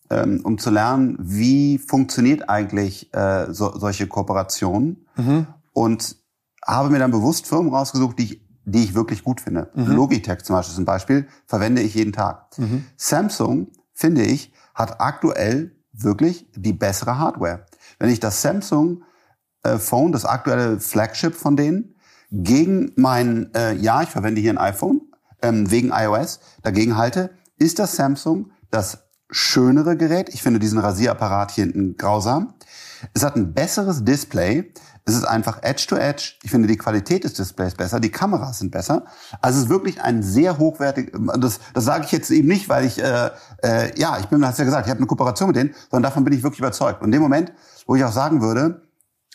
[0.09, 5.47] ähm, um zu lernen, wie funktioniert eigentlich äh, so, solche Kooperationen Mhm.
[5.71, 6.17] und
[6.65, 9.71] habe mir dann bewusst Firmen rausgesucht, die ich, die ich wirklich gut finde.
[9.73, 9.87] Mhm.
[9.87, 12.47] Logitech zum Beispiel ist ein Beispiel, verwende ich jeden Tag.
[12.97, 17.65] Samsung, finde ich, hat aktuell wirklich die bessere Hardware.
[17.99, 19.03] Wenn ich das Samsung
[19.63, 21.95] äh, Phone, das aktuelle Flagship von denen,
[22.31, 25.01] gegen mein, äh, ja, ich verwende hier ein iPhone,
[25.41, 30.29] ähm, wegen iOS, dagegen halte, ist das Samsung das schönere Gerät.
[30.29, 32.53] Ich finde diesen Rasierapparat hier hinten grausam.
[33.13, 34.71] Es hat ein besseres Display.
[35.07, 36.33] Es ist einfach Edge-to-Edge.
[36.41, 37.99] Ich finde die Qualität des Displays besser.
[37.99, 39.05] Die Kameras sind besser.
[39.39, 41.13] Also es ist wirklich ein sehr hochwertig.
[41.37, 43.29] Das, das sage ich jetzt eben nicht, weil ich äh,
[43.61, 46.23] äh, ja, ich bin, hast ja gesagt, ich habe eine Kooperation mit denen, sondern davon
[46.23, 47.01] bin ich wirklich überzeugt.
[47.01, 47.53] Und in dem Moment,
[47.85, 48.81] wo ich auch sagen würde,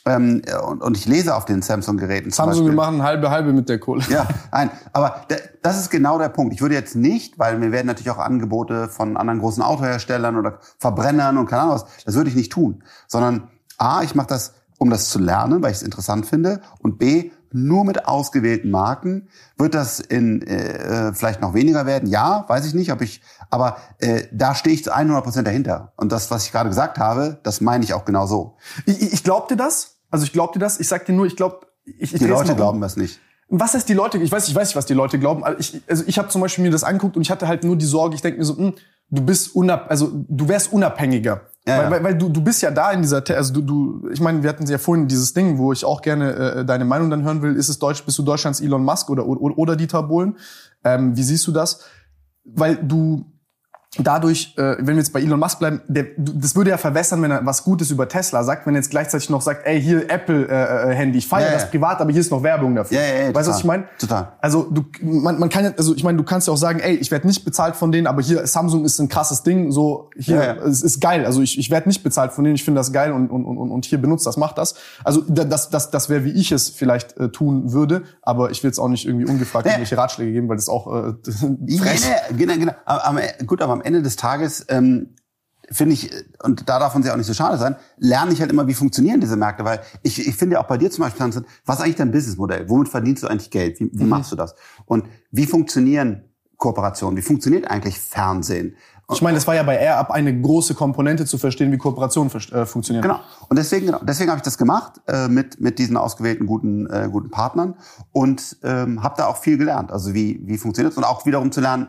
[0.06, 3.68] ähm, und, und ich lese auf den Samsung-Geräten zum Samsung, wir machen halbe halbe mit
[3.68, 4.02] der Kohle.
[4.08, 5.26] ja, nein, aber
[5.62, 6.54] das ist genau der Punkt.
[6.54, 10.58] Ich würde jetzt nicht, weil mir werden natürlich auch Angebote von anderen großen Autoherstellern oder
[10.78, 14.54] Verbrennern und keine Ahnung was, das würde ich nicht tun, sondern A, ich mache das,
[14.80, 19.28] um das zu lernen, weil ich es interessant finde und B, nur mit ausgewählten Marken
[19.58, 22.08] wird das in äh, äh, vielleicht noch weniger werden.
[22.08, 23.20] Ja, weiß ich nicht, ob ich,
[23.50, 25.92] aber äh, da stehe ich zu 100 Prozent dahinter.
[25.96, 28.56] Und das, was ich gerade gesagt habe, das meine ich auch genau so.
[28.86, 29.96] Ich, ich, glaub dir das.
[30.10, 30.80] Also ich glaub dir das.
[30.80, 33.20] Ich sag dir nur, ich glaube, ich, ich Die Leute glauben das nicht.
[33.48, 34.16] Was heißt die Leute?
[34.18, 35.44] Ich weiß, ich weiß nicht, was die Leute glauben.
[35.44, 37.76] Also ich, also ich habe zum Beispiel mir das angeguckt und ich hatte halt nur
[37.76, 38.14] die Sorge.
[38.14, 38.74] Ich denke mir so, hm,
[39.10, 41.49] du bist unab, also du wärst unabhängiger.
[41.66, 41.90] Ja, weil, ja.
[41.90, 44.48] weil, weil du, du bist ja da in dieser, also du, du, ich meine, wir
[44.48, 47.54] hatten ja vorhin dieses Ding, wo ich auch gerne äh, deine Meinung dann hören will.
[47.54, 50.38] Ist es Deutsch, bist du Deutschlands Elon Musk oder oder, oder Dieter Bohlen?
[50.84, 51.80] Ähm, wie siehst du das?
[52.44, 53.26] Weil du
[53.98, 57.32] dadurch, äh, wenn wir jetzt bei Elon Musk bleiben, der, das würde ja verwässern, wenn
[57.32, 60.46] er was Gutes über Tesla sagt, wenn er jetzt gleichzeitig noch sagt, ey, hier Apple
[60.48, 61.58] äh, äh, Handy, ich feiere Ja, ja.
[61.58, 62.98] das privat, aber hier ist noch Werbung dafür.
[63.00, 63.58] Ja, ja, ja, weißt du, was total.
[63.58, 63.84] ich meine?
[63.98, 64.32] Total.
[64.40, 66.94] Also du, man, man kann ja, also ich meine, du kannst ja auch sagen, ey,
[66.94, 70.36] ich werde nicht bezahlt von denen, aber hier Samsung ist ein krasses Ding, so hier,
[70.36, 70.62] Ja, ja.
[70.62, 71.26] es ist geil.
[71.26, 73.70] Also ich, ich werde nicht bezahlt von denen, ich finde das geil und, und, und,
[73.72, 74.76] und hier benutzt das, macht das.
[75.02, 78.62] Also da- das, das, das wäre, wie ich es vielleicht äh, tun würde, aber ich
[78.62, 79.72] will jetzt auch nicht irgendwie ungefragt Ja.
[79.72, 81.12] irgendwelche Ratschläge geben, weil das auch äh,
[81.66, 82.02] Ja, frech.
[82.36, 82.72] genau, genau.
[82.84, 83.18] Aber, am,
[83.48, 85.14] gut, aber am Ende des Tages ähm,
[85.72, 86.10] finde ich,
[86.42, 88.74] und da darf uns ja auch nicht so schade sein, lerne ich halt immer, wie
[88.74, 89.64] funktionieren diese Märkte.
[89.64, 92.68] Weil ich, ich finde ja auch bei dir zum Beispiel, was ist eigentlich dein Businessmodell?
[92.68, 93.78] Womit verdienst du eigentlich Geld?
[93.80, 93.90] Wie, Mhm.
[93.94, 94.54] wie machst du das?
[94.86, 96.24] Und wie funktionieren
[96.56, 97.16] Kooperationen?
[97.16, 98.76] Wie funktioniert eigentlich Fernsehen?
[99.12, 102.64] Ich meine, das war ja bei AirUp eine große Komponente zu verstehen, wie Kooperationen äh,
[102.64, 103.02] funktionieren.
[103.02, 103.18] Genau.
[103.48, 107.08] Und deswegen, genau, deswegen habe ich das gemacht äh, mit mit diesen ausgewählten guten äh,
[107.10, 107.74] guten Partnern
[108.12, 109.90] und ähm, habe da auch viel gelernt.
[109.90, 111.88] Also wie wie funktioniert und auch wiederum zu lernen,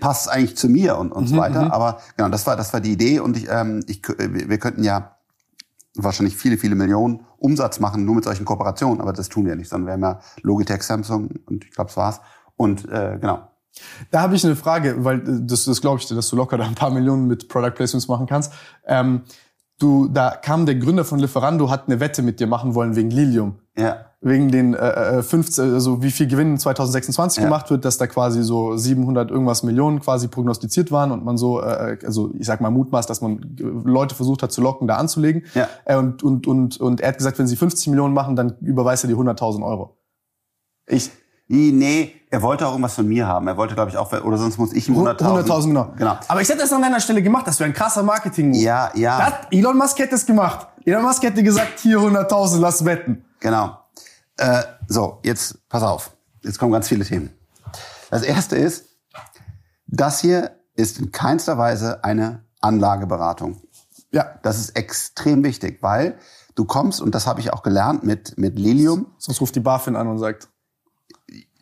[0.00, 1.72] passt es eigentlich zu mir und und so weiter.
[1.72, 4.84] Aber genau, das war das war die Idee und ich ähm, ich äh, wir könnten
[4.84, 5.16] ja
[5.94, 9.68] wahrscheinlich viele viele Millionen Umsatz machen nur mit solchen Kooperationen, aber das tun wir nicht,
[9.68, 12.20] sondern wir haben ja Logitech, Samsung und ich glaube, das war's.
[12.56, 13.48] Und äh, genau.
[14.10, 16.58] Da habe ich eine Frage, weil äh, das, das glaube ich dir, dass du locker
[16.58, 18.52] da ein paar Millionen mit Product Placements machen kannst.
[18.86, 19.22] Ähm,
[19.78, 23.10] du, da kam der Gründer von Lieferando, hat eine Wette mit dir machen wollen wegen
[23.10, 23.58] Lilium.
[23.76, 24.11] Ja.
[24.24, 27.44] Wegen den äh, äh, 15, also wie viel Gewinn 2026 Ja.
[27.48, 31.60] gemacht wird, dass da quasi so 700 irgendwas Millionen quasi prognostiziert waren und man so,
[31.60, 34.94] äh, also ich sag mal mutmaßt, dass man äh, Leute versucht hat zu locken, da
[34.96, 35.42] anzulegen.
[35.54, 35.66] Ja.
[35.84, 39.02] Äh, und, und, und, und er hat gesagt, wenn sie 50 Millionen machen, dann überweist
[39.04, 39.96] er die 100.000 Euro.
[40.86, 41.10] Ich,
[41.48, 43.46] Nee, er wollte auch irgendwas von mir haben.
[43.46, 45.44] Er wollte, glaube ich, auch, oder sonst muss ich ihm 100.000.
[45.44, 45.92] 100.000, genau.
[45.98, 46.16] Genau.
[46.28, 47.46] Aber ich hätte das an deiner Stelle gemacht.
[47.46, 48.62] Das wäre ein krasser marketing -Move.
[48.62, 49.18] Ja, ja.
[49.18, 50.66] Das, Elon Musk hätte es gemacht.
[50.86, 53.24] Elon Musk hätte gesagt, hier 100.000, lass wetten.
[53.40, 53.76] Genau.
[54.38, 56.16] Äh, so, jetzt pass auf.
[56.42, 57.30] Jetzt kommen ganz viele Themen.
[58.10, 58.86] Das erste ist,
[59.86, 63.62] das hier ist in keinster Weise eine Anlageberatung.
[64.10, 66.18] Ja, Das ist extrem wichtig, weil
[66.54, 69.96] du kommst, und das habe ich auch gelernt mit, mit Lilium, sonst ruft die BaFin
[69.96, 70.48] an und sagt,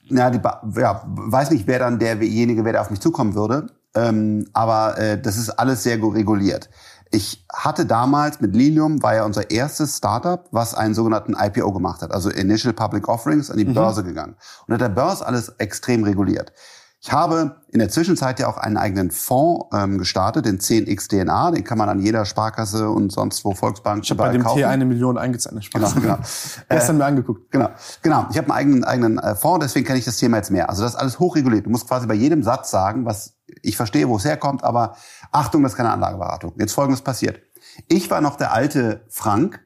[0.09, 3.69] na, die, Ba- ja, weiß nicht, wer dann derjenige wäre, der auf mich zukommen würde.
[3.95, 6.71] Ähm, aber äh, das ist alles sehr gut reguliert.
[7.13, 12.03] Ich hatte damals mit Lilium, war ja unser erstes Startup, was einen sogenannten IPO gemacht
[12.03, 14.37] hat, also Initial Public Offerings, an die Börse gegangen.
[14.67, 16.53] Und hat der Börse alles extrem reguliert.
[17.03, 21.53] Ich habe in der Zwischenzeit ja auch einen eigenen Fonds ähm, gestartet, den 10x DNA,
[21.53, 24.65] den kann man an jeder Sparkasse und sonst wo Volksbank ich habe bei dem T
[24.67, 25.17] eine Million.
[25.17, 25.63] Spaß.
[25.73, 26.19] Genau, genau.
[26.69, 27.51] Gestern mir angeguckt.
[27.51, 27.71] Genau,
[28.03, 28.27] genau.
[28.31, 30.69] Ich habe einen eigenen, eigenen äh, Fonds, deswegen kenne ich das Thema jetzt mehr.
[30.69, 31.65] Also das ist alles hochreguliert.
[31.65, 33.33] Du musst quasi bei jedem Satz sagen, was
[33.63, 34.97] ich verstehe, wo es herkommt, aber
[35.33, 36.55] Achtung, das ist keine Anlageberatung.
[36.59, 37.41] Jetzt folgendes passiert.
[37.89, 39.65] Ich war noch der alte Frank,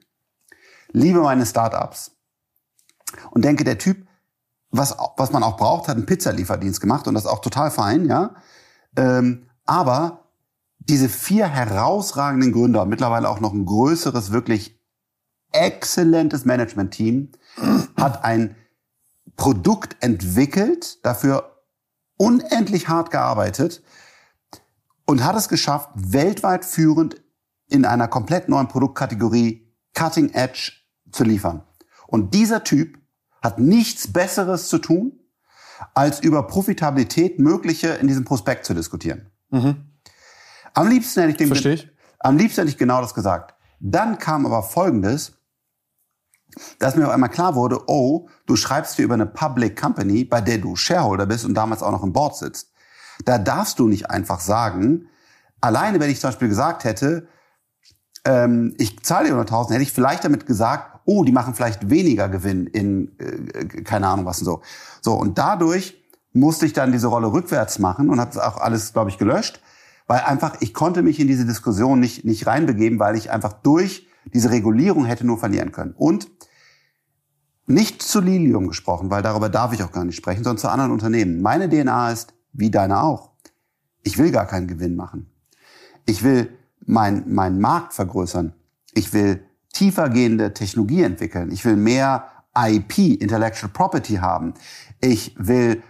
[0.92, 2.12] liebe meine Startups
[3.30, 4.06] und denke, der Typ,
[4.70, 8.06] was, was man auch braucht, hat einen Pizzalieferdienst gemacht und das ist auch total fein,
[8.06, 8.34] ja.
[8.96, 10.24] Ähm, aber
[10.78, 14.78] diese vier herausragenden Gründer, mittlerweile auch noch ein größeres, wirklich
[15.52, 17.30] exzellentes Management-Team,
[17.96, 18.56] hat ein
[19.36, 21.53] Produkt entwickelt, dafür
[22.16, 23.82] unendlich hart gearbeitet
[25.06, 27.22] und hat es geschafft, weltweit führend
[27.68, 30.72] in einer komplett neuen Produktkategorie Cutting Edge
[31.10, 31.62] zu liefern.
[32.06, 32.98] Und dieser Typ
[33.42, 35.20] hat nichts Besseres zu tun,
[35.94, 39.30] als über Profitabilität mögliche in diesem Prospekt zu diskutieren.
[39.50, 39.90] Mhm.
[40.72, 41.90] Am liebsten hätte ich dem, Verstehe ich.
[42.20, 43.54] am liebsten hätte ich genau das gesagt.
[43.80, 45.38] Dann kam aber Folgendes,
[46.78, 50.40] dass mir auf einmal klar wurde, oh, du schreibst hier über eine Public Company, bei
[50.40, 52.70] der du Shareholder bist und damals auch noch im Board sitzt.
[53.24, 55.08] Da darfst du nicht einfach sagen,
[55.60, 57.28] alleine wenn ich zum Beispiel gesagt hätte,
[58.24, 62.28] ähm, ich zahle dir 100.000, hätte ich vielleicht damit gesagt, oh, die machen vielleicht weniger
[62.28, 64.62] Gewinn in, äh, keine Ahnung was und so.
[65.02, 66.02] So, und dadurch
[66.32, 69.60] musste ich dann diese Rolle rückwärts machen und habe auch alles, glaube ich, gelöscht,
[70.06, 74.08] weil einfach, ich konnte mich in diese Diskussion nicht, nicht reinbegeben, weil ich einfach durch
[74.32, 75.94] diese Regulierung hätte nur verlieren können.
[75.96, 76.28] Und
[77.66, 80.92] nicht zu Lilium gesprochen, weil darüber darf ich auch gar nicht sprechen, sondern zu anderen
[80.92, 81.40] Unternehmen.
[81.40, 83.30] Meine DNA ist, wie deine auch,
[84.02, 85.30] ich will gar keinen Gewinn machen.
[86.06, 86.50] Ich will
[86.84, 88.54] meinen mein Markt vergrößern.
[88.92, 91.50] Ich will tiefergehende Technologie entwickeln.
[91.50, 94.54] Ich will mehr IP, Intellectual Property haben.
[95.00, 95.82] Ich will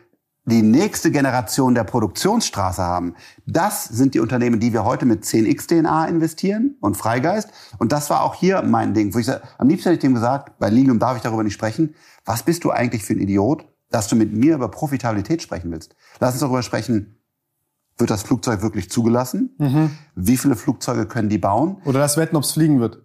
[0.46, 3.14] die nächste Generation der Produktionsstraße haben.
[3.46, 7.48] Das sind die Unternehmen, die wir heute mit 10x DNA investieren und Freigeist.
[7.78, 10.58] Und das war auch hier mein Ding, wo ich am liebsten hätte ich dem gesagt,
[10.58, 11.94] bei Lilium darf ich darüber nicht sprechen.
[12.24, 15.96] Was bist du eigentlich für ein Idiot, dass du mit mir über Profitabilität sprechen willst?
[16.20, 17.16] Lass uns darüber sprechen,
[17.96, 19.54] wird das Flugzeug wirklich zugelassen?
[19.58, 19.90] Mhm.
[20.14, 21.78] Wie viele Flugzeuge können die bauen?
[21.84, 23.02] Oder das wetten, ob es fliegen wird.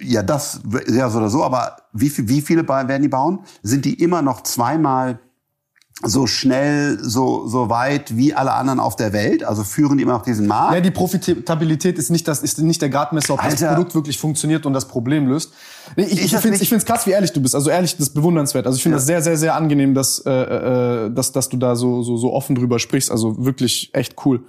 [0.00, 3.40] Ja, das ja so oder so, aber wie, wie viele werden die bauen?
[3.62, 5.20] Sind die immer noch zweimal
[6.04, 9.44] so schnell, so, so weit wie alle anderen auf der Welt?
[9.44, 10.74] Also führen die immer noch diesen Markt?
[10.74, 13.56] Ja, die Profitabilität ist nicht, das, ist nicht der Gradmesser, ob Alter.
[13.56, 15.52] das Produkt wirklich funktioniert und das Problem löst.
[15.96, 17.54] Ich, ich, ich finde es ich find's krass, wie ehrlich du bist.
[17.54, 18.66] Also ehrlich, das ist bewundernswert.
[18.66, 18.98] Also ich finde ja.
[18.98, 22.32] das sehr, sehr, sehr angenehm, dass, äh, äh, dass, dass du da so, so, so
[22.32, 23.10] offen drüber sprichst.
[23.10, 24.44] Also wirklich echt cool.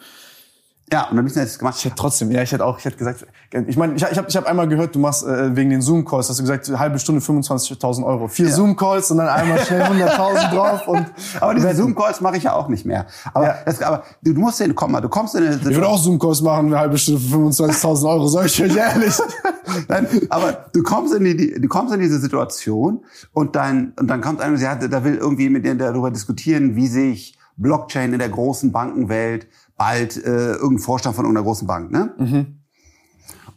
[0.91, 1.75] Ja, und dann bist du jetzt gemacht.
[1.77, 3.25] Ich hätte trotzdem, ja, ich hätte auch, ich hätte gesagt,
[3.67, 6.29] ich meine, ich, ich habe ich hab einmal gehört, du machst äh, wegen den Zoom-Calls,
[6.29, 8.27] hast du gesagt, halbe Stunde 25.000 Euro.
[8.27, 8.51] Vier ja.
[8.51, 10.88] Zoom-Calls und dann einmal schnell 100.000 drauf.
[10.88, 11.05] Und
[11.39, 13.07] aber diese Zoom-Calls mache ich ja auch nicht mehr.
[13.34, 13.55] Aber, ja.
[13.65, 15.71] das, aber du musst den, komm mal, du kommst in eine Situation.
[15.71, 19.15] Ich würde auch Zoom-Calls machen, eine halbe Stunde für 25.000 Euro, sag ich euch ehrlich.
[19.88, 24.21] Nein, aber du kommst in die, du kommst in diese Situation und dann, und dann
[24.21, 28.29] kommt einer, ja, da will irgendwie mit dir darüber diskutieren, wie sich Blockchain in der
[28.29, 29.47] großen Bankenwelt
[29.78, 31.91] bald äh, irgendein Vorstand von irgendeiner großen Bank.
[31.91, 32.13] Ne?
[32.17, 32.59] Mhm.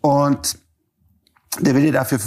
[0.01, 0.59] Und
[1.61, 2.19] der will dir dafür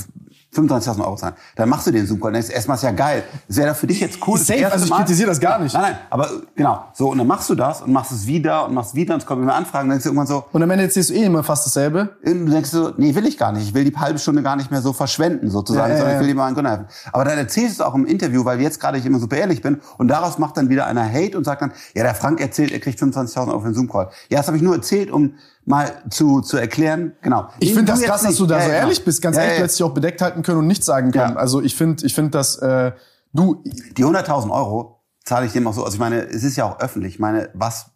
[0.55, 1.35] 25.000 Euro zahlen.
[1.55, 2.31] Dann machst du den Zoom-Call.
[2.31, 3.23] Dann denkst erstmal ist ja geil.
[3.47, 4.37] Das wäre doch für dich jetzt cool.
[4.39, 5.73] Safe, also ich kritisiere das gar nicht.
[5.73, 6.85] Nein, nein, aber genau.
[6.93, 9.27] So, und dann machst du das und machst es wieder und machst wieder und es
[9.27, 9.89] kommen immer Anfragen.
[9.89, 10.45] Dann denkst du irgendwann so.
[10.51, 12.17] Und am Ende erzählst du eh immer fast dasselbe.
[12.25, 13.67] Und du denkst so, nee, will ich gar nicht.
[13.67, 16.21] Ich will die halbe Stunde gar nicht mehr so verschwenden, sozusagen, ja, sondern ja, ich
[16.21, 16.85] will dir mal einen Grund helfen.
[17.13, 19.61] Aber dann erzählst du es auch im Interview, weil jetzt gerade ich immer super ehrlich
[19.61, 22.71] bin und daraus macht dann wieder einer Hate und sagt dann, ja, der Frank erzählt,
[22.71, 24.09] er kriegt 25.000 Euro für den Zoom-Call.
[24.29, 25.35] Ja, das habe ich nur erzählt, um
[25.69, 27.13] mal zu, zu erklären.
[27.21, 27.47] Genau.
[27.59, 29.05] Ich finde das krass, dass du da ja, so ehrlich genau.
[29.05, 29.21] bist.
[29.21, 31.37] Ganz ja, ehrlich, du hättest dich auch bedeckt halten können und nichts sagen können.
[31.37, 32.91] Also ich finde, ich finde, dass äh,
[33.33, 33.63] du...
[33.95, 35.83] Die 100.000 Euro zahle ich dem auch so.
[35.83, 37.13] Also ich meine, es ist ja auch öffentlich.
[37.13, 37.91] Ich meine, was...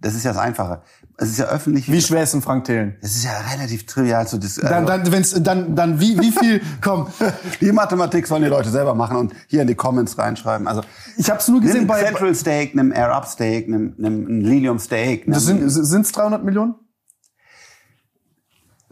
[0.00, 0.82] Das ist ja das Einfache.
[1.16, 1.90] Es ist ja öffentlich.
[1.90, 2.96] Wie schwer ist ein Frank Thelen?
[3.00, 6.60] Es ist ja relativ trivial zu dis Dann, dann, wenn's, dann, dann wie, wie viel,
[6.82, 7.06] komm.
[7.62, 10.68] Die Mathematik sollen die Leute selber machen und hier in die Comments reinschreiben.
[10.68, 10.82] Also,
[11.16, 14.78] ich habe es nur gesehen bei Central Steak, einem Air Up Steak, einem, einem Lilium
[14.78, 15.24] Steak.
[15.26, 16.74] Das sind sind's 300 Millionen?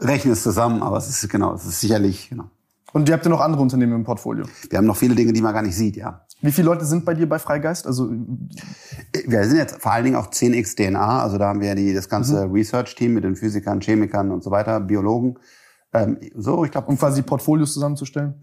[0.03, 2.45] Rechne es zusammen, aber es ist genau, es ist sicherlich, genau.
[2.93, 4.45] Und ihr habt ja noch andere Unternehmen im Portfolio?
[4.69, 6.25] Wir haben noch viele Dinge, die man gar nicht sieht, ja.
[6.41, 7.87] Wie viele Leute sind bei dir bei Freigeist?
[7.87, 11.93] Also wir sind jetzt vor allen Dingen auch 10x DNA, also da haben wir die,
[11.93, 12.53] das ganze mhm.
[12.53, 15.39] Research-Team mit den Physikern, Chemikern und so weiter, Biologen.
[15.93, 18.33] Ähm, so, ich glaube, um quasi Portfolios zusammenzustellen.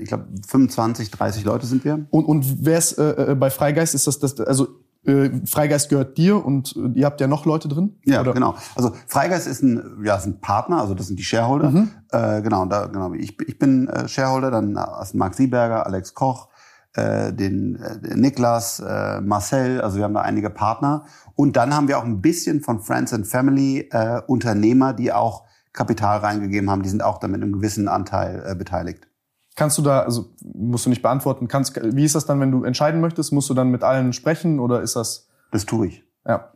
[0.00, 2.04] Ich glaube 25, 30 Leute sind wir.
[2.10, 3.94] Und und wer ist äh, äh, bei Freigeist?
[3.94, 4.68] Ist das das also
[5.04, 7.98] äh, Freigeist gehört dir und äh, ihr habt ja noch Leute drin?
[8.04, 8.32] Ja, oder?
[8.34, 8.54] genau.
[8.74, 11.70] Also Freigeist ist ein, ja, ist ein Partner, also das sind die Shareholder.
[11.70, 11.90] Mhm.
[12.10, 13.12] Äh, genau, da, genau.
[13.14, 16.48] Ich, ich bin äh, Shareholder, dann äh, Marc Sieberger, Alex Koch,
[16.94, 21.04] äh, den äh, Niklas, äh, Marcel, also wir haben da einige Partner.
[21.34, 25.44] Und dann haben wir auch ein bisschen von Friends and Family äh, Unternehmer, die auch
[25.72, 29.06] Kapital reingegeben haben, die sind auch da mit einem gewissen Anteil äh, beteiligt.
[29.60, 32.64] Kannst du da, also musst du nicht beantworten, kannst, wie ist das dann, wenn du
[32.64, 33.30] entscheiden möchtest?
[33.30, 35.28] Musst du dann mit allen sprechen oder ist das?
[35.52, 36.02] Das tue ich.
[36.26, 36.48] Ja.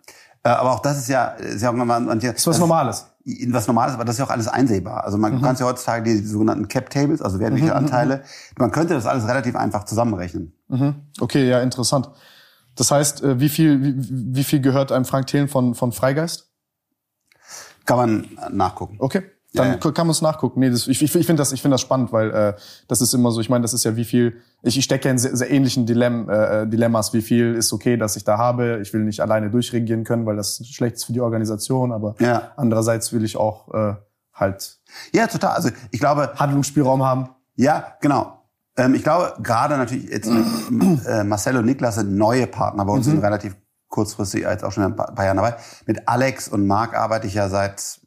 [0.43, 3.05] Äh, aber auch das ist ja, ist ja irgendwann manche, das ist was Normales.
[3.49, 5.05] Was Normales, aber das ist ja auch alles einsehbar.
[5.05, 5.43] Also man mhm.
[5.43, 8.23] kann ja heutzutage die sogenannten Cap Tables, also wertliche mhm, Anteile, mhm.
[8.57, 10.55] man könnte das alles relativ einfach zusammenrechnen.
[10.69, 10.95] Mhm.
[11.21, 12.09] Okay, ja, interessant.
[12.75, 16.55] Das heißt, äh, wie viel, wie, wie viel gehört einem Frank Thelen von, von Freigeist?
[17.85, 18.97] Kann man nachgucken.
[18.99, 19.25] Okay.
[19.55, 20.61] Dann Ja, kann man es nachgucken.
[20.61, 22.55] Nee, das, ich, ich, ich finde das, ich finde das spannend, weil äh,
[22.89, 23.41] das ist immer so.
[23.41, 24.37] Ich meine, das ist ja wie viel.
[24.63, 27.13] Ich, ich stecke ja in sehr, sehr ähnlichen Dilemm, äh, Dilemmas.
[27.13, 28.81] Wie viel ist okay, dass ich da habe?
[28.83, 31.93] Ich will nicht alleine durchregieren können, weil das schlecht ist für die Organisation.
[31.93, 32.53] Aber Ja.
[32.57, 33.95] andererseits will ich auch äh,
[34.35, 34.79] halt
[35.13, 35.53] Ja, total.
[35.53, 37.29] Also ich glaube, Handlungsspielraum haben.
[37.57, 38.41] Ja, genau.
[38.77, 40.29] Ähm, ich glaube, gerade natürlich jetzt
[40.71, 43.57] mit äh, Marcelo und Niklas sind neue Partner bei uns, sind relativ
[43.89, 45.55] kurzfristig jetzt auch schon ein paar paar Jahren dabei.
[45.87, 48.01] Mit Alex und Marc arbeite ich ja seit,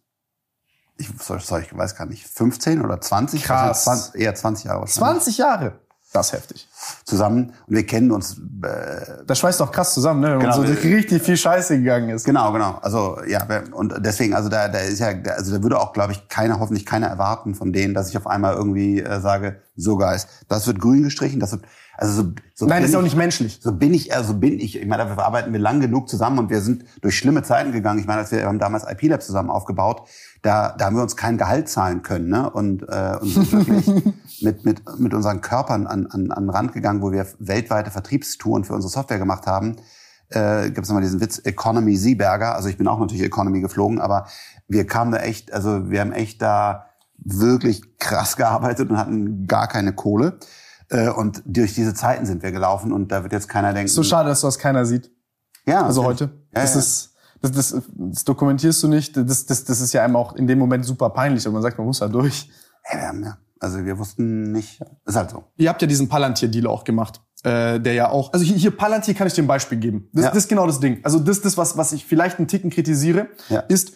[0.98, 3.44] ich, sorry, ich weiß gar nicht, 15 oder 20?
[3.44, 3.88] Krass.
[3.88, 5.74] Also 20, eher 20 Jahre wahrscheinlich 20 Jahre.
[6.14, 6.68] Das ist heftig.
[7.04, 7.54] zusammen.
[7.68, 10.38] Und wir kennen uns äh, Das schweißt doch krass zusammen, ne?
[10.40, 12.24] Genau, so wir- richtig viel Scheiße gegangen ist.
[12.24, 12.80] Genau, genau.
[12.82, 16.28] Also ja, und deswegen, also da, da ist ja, also da würde auch, glaube ich,
[16.30, 20.28] keiner, hoffentlich keiner erwarten von denen, dass ich auf einmal irgendwie äh, sage, so Guys,
[20.48, 21.66] das wird grün gestrichen, das wird,
[21.98, 23.60] also so, so Nein, das ist auch ich- nicht menschlich.
[23.62, 24.80] So bin ich, also bin ich.
[24.80, 28.00] Ich meine, dafür arbeiten wir lang genug zusammen und wir sind durch schlimme Zeiten gegangen.
[28.00, 30.04] Ich meine, als wir haben damals IP Lab zusammen aufgebaut,
[30.44, 32.50] da, da haben wir uns kein Gehalt zahlen können, ne?
[32.50, 33.88] Und, äh, und sind wirklich
[34.42, 38.64] mit, mit, mit unseren Körpern an, an, an den Rand gegangen, wo wir weltweite Vertriebstouren
[38.64, 39.78] für unsere Software gemacht haben.
[40.30, 42.56] Äh, Gibt es nochmal diesen Witz Economy Sieberger.
[42.56, 44.28] Also ich bin auch natürlich Economy geflogen, aber
[44.68, 46.86] wir kamen da echt, also wir haben echt da
[47.18, 50.38] wirklich krass gearbeitet und hatten gar keine Kohle.
[50.90, 53.90] Äh, Und durch diese Zeiten sind wir gelaufen und da wird jetzt keiner denken.
[53.90, 55.12] So schade, dass das keiner sieht.
[55.66, 56.22] Ja, Also natürlich.
[56.22, 56.34] heute.
[56.56, 56.80] Ja, das ja.
[56.80, 59.18] ist, das, das, das dokumentierst du nicht.
[59.18, 61.46] Das, das, das ist ja einem auch in dem Moment super peinlich.
[61.46, 62.50] Aber man sagt, man muss da durch.
[62.92, 63.38] Ja, wir haben ja.
[63.60, 64.80] Also wir wussten nicht.
[65.06, 65.44] Ist halt so.
[65.58, 67.22] Ihr habt ja diesen Palantir-Deal auch gemacht.
[67.44, 70.10] Äh, der ja auch, also hier, hier Palantir kann ich dir ein Beispiel geben.
[70.14, 70.30] Das, Ja.
[70.30, 71.00] das ist genau das Ding.
[71.04, 73.60] Also das, das was, was ich vielleicht einen Ticken kritisiere, Ja.
[73.62, 73.94] ist,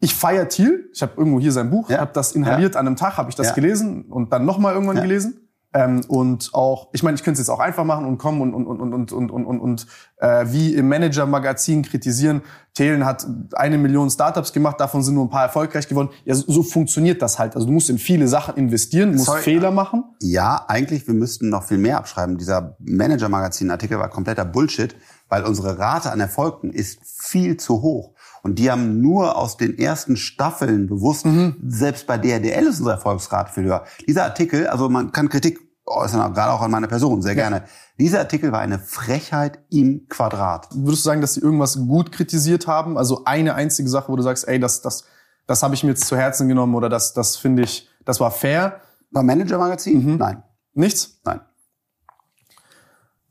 [0.00, 0.90] ich feier Thiel.
[0.92, 1.98] Ich habe irgendwo hier sein Buch, Ja.
[2.00, 5.43] habe das inhaliert an einem Tag, habe ich das gelesen und dann nochmal irgendwann gelesen.
[5.76, 8.54] Ähm, und auch, ich meine, ich könnte es jetzt auch einfach machen und kommen und
[8.54, 9.86] und und und und und und, und
[10.18, 12.42] äh, wie im Manager-Magazin kritisieren.
[12.74, 16.10] Thelen hat eine Million Startups gemacht, davon sind nur ein paar erfolgreich geworden.
[16.24, 17.56] Ja, so, so funktioniert das halt.
[17.56, 19.42] Also du musst in viele Sachen investieren, musst Sorry.
[19.42, 20.04] Fehler machen.
[20.22, 22.38] Ja, eigentlich, wir müssten noch viel mehr abschreiben.
[22.38, 24.94] Dieser Manager-Magazin-Artikel war kompletter Bullshit,
[25.28, 28.14] weil unsere Rate an Erfolgen ist viel zu hoch.
[28.44, 31.26] Und die haben nur aus den ersten Staffeln bewusst,
[31.66, 33.84] selbst bei DRDL ist unsere Erfolgsrate viel höher.
[34.06, 37.64] Dieser Artikel, also man kann Kritik äußern, auch gerade auch an meine Person, sehr gerne.
[37.98, 40.68] Dieser Artikel war eine Frechheit im Quadrat.
[40.72, 42.96] Würdest du sagen, dass sie irgendwas gut kritisiert haben?
[42.96, 45.04] Also eine einzige Sache, wo du sagst, ey, das, das,
[45.46, 48.30] das habe ich mir jetzt zu Herzen genommen oder das, das finde ich, das war
[48.30, 48.80] fair.
[49.10, 50.16] Beim Manager-Magazin?
[50.16, 50.42] Nein,
[50.72, 51.20] Nichts?
[51.24, 51.40] nein.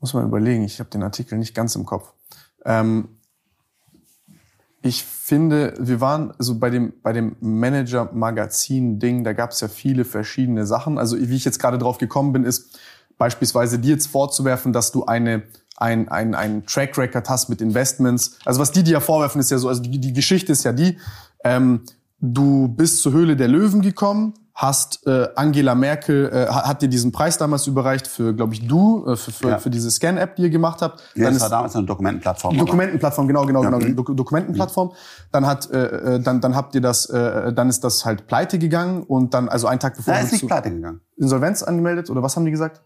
[0.00, 0.64] Muss man überlegen.
[0.64, 2.12] Ich habe den Artikel nicht ganz im Kopf.
[2.64, 3.13] Ähm,
[4.84, 10.04] ich finde, wir waren so bei dem bei dem Manager-Magazin-Ding, da gab es ja viele
[10.04, 10.98] verschiedene Sachen.
[10.98, 12.78] Also wie ich jetzt gerade drauf gekommen bin, ist
[13.16, 15.44] beispielsweise dir jetzt vorzuwerfen, dass du eine
[15.76, 18.38] ein, ein, ein Track Record hast mit Investments.
[18.44, 20.72] Also was die dir ja vorwerfen, ist ja so, also die, die Geschichte ist ja
[20.72, 20.98] die,
[21.42, 21.80] ähm,
[22.20, 27.10] du bist zur Höhle der Löwen gekommen, hast äh, Angela Merkel äh, hat dir diesen
[27.10, 29.58] Preis damals überreicht für, glaube ich, du äh, für, für, Ja.
[29.58, 31.00] für diese Scan-App, die ihr gemacht habt.
[31.16, 32.54] Ja, Dann das war ist damals eine Dokumentenplattform.
[32.54, 33.96] aber- Dokumentenplattform, genau, genau, genau, mhm.
[33.96, 34.92] Dok Dokumentenplattform.
[35.32, 38.58] Dann hat, äh, äh, dann, dann habt ihr das, äh, dann ist das halt pleite
[38.60, 41.00] gegangen und dann, also einen Tag bevor du ist nicht pleite gegangen.
[41.16, 42.80] Insolvenz angemeldet oder was haben die gesagt?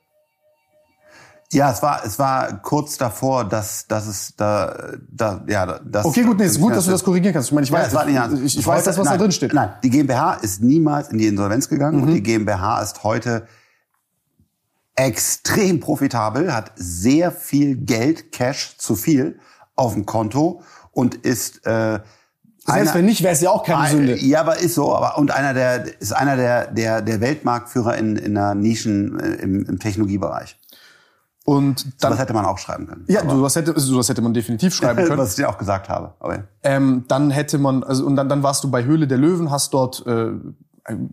[1.50, 6.04] Ja, es war, es war kurz davor, dass, dass es da, da, ja, das.
[6.04, 7.48] Okay, gut, nee, ist gut, dass du das korrigieren kannst.
[7.48, 9.14] Ich meine, ich Ja, weiß, es war nicht ich, ich, ich weiß das, was nein,
[9.18, 9.54] da drin steht.
[9.54, 12.02] Nein, die GmbH ist niemals in die Insolvenz gegangen Mhm.
[12.02, 13.46] und die GmbH ist heute
[14.94, 19.38] extrem profitabel, hat sehr viel Geld, Cash zu viel
[19.76, 20.62] auf dem Konto
[20.92, 22.02] und ist äh, Selbst
[22.68, 24.16] einer- wenn nicht, wäre es ja auch keine ein- Sünde.
[24.18, 24.94] Ja, aber ist so.
[24.94, 29.34] Aber und einer der ist einer der der der Weltmarktführer in in einer Nischen äh,
[29.36, 30.58] im, im Technologiebereich.
[31.48, 33.06] Und Das dann, hätte man auch schreiben können.
[33.08, 35.18] ja, sowas hätte, sowas hätte man definitiv schreiben können.
[35.18, 36.12] was ich dir auch gesagt habe.
[36.20, 36.42] Aber ja.
[36.62, 39.72] ähm, dann hätte man, also und dann, dann warst du bei Höhle der Löwen, hast
[39.72, 40.32] dort äh,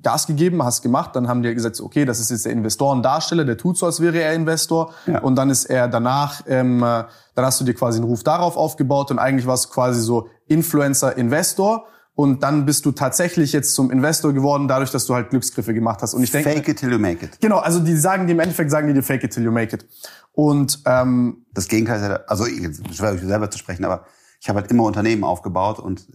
[0.04, 3.58] Gas gegeben, hast gemacht, dann haben die gesagt, okay, das ist jetzt der Investorendarsteller, der
[3.58, 4.92] tut so, als wäre er Investor.
[5.06, 5.20] Ja.
[5.20, 7.06] Und dann ist er danach, ähm, äh,
[7.36, 10.28] dann hast du dir quasi einen Ruf darauf aufgebaut und eigentlich war es quasi so
[10.48, 11.86] Influencer-Investor.
[12.16, 16.02] Und dann bist du tatsächlich jetzt zum Investor geworden, dadurch, dass du halt Glücksgriffe gemacht
[16.02, 16.14] hast.
[16.14, 17.40] Und ich denke, Fake it till you make it.
[17.42, 19.76] genau, also die sagen, die im Endeffekt sagen die dir fake it till you make
[19.76, 19.86] it.
[20.32, 24.06] Und ähm, Das Gegenteil ist ja, also ich- schwer ich selber zu sprechen, aber
[24.40, 26.08] ich habe halt immer Unternehmen aufgebaut und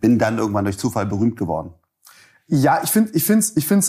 [0.00, 1.72] bin dann irgendwann durch Zufall berühmt geworden.
[2.48, 3.86] Ja, ich finde, ich finde, ich finde,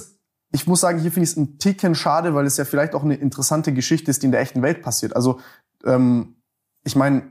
[0.51, 3.03] ich muss sagen, hier finde ich es ein Ticken schade, weil es ja vielleicht auch
[3.03, 5.15] eine interessante Geschichte ist, die in der echten Welt passiert.
[5.15, 5.39] Also,
[5.83, 6.35] ähm,
[6.83, 7.23] ich meine,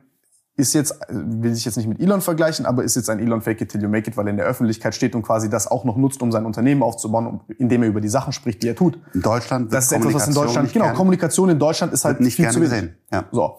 [0.57, 3.61] ist jetzt, will ich jetzt nicht mit Elon vergleichen, aber ist jetzt ein Elon Fake
[3.61, 5.85] it till you make it, weil er in der Öffentlichkeit steht und quasi das auch
[5.85, 8.99] noch nutzt, um sein Unternehmen aufzubauen, indem er über die Sachen spricht, die er tut.
[9.15, 12.05] In Deutschland wird Das ist etwas, was in Deutschland, genau, gern- Kommunikation in Deutschland ist
[12.05, 12.95] halt nicht viel zu gesehen.
[13.11, 13.25] Ja.
[13.33, 13.59] So.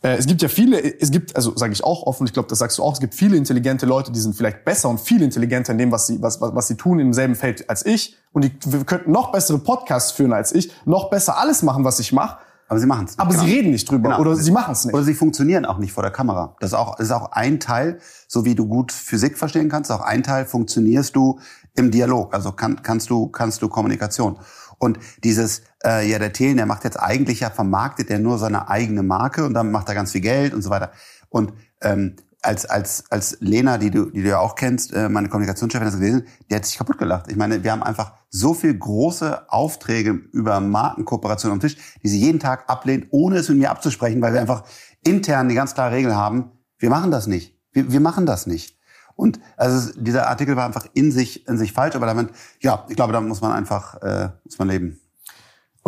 [0.00, 2.60] Äh, es gibt ja viele, es gibt, also sage ich auch offen, ich glaube, das
[2.60, 5.72] sagst du auch, es gibt viele intelligente Leute, die sind vielleicht besser und viel intelligenter
[5.72, 8.16] in dem, was sie, was, was, was sie tun im selben Feld als ich.
[8.32, 8.50] Und die
[8.84, 12.38] könnten noch bessere Podcasts führen als ich, noch besser alles machen, was ich mache.
[12.68, 13.20] Aber sie machen es nicht.
[13.20, 13.44] Aber genau.
[13.44, 14.20] sie reden nicht drüber Genau.
[14.20, 14.94] oder sie machen es nicht.
[14.94, 16.54] Oder sie funktionieren auch nicht vor der Kamera.
[16.60, 19.90] Das ist auch, das ist auch ein Teil, so wie du gut Physik verstehen kannst,
[19.90, 21.40] auch ein Teil funktionierst du
[21.74, 22.34] im Dialog.
[22.34, 24.38] Also kann, kannst du, kannst du Kommunikation.
[24.78, 28.68] Und dieses, äh, ja, der Thelen, der macht jetzt eigentlich ja, vermarktet er nur seine
[28.68, 30.92] eigene Marke und dann macht er ganz viel Geld und so weiter.
[31.30, 35.28] Und ähm, als, als, als Lena, die du, die du ja auch kennst, äh, meine
[35.28, 37.30] Kommunikationschefin das gewesen, die hat sich kaputt gelacht.
[37.30, 42.20] Ich meine, wir haben einfach so viel große Aufträge über Markenkooperation am Tisch, die sie
[42.20, 44.64] jeden Tag ablehnt, ohne es mit mir abzusprechen, weil wir einfach
[45.04, 47.56] intern die ganz klare Regel haben, wir machen das nicht.
[47.72, 48.78] Wir, wir machen das nicht.
[49.16, 52.94] Und also dieser Artikel war einfach in sich, in sich falsch, aber damit, ja, ich
[52.94, 55.00] glaube, damit muss man einfach, äh, muss man leben.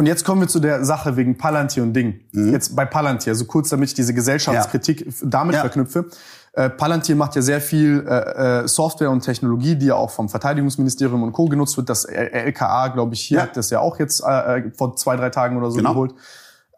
[0.00, 2.20] Und jetzt kommen wir zu der Sache wegen Palantir und Ding.
[2.32, 5.60] Jetzt bei Palantir, so kurz, damit ich diese Gesellschaftskritik damit Ja.
[5.60, 6.06] verknüpfe.
[6.54, 10.30] Äh, Palantir macht ja sehr viel äh, äh, Software und Technologie, die ja auch vom
[10.30, 11.44] Verteidigungsministerium und Co.
[11.50, 11.90] genutzt wird.
[11.90, 13.42] Das L- LKA, glaube ich, hier Ja.
[13.42, 15.90] hat das ja auch jetzt äh, äh, vor zwei, drei Tagen oder so Genau.
[15.92, 16.14] geholt.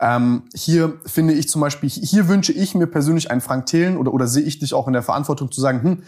[0.00, 4.12] Ähm, hier finde ich zum Beispiel, hier wünsche ich mir persönlich einen Frank Thelen oder,
[4.12, 6.02] oder sehe ich dich auch in der Verantwortung zu sagen, hm,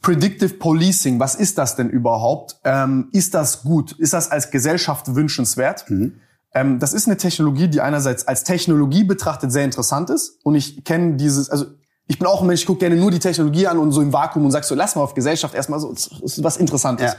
[0.00, 2.56] Predictive Policing, was ist das denn überhaupt?
[2.64, 3.92] Ähm, ist das gut?
[3.98, 5.86] Ist das als Gesellschaft wünschenswert?
[6.54, 10.38] Ähm, das ist eine Technologie, die einerseits als Technologie betrachtet sehr interessant ist.
[10.44, 11.66] Und ich kenne dieses, also
[12.06, 14.12] ich bin auch ein Mensch, ich gucke gerne nur die Technologie an und so im
[14.12, 17.12] Vakuum und sag so, lass mal auf Gesellschaft erstmal so, ist was Interessantes.
[17.12, 17.18] Ja.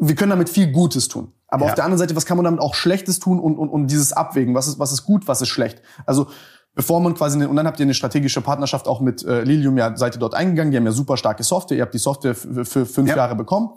[0.00, 1.32] Wir können damit viel Gutes tun.
[1.46, 1.70] Aber Ja.
[1.70, 4.14] auf der anderen Seite, was kann man damit auch Schlechtes tun und, und, und dieses
[4.14, 4.54] Abwägen?
[4.54, 5.82] Was ist, was ist gut, was ist schlecht?
[6.06, 6.28] Also
[6.74, 9.76] bevor man quasi, eine, und dann habt ihr eine strategische Partnerschaft auch mit äh, Lilium,
[9.78, 12.34] ja, seid ihr dort eingegangen, die haben ja super starke Software, ihr habt die Software
[12.34, 13.16] für, fünf Ja.
[13.16, 13.70] Jahre bekommen.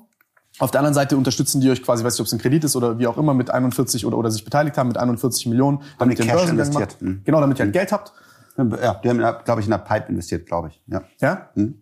[0.59, 2.77] Auf der anderen Seite unterstützen die euch quasi, weiß nicht, ob es ein Kredit ist
[2.77, 6.17] oder wie auch immer, mit 41 oder, oder sich beteiligt haben mit 41 Millionen, damit
[6.19, 6.95] ihr Börsengang investiert.
[7.01, 7.21] Mhm.
[7.25, 8.13] Genau, damit ihr halt Geld habt.
[8.57, 10.81] Ja, die haben, glaube ich, in der Pipe investiert, glaube ich.
[10.87, 11.01] Ja.
[11.19, 11.49] Ja.
[11.55, 11.81] Mhm.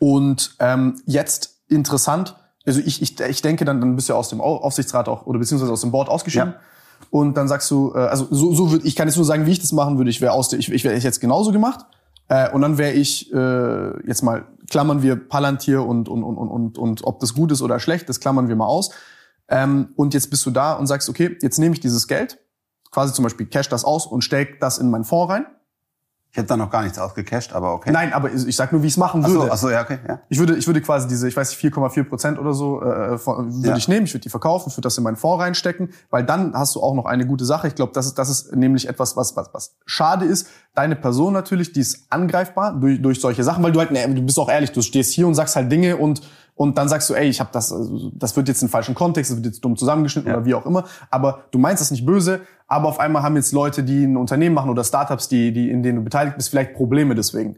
[0.00, 2.36] Und ähm, jetzt interessant,
[2.66, 5.26] also ich, ich, ich denke, dann, dann bist du ja aus dem Au- Aufsichtsrat auch
[5.26, 6.50] oder beziehungsweise aus dem Board ausgeschieden.
[6.54, 6.60] Ja.
[7.10, 9.52] Und dann sagst du, äh, also so, so würde ich kann jetzt nur sagen, wie
[9.52, 10.10] ich das machen würde.
[10.10, 11.86] Ich wäre aus der, ich, ich wäre jetzt genauso gemacht.
[12.28, 16.48] Äh, und dann wäre ich äh, jetzt mal klammern wir Palantir und und und und
[16.48, 18.90] und und ob das gut ist oder schlecht, das klammern wir mal aus.
[19.48, 22.38] Ähm, und jetzt bist du da und sagst, okay, jetzt nehme ich dieses Geld,
[22.90, 25.46] quasi zum Beispiel cash das aus und steck das in meinen Fonds rein.
[26.34, 27.90] Ich hätte da noch gar nichts ausgecasht, aber okay.
[27.92, 29.44] Nein, aber ich sag nur, wie ich es machen Ach würde.
[29.48, 30.20] so, ach so, ja, okay, ja.
[30.30, 33.52] Ich würde, ich würde quasi diese, ich weiß nicht, 4,4 Prozent oder so, äh, von,
[33.54, 33.76] würde Ja.
[33.76, 34.06] ich nehmen.
[34.06, 36.80] Ich würde die verkaufen, ich würde das in meinen Fonds reinstecken, weil dann hast du
[36.82, 37.68] auch noch eine gute Sache.
[37.68, 40.46] Ich glaube, das ist, das ist nämlich etwas, was, was, was schade ist.
[40.74, 44.22] Deine Person natürlich, die ist angreifbar durch, durch solche Sachen, weil du halt, nee, du
[44.22, 46.22] bist auch ehrlich, du stehst hier und sagst halt Dinge und
[46.54, 49.30] und dann sagst du, ey, ich habe das, also, das wird jetzt in falschen Kontext,
[49.30, 50.36] das wird jetzt dumm zusammengeschnitten Ja.
[50.36, 50.84] oder wie auch immer.
[51.10, 52.42] Aber du meinst das nicht böse,
[52.72, 55.82] aber auf einmal haben jetzt Leute, die ein Unternehmen machen oder Startups, die, die in
[55.82, 57.56] denen du beteiligt bist, vielleicht Probleme deswegen.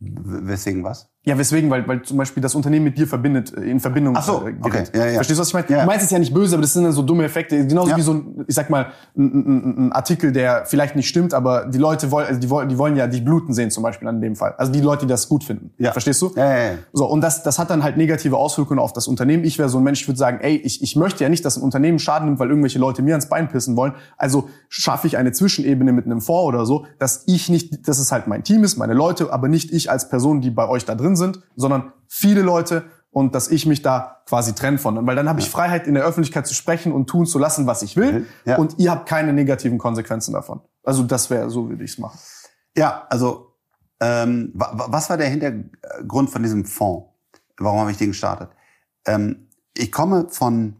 [0.00, 1.13] W- Weswegen was?
[1.26, 1.70] Ja, weswegen?
[1.70, 4.54] Weil, weil zum Beispiel das Unternehmen mit dir verbindet, äh, in Verbindung Ach so, äh,
[4.60, 5.14] okay, ja, ja.
[5.14, 5.66] Verstehst du, was ich meine?
[5.70, 5.80] Ja.
[5.80, 7.66] Du meinst es ja nicht böse, aber das sind dann so dumme Effekte.
[7.66, 7.96] Genauso Ja.
[7.96, 11.64] wie so ein, ich sag mal, ein, ein, ein Artikel, der vielleicht nicht stimmt, aber
[11.66, 14.20] die Leute wollen, also die wollen, die wollen ja dich bluten sehen, zum Beispiel an
[14.20, 14.54] dem Fall.
[14.58, 15.70] Also die Leute, die das gut finden.
[15.78, 15.92] Ja.
[15.92, 16.30] Verstehst du?
[16.36, 16.72] Ja, ja, ja.
[16.92, 19.44] So, und das, das hat dann halt negative Auswirkungen auf das Unternehmen.
[19.44, 21.56] Ich wäre so ein Mensch, ich würde sagen, ey, ich, ich möchte ja nicht, dass
[21.56, 23.94] ein Unternehmen Schaden nimmt, weil irgendwelche Leute mir ans Bein pissen wollen.
[24.18, 28.12] Also schaffe ich eine Zwischenebene mit einem Fonds oder so, dass ich nicht, dass es
[28.12, 30.94] halt mein Team ist, meine Leute, aber nicht ich als Person, die bei euch da
[30.94, 35.06] drin sind, sondern viele Leute und dass ich mich da quasi trenne von.
[35.06, 37.82] Weil dann habe ich Freiheit, in der Öffentlichkeit zu sprechen und tun zu lassen, was
[37.82, 38.26] ich will.
[38.44, 38.56] Ja.
[38.56, 40.60] Und ihr habt keine negativen Konsequenzen davon.
[40.82, 42.18] Also das wäre, so würde ich es machen.
[42.76, 43.52] Ja, also
[44.00, 47.08] ähm, wa- wa- was war der Hintergrund von diesem Fonds?
[47.56, 48.50] Warum habe ich den gestartet?
[49.06, 50.76] Ähm, ich komme von,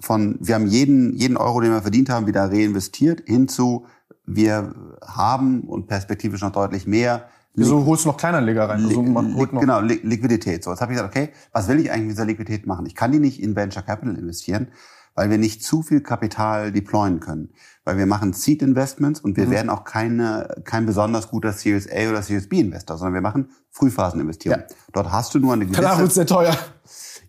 [0.00, 3.86] von, wir haben jeden, jeden Euro, den wir verdient haben, wieder reinvestiert, hinzu,
[4.26, 4.74] wir
[5.06, 8.84] haben und perspektivisch noch deutlich mehr Wieso holst du noch Kleinanleger rein?
[8.84, 10.62] Also man holt Li noch genau, Li Liquidität.
[10.64, 12.86] So, jetzt habe ich gesagt, okay, was will ich eigentlich mit dieser Liquidität machen?
[12.86, 14.68] Ich kann die nicht in Venture Capital investieren,
[15.16, 17.50] weil wir nicht zu viel Kapital deployen können.
[17.84, 19.50] Weil wir machen Seed Investments und wir Mhm.
[19.50, 23.50] werden auch keine, kein besonders guter Series A oder Series B Investor, sondern wir machen
[23.70, 24.60] Frühphaseninvestierung.
[24.60, 24.66] Ja.
[24.92, 25.82] Dort hast du nur eine gewisse...
[25.82, 26.56] Danach wird's sehr teuer.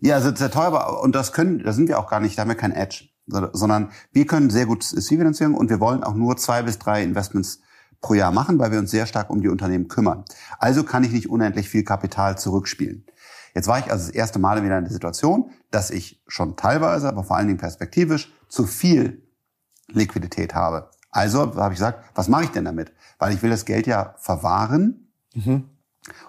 [0.00, 2.38] Ja, es ist sehr teuer, aber- und das können, da sind wir auch gar nicht,
[2.38, 6.02] da haben wir kein Edge, So- sondern wir können sehr gut Seed-Finanzierung und wir wollen
[6.04, 7.60] auch nur zwei bis drei Investments
[8.02, 10.24] pro Jahr machen, weil wir uns sehr stark um die Unternehmen kümmern.
[10.58, 13.06] Also kann ich nicht unendlich viel Kapital zurückspielen.
[13.54, 17.08] Jetzt war ich also das erste Mal wieder in der Situation, dass ich schon teilweise,
[17.08, 19.22] aber vor allen Dingen perspektivisch zu viel
[19.88, 20.90] Liquidität habe.
[21.10, 22.92] Also habe ich gesagt, was mache ich denn damit?
[23.18, 25.12] Weil ich will das Geld ja verwahren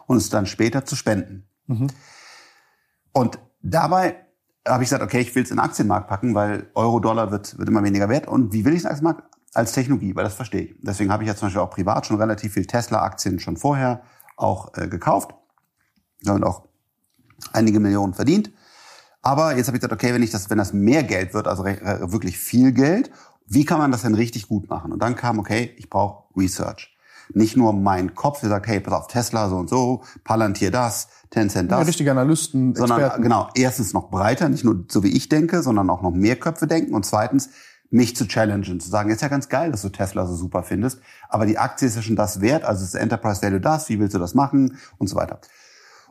[0.05, 1.47] und es dann später zu spenden.
[3.13, 4.17] Und dabei
[4.67, 7.67] habe ich gesagt, okay, ich will es in den Aktienmarkt packen, weil Euro-Dollar wird, wird
[7.67, 8.27] immer weniger wert.
[8.27, 9.32] Und wie will ich es in den Aktienmarkt?
[9.53, 10.75] Als Technologie, weil das verstehe ich.
[10.81, 14.01] Deswegen habe ich ja zum Beispiel auch privat schon relativ viel Tesla-Aktien schon vorher
[14.35, 15.33] auch äh, gekauft.
[16.21, 16.67] Damit auch
[17.51, 18.51] einige Millionen verdient.
[19.21, 21.63] Aber jetzt habe ich gedacht, okay, wenn ich das, wenn das mehr Geld wird, also
[21.63, 23.09] wirklich viel Geld,
[23.47, 24.91] wie kann man das denn richtig gut machen?
[24.91, 26.95] Und dann kam, okay, ich brauche Research.
[27.33, 31.07] Nicht nur mein Kopf, der sagt, hey, pass auf, Tesla so und so, Palantir das,
[31.29, 31.79] Tencent das.
[31.79, 33.23] Ja, richtige Analysten, sondern, Experten.
[33.23, 36.67] Genau, erstens noch breiter, nicht nur so wie ich denke, sondern auch noch mehr Köpfe
[36.67, 36.93] denken.
[36.93, 37.49] Und zweitens,
[37.93, 40.99] mich zu challengen, zu sagen, ist ja ganz geil, dass du Tesla so super findest,
[41.29, 44.15] aber die Aktie ist ja schon das wert, also ist Enterprise Value das, wie willst
[44.15, 45.39] du das machen und so weiter.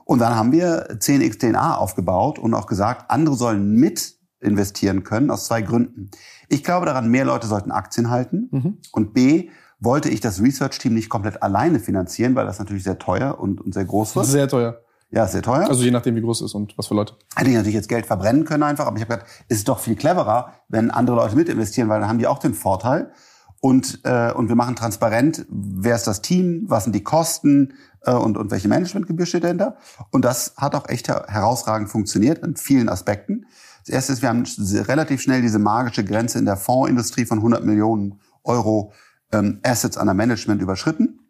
[0.05, 5.31] Und dann haben wir 10x DNA aufgebaut und auch gesagt, andere sollen mit investieren können
[5.31, 6.11] aus zwei Gründen.
[6.49, 8.79] Ich glaube daran, mehr Leute sollten Aktien halten mhm.
[8.93, 9.51] und B,
[9.81, 13.75] wollte ich das Research-Team nicht komplett alleine finanzieren, weil das natürlich sehr teuer und, und
[13.75, 14.27] sehr groß wird.
[14.27, 14.81] Sehr teuer.
[15.13, 15.69] Ja, sehr teuer.
[15.69, 17.15] Also je nachdem, wie groß es ist und was für Leute.
[17.37, 19.79] Hätte ich natürlich jetzt Geld verbrennen können einfach, aber ich habe gedacht, es ist doch
[19.79, 23.13] viel cleverer, wenn andere Leute mit investieren, weil dann haben die auch den Vorteil.
[23.61, 27.75] Und, äh, und wir machen transparent, wer ist das Team, was sind die Kosten
[28.05, 29.77] äh, und, und welche Managementgebühr steht dahinter.
[30.11, 33.45] Und das hat auch echt herausragend funktioniert in vielen Aspekten.
[33.85, 34.45] Das erste ist, wir haben
[34.89, 38.93] relativ schnell diese magische Grenze in der Fondsindustrie von 100 Millionen Euro
[39.31, 41.21] ähm, Assets under Management überschritten.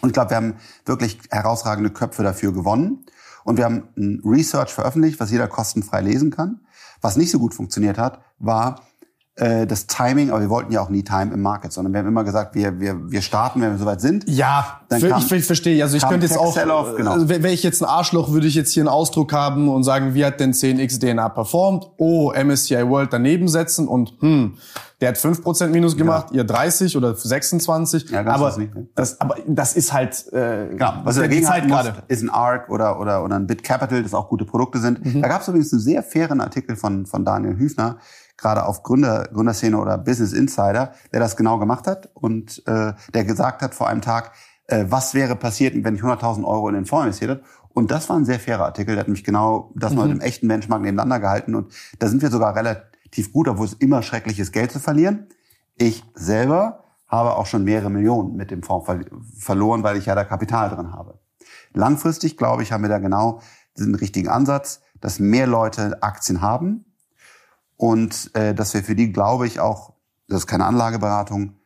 [0.00, 3.04] Und ich glaube, wir haben wirklich herausragende Köpfe dafür gewonnen.
[3.44, 6.60] Und wir haben ein Research veröffentlicht, was jeder kostenfrei lesen kann.
[7.00, 8.80] Was nicht so gut funktioniert hat, war
[9.34, 12.22] das Timing, aber wir wollten ja auch nie Time im Market, sondern wir haben immer
[12.22, 14.28] gesagt, wir, wir, wir starten, wenn wir soweit sind.
[14.28, 15.82] Ja, dann kam, ich, ich verstehe.
[15.82, 17.12] Also ich könnte jetzt auch, genau.
[17.12, 20.14] also wäre ich jetzt ein Arschloch, würde ich jetzt hier einen Ausdruck haben und sagen,
[20.14, 21.86] wie hat denn 10x DNA performt?
[21.96, 24.58] Oh, MSCI World daneben setzen und hm,
[25.00, 26.38] der hat 5% Minus gemacht, ja.
[26.38, 28.10] ihr 30 oder 26.
[28.10, 28.86] Ja, ganz aber, das nicht, ne?
[28.94, 30.92] das, aber das ist halt äh, genau.
[31.04, 34.12] Was er dagegen Zeit gerade ist ein ARC oder, oder, oder ein Bit Capital, das
[34.14, 35.04] auch gute Produkte sind.
[35.04, 35.22] Mhm.
[35.22, 37.98] Da gab es übrigens einen sehr fairen Artikel von, von Daniel Hüfner,
[38.42, 43.24] gerade auf Gründer, Gründerszene oder Business Insider, der das genau gemacht hat und äh, der
[43.24, 44.32] gesagt hat vor einem Tag,
[44.66, 47.44] äh, was wäre passiert, wenn ich 100.000 Euro in den Fonds investiert hätte.
[47.74, 49.96] Und das war ein sehr fairer Artikel, der hat mich genau das mhm.
[49.96, 53.66] mal mit dem echten Benchmark nebeneinander gehalten und da sind wir sogar relativ gut, obwohl
[53.66, 55.28] es immer schrecklich ist, Geld zu verlieren.
[55.76, 59.00] Ich selber habe auch schon mehrere Millionen mit dem Fonds ver
[59.38, 61.18] verloren, weil ich ja da Kapital drin habe.
[61.74, 63.40] Langfristig, glaube ich, haben wir da genau
[63.76, 66.84] diesen richtigen Ansatz, dass mehr Leute Aktien haben
[67.82, 69.94] und äh, dass wir für die, glaube ich, auch,
[70.28, 71.56] das ist keine Anlageberatung,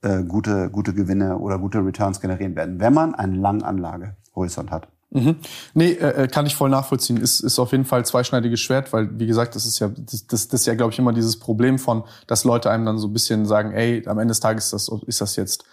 [0.00, 4.88] äh, gute, gute Gewinne oder gute Returns generieren werden, wenn man einen langen Anlagehorizont hat.
[5.10, 5.36] Mhm.
[5.74, 7.18] Nee, äh, äh, kann ich voll nachvollziehen.
[7.18, 10.48] Ist, ist auf jeden Fall zweischneidiges Schwert, weil, wie gesagt, das ist ja, das, das,
[10.48, 13.12] das ist ja, glaube ich, immer dieses Problem von, dass Leute einem dann so ein
[13.12, 15.64] bisschen sagen, ey, am Ende des Tages ist das, ist das jetzt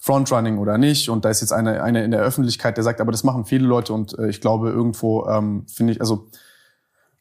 [0.00, 1.08] Frontrunning oder nicht.
[1.08, 3.68] Und da ist jetzt eine, eine in der Öffentlichkeit, der sagt, aber das machen viele
[3.68, 6.26] Leute und äh, ich glaube, irgendwo ähm, finde ich, also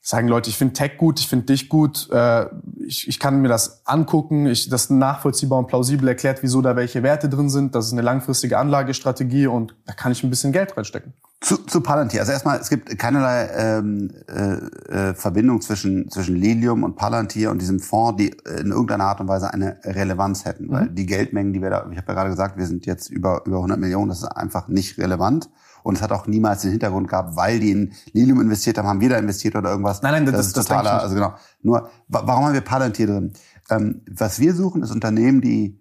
[0.05, 2.45] sagen Leute, ich finde Tech gut, ich finde dich gut, äh,
[2.85, 7.01] ich, ich kann mir das angucken, ich, das nachvollziehbar und plausibel erklärt, wieso da welche
[7.01, 10.77] Werte drin sind, das ist eine langfristige Anlagestrategie und da kann ich ein bisschen Geld
[10.77, 11.13] reinstecken.
[11.41, 12.19] Zu, zu Palantir.
[12.19, 17.59] Also erstmal, es gibt keinerlei ähm, äh, äh, Verbindung zwischen, zwischen Lilium und Palantir und
[17.59, 18.27] diesem Fonds, die
[18.59, 20.67] in irgendeiner Art und Weise eine Relevanz hätten.
[20.67, 20.71] Mhm.
[20.71, 23.41] Weil die Geldmengen, die wir da, ich habe ja gerade gesagt, wir sind jetzt über,
[23.45, 25.49] über 100 Millionen, das ist einfach nicht relevant.
[25.85, 29.01] Und es hat auch niemals den Hintergrund gehabt, weil die in Lilium investiert haben, haben
[29.01, 30.01] wir da investiert oder irgendwas.
[30.01, 31.35] Nein, nein, das, das ist das totaler, also genau.
[31.61, 33.33] Nur, warum haben wir Palantir drin?
[33.69, 35.79] Ähm, was wir suchen, ist Unternehmen, die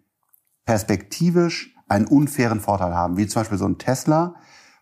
[0.66, 4.34] perspektivisch einen unfairen Vorteil haben, wie zum Beispiel so ein Tesla,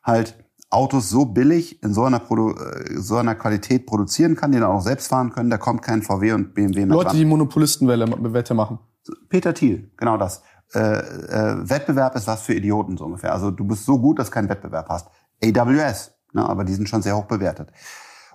[0.02, 4.58] halt Autos so billig in so einer, Produ äh, so einer Qualität produzieren kann, die
[4.58, 7.16] dann auch selbst fahren können, da kommt kein VW und BMW mehr Leute, dran.
[7.16, 8.80] die Monopolistenwette machen.
[9.28, 10.42] Peter Thiel, genau das
[10.74, 13.32] äh, äh, Wettbewerb ist was für Idioten so ungefähr.
[13.32, 15.08] Also du bist so gut, dass du keinen Wettbewerb hast.
[15.42, 17.72] AWS, ne, aber die sind schon sehr hoch bewertet.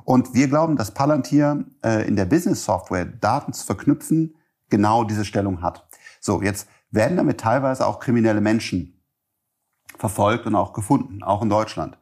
[0.04, 4.36] Und wir glauben, dass Palantir äh, in der Business Software Daten zu verknüpfen
[4.70, 5.88] genau diese Stellung hat.
[6.20, 9.04] So, jetzt werden damit teilweise auch kriminelle Menschen
[9.98, 11.98] verfolgt und auch gefunden, auch in Deutschland.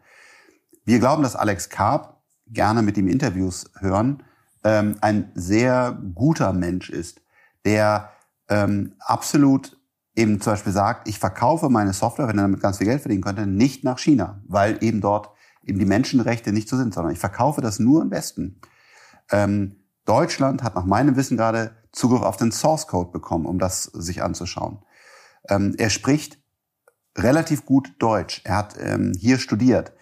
[0.84, 4.22] Wir glauben, dass Alex Karp, gerne mit ihm Interviews hören,
[4.64, 7.22] ähm, ein sehr guter Mensch ist,
[7.66, 8.12] der
[8.50, 9.75] ähm, absolut
[10.16, 13.24] eben zum Beispiel sagt, ich verkaufe meine Software, wenn er damit ganz viel Geld verdienen
[13.24, 15.30] könnte, nicht nach China, weil eben dort
[15.64, 18.62] eben die Menschenrechte nicht so sind, sondern ich verkaufe das nur im Westen.
[19.32, 23.84] Ähm, Deutschland hat nach meinem Wissen gerade Zugriff auf den Source Code bekommen, um das
[23.84, 24.80] sich anzuschauen.
[25.50, 26.40] Ähm, er spricht
[27.18, 28.42] relativ gut Deutsch.
[28.44, 29.94] Er hat ähm, hier studiert.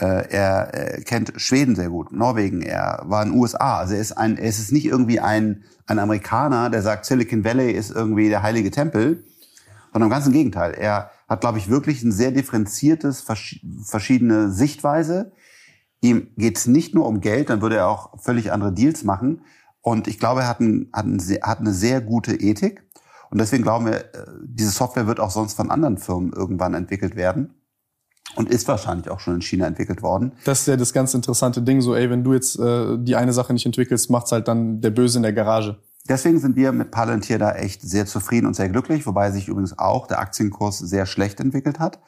[0.00, 2.62] Äh, er äh, kennt Schweden sehr gut, Norwegen.
[2.62, 3.78] Er war in den USA.
[3.78, 7.72] Also er ist ein, er ist nicht irgendwie ein, ein Amerikaner, der sagt, Silicon Valley
[7.72, 9.24] ist irgendwie der heilige Tempel,
[9.92, 10.72] sondern im ganzen Gegenteil.
[10.72, 13.24] Er hat, glaube ich, wirklich ein sehr differenziertes,
[13.82, 15.32] verschiedene Sichtweise.
[16.00, 19.42] Ihm geht es nicht nur um Geld, dann würde er auch völlig andere Deals machen.
[19.80, 22.84] Und ich glaube, er hat, ein, hat, ein, hat eine sehr gute Ethik.
[23.30, 27.16] Und deswegen glauben wir, äh, diese Software wird auch sonst von anderen Firmen irgendwann entwickelt
[27.16, 27.54] werden
[28.36, 30.32] und ist wahrscheinlich auch schon in China entwickelt worden.
[30.44, 33.32] Das ist ja das ganz interessante Ding, so ey, wenn du jetzt äh, die eine
[33.32, 35.78] Sache nicht entwickelst, macht's halt dann der Böse in der Garage.
[36.08, 39.78] Deswegen sind wir mit Palantir da echt sehr zufrieden und sehr glücklich, wobei sich übrigens
[39.78, 42.00] auch der Aktienkurs sehr schlecht entwickelt hat.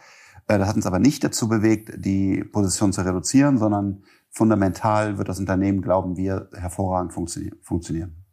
[0.49, 5.29] Äh, das hat uns aber nicht dazu bewegt, die Position zu reduzieren, sondern fundamental wird
[5.29, 8.25] das Unternehmen, glauben wir, hervorragend funktionieren.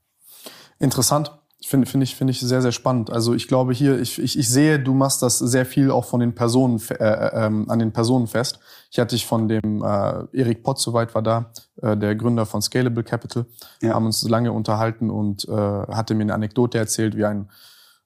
[0.79, 1.31] Interessant.
[1.65, 3.09] Finde finde ich, finde ich sehr, sehr spannend.
[3.09, 6.19] Also ich glaube hier, ich, ich, ich sehe, du machst das sehr viel auch von
[6.19, 8.59] den Personen, äh, äh, ähm, an den Personen fest.
[8.89, 11.51] Ich hatte dich von dem äh, Erik Potts, soweit war da,
[11.81, 13.45] äh, der Gründer von Scalable Capital,
[13.81, 13.93] ja.
[13.93, 17.49] haben uns lange unterhalten und äh, hatte mir eine Anekdote erzählt, wie ein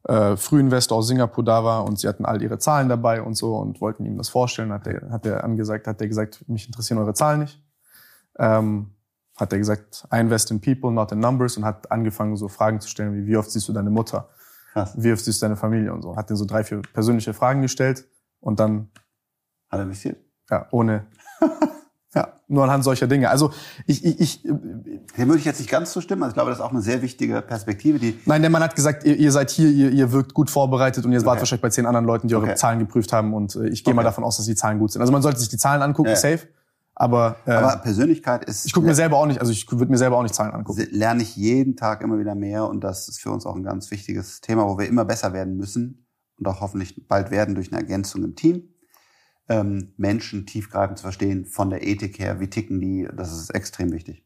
[0.08, 3.58] äh, Frühinvestor aus Singapur da war und sie hatten all ihre Zahlen dabei und so
[3.58, 4.72] und wollten ihm das vorstellen.
[4.72, 7.62] Hat der, hat der angesagt, hat der gesagt, mich interessieren eure Zahlen nicht.
[8.40, 8.96] Ähm,
[9.38, 12.80] hat er gesagt, I invest in people, not in numbers und hat angefangen, so Fragen
[12.80, 14.30] zu stellen, wie wie oft siehst du deine Mutter?
[14.74, 14.94] Krass.
[14.96, 16.16] Wie oft siehst du deine Familie und so.
[16.16, 18.08] Hat den so drei, vier persönliche Fragen gestellt
[18.40, 18.90] und dann...
[19.70, 20.18] Hat er investiert?
[20.52, 21.06] Ja, ohne...
[22.14, 23.30] ja, nur anhand solcher Dinge.
[23.30, 23.52] Also
[23.88, 24.04] ich...
[24.06, 26.24] ich, ich Dem würde ich jetzt nicht ganz zustimmen.
[26.24, 27.98] Also ich glaube, das ist auch eine sehr wichtige Perspektive.
[27.98, 31.06] Die Nein, der Mann hat gesagt, ihr, ihr seid hier, ihr, ihr wirkt gut vorbereitet
[31.06, 31.26] und ihr okay.
[31.26, 32.56] wart wahrscheinlich bei zehn anderen Leuten, die eure okay.
[32.56, 33.96] Zahlen geprüft haben und äh, ich gehe okay.
[33.96, 35.02] mal davon aus, dass die Zahlen gut sind.
[35.02, 36.16] Also man sollte sich die Zahlen angucken, ja.
[36.16, 36.48] safe.
[36.94, 38.66] Aber, äh, aber Persönlichkeit ist.
[38.66, 40.86] Ich gucke mir selber auch nicht, also ich würde mir selber auch nicht Zahlen angucken.
[40.92, 43.90] Lerne ich jeden Tag immer wieder mehr und das ist für uns auch ein ganz
[43.90, 46.06] wichtiges Thema, wo wir immer besser werden müssen
[46.38, 48.70] und auch hoffentlich bald werden durch eine Ergänzung im Team.
[49.52, 53.92] Ähm, Menschen tiefgreifend zu verstehen, von der Ethik her, wie ticken die, das ist extrem
[53.92, 54.24] wichtig.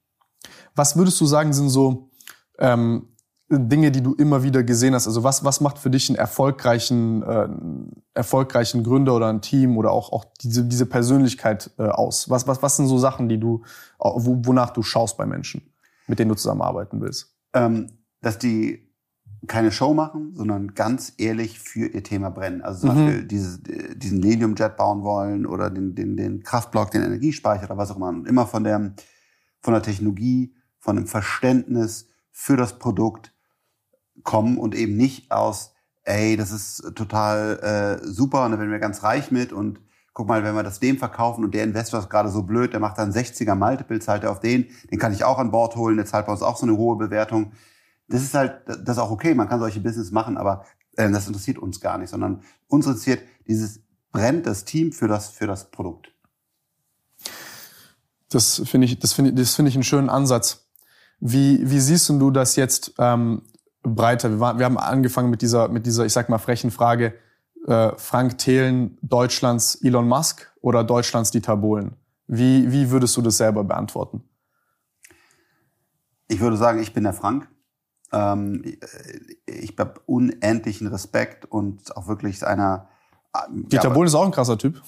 [0.75, 2.11] Was würdest du sagen, sind so
[2.59, 3.07] ähm,
[3.49, 5.07] Dinge, die du immer wieder gesehen hast?
[5.07, 7.47] Also was, was macht für dich einen erfolgreichen, äh,
[8.13, 12.29] erfolgreichen Gründer oder ein Team oder auch, auch diese, diese Persönlichkeit äh, aus?
[12.29, 13.63] Was, was, was sind so Sachen, die du,
[13.97, 15.73] wo, wonach du schaust bei Menschen,
[16.05, 17.35] mit denen du zusammenarbeiten willst?
[17.53, 17.87] Ähm,
[18.21, 18.84] dass die
[19.47, 22.61] keine Show machen, sondern ganz ehrlich für ihr Thema brennen.
[22.61, 23.05] Also zum mhm.
[23.05, 23.59] Beispiel dieses,
[23.95, 28.09] diesen Lilium-Jet bauen wollen oder den, den, den Kraftblock, den Energiespeicher oder was auch immer.
[28.09, 28.93] Und immer von der,
[29.61, 33.35] von der Technologie, von dem Verständnis für das Produkt,
[34.23, 35.73] kommen und eben nicht aus,
[36.03, 39.79] ey, das ist total äh, super und da werden wir ganz reich mit und
[40.13, 42.79] guck mal, wenn wir das dem verkaufen und der Investor ist gerade so blöd, der
[42.79, 45.97] macht dann 60er Multiple, zahlt er auf den, den kann ich auch an Bord holen,
[45.97, 47.51] der zahlt bei uns auch so eine hohe Bewertung.
[48.07, 50.65] Das ist halt, das ist auch okay, man kann solche Business machen, aber
[50.95, 55.29] äh, das interessiert uns gar nicht, sondern uns interessiert dieses brennt das Team für das,
[55.29, 56.13] für das Produkt.
[58.29, 60.67] Das finde ich, das finde ich, das finde ich einen schönen Ansatz.
[61.19, 63.41] Wie, wie siehst du das jetzt ähm,
[63.85, 64.29] breiter.
[64.29, 67.13] Wir, waren, wir haben angefangen mit dieser, mit dieser, ich sag mal, frechen Frage,
[67.67, 71.95] äh, Frank Thelen Deutschlands Elon Musk oder Deutschlands Dieter Bohlen?
[72.27, 74.23] Wie, wie würdest du das selber beantworten?
[76.27, 77.47] Ich würde sagen, ich bin der Frank.
[78.11, 78.63] Ähm,
[79.45, 82.87] ich habe unendlichen Respekt und auch wirklich einer.
[83.33, 84.81] Äh, Dieter ja, Bohlen ist auch ein krasser Typ.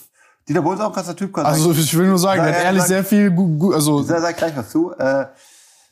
[0.48, 1.38] Dieter Bohlen ist auch ein krasser Typ.
[1.38, 3.35] Also ich will nur sagen, er hat ehrlich sehr viel,
[3.73, 4.02] also.
[4.03, 4.94] Sag ich gleich was zu.
[4.94, 5.27] Äh,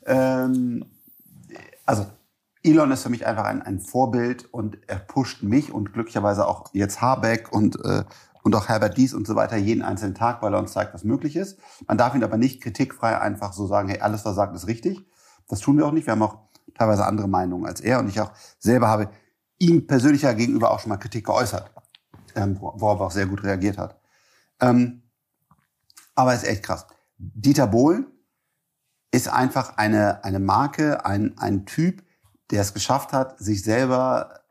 [0.06, 0.86] ähm,
[1.86, 2.06] also
[2.66, 6.70] Elon ist für mich einfach ein, ein Vorbild und er pusht mich und glücklicherweise auch
[6.74, 8.04] jetzt Habeck und, äh,
[8.44, 11.04] und auch Herbert Dies und so weiter jeden einzelnen Tag, weil er uns zeigt, was
[11.04, 11.60] möglich ist.
[11.88, 14.68] Man darf ihn aber nicht kritikfrei einfach so sagen, hey, alles, was er sagt, ist
[14.68, 15.06] richtig.
[15.48, 16.08] Das tun wir auch nicht.
[16.08, 16.40] Wir haben auch
[16.78, 19.10] teilweise andere Meinungen als er und ich auch selber habe
[19.58, 21.72] ihm persönlicher gegenüber auch schon mal Kritik geäußert,
[22.36, 24.00] ähm, wo, wo er auch sehr gut reagiert hat.
[24.60, 25.04] Ähm,
[26.14, 26.86] aber ist echt krass.
[27.18, 28.08] Dieter Bohlen
[29.12, 32.04] ist einfach eine, eine Marke, ein, ein Typ,
[32.52, 34.42] der es geschafft hat, sich selber,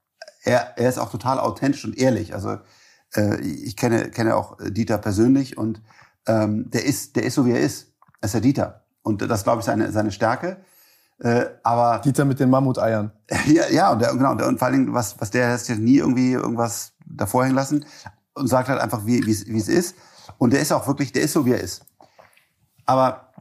[0.42, 2.34] er, er ist auch total authentisch und ehrlich.
[2.34, 2.59] Also
[3.14, 5.82] äh, ich kenne, kenne auch Dieter persönlich und
[6.26, 7.92] ähm, der ist, der ist so wie er ist.
[8.20, 8.84] Er ist der Dieter.
[9.02, 10.64] Und das, glaube ich, seine, seine Stärke.
[11.18, 13.12] Äh, aber Dieter mit den Mammuteiern.
[13.46, 15.76] ja, ja, und, der, genau, und, und vor allen Dingen, was, was der hat ja
[15.76, 17.84] nie irgendwie irgendwas davor hängen lassen
[18.34, 19.96] und sagt halt einfach, wie, wie es ist.
[20.38, 21.84] Und der ist auch wirklich, der ist so, wie er ist.
[22.86, 23.32] Aber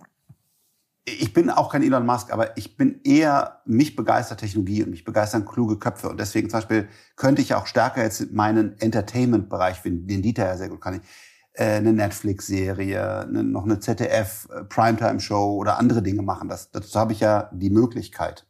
[1.06, 5.04] ich bin auch kein Elon Musk, aber ich bin eher, mich begeistert Technologie und mich
[5.04, 6.10] begeistern kluge Köpfe.
[6.10, 10.70] Und deswegen zum Beispiel könnte ich auch stärker jetzt meinen Entertainment-Bereich, den Dieter ja sehr
[10.70, 11.02] gut kann, ich,
[11.56, 16.50] eine Netflix-Serie, eine, noch eine ZDF äh, oder andere Dinge machen.
[16.50, 18.48] Das, dazu habe ich ja die Möglichkeit.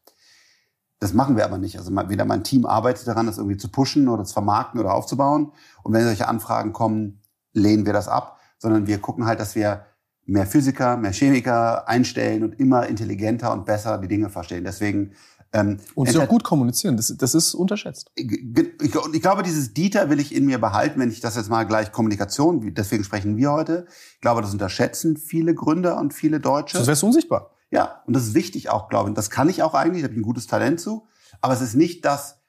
[0.99, 1.77] Das machen wir aber nicht.
[1.77, 5.51] Also weder mein Team arbeitet daran, das irgendwie zu pushen oder zu vermarkten oder aufzubauen.
[5.83, 7.21] Und wenn solche Anfragen kommen,
[7.51, 9.85] lehnen wir das ab, sondern wir gucken halt, dass wir
[10.25, 14.63] mehr Physiker, mehr Chemiker einstellen und immer intelligenter und besser die Dinge verstehen.
[14.63, 15.11] Deswegen
[15.53, 18.11] ähm, und sie auch gut kommunizieren, das, das ist unterschätzt.
[18.15, 21.49] Ich, ich, ich glaube, dieses Dieter will ich in mir behalten, wenn ich das jetzt
[21.49, 23.85] mal gleich Kommunikation, deswegen sprechen wir heute.
[24.15, 26.77] Ich glaube, das unterschätzen viele Gründer und viele Deutsche.
[26.79, 27.51] Das wäre unsichtbar.
[27.69, 29.15] Ja, und das ist wichtig auch, glaube ich.
[29.15, 31.05] Das kann ich auch eigentlich, da habe ich ein gutes Talent zu.
[31.39, 32.39] Aber es ist nicht das,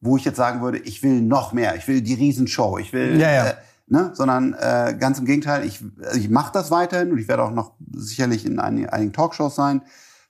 [0.00, 3.20] wo ich jetzt sagen würde, ich will noch mehr, ich will die Riesenshow, ich will,
[3.20, 3.46] Ja, ja.
[3.46, 3.54] Äh,
[3.86, 7.44] ne, sondern äh, ganz im Gegenteil, ich, also ich mache das weiterhin und ich werde
[7.44, 9.82] auch noch sicherlich in einigen, einigen Talkshows sein.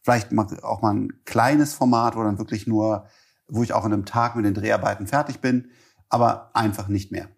[0.03, 0.33] Vielleicht
[0.65, 3.07] auch mal ein kleines Format, wo dann wirklich nur,
[3.49, 5.71] wo ich auch in einem Tag mit den Dreharbeiten fertig bin,
[6.09, 7.29] aber einfach nicht mehr.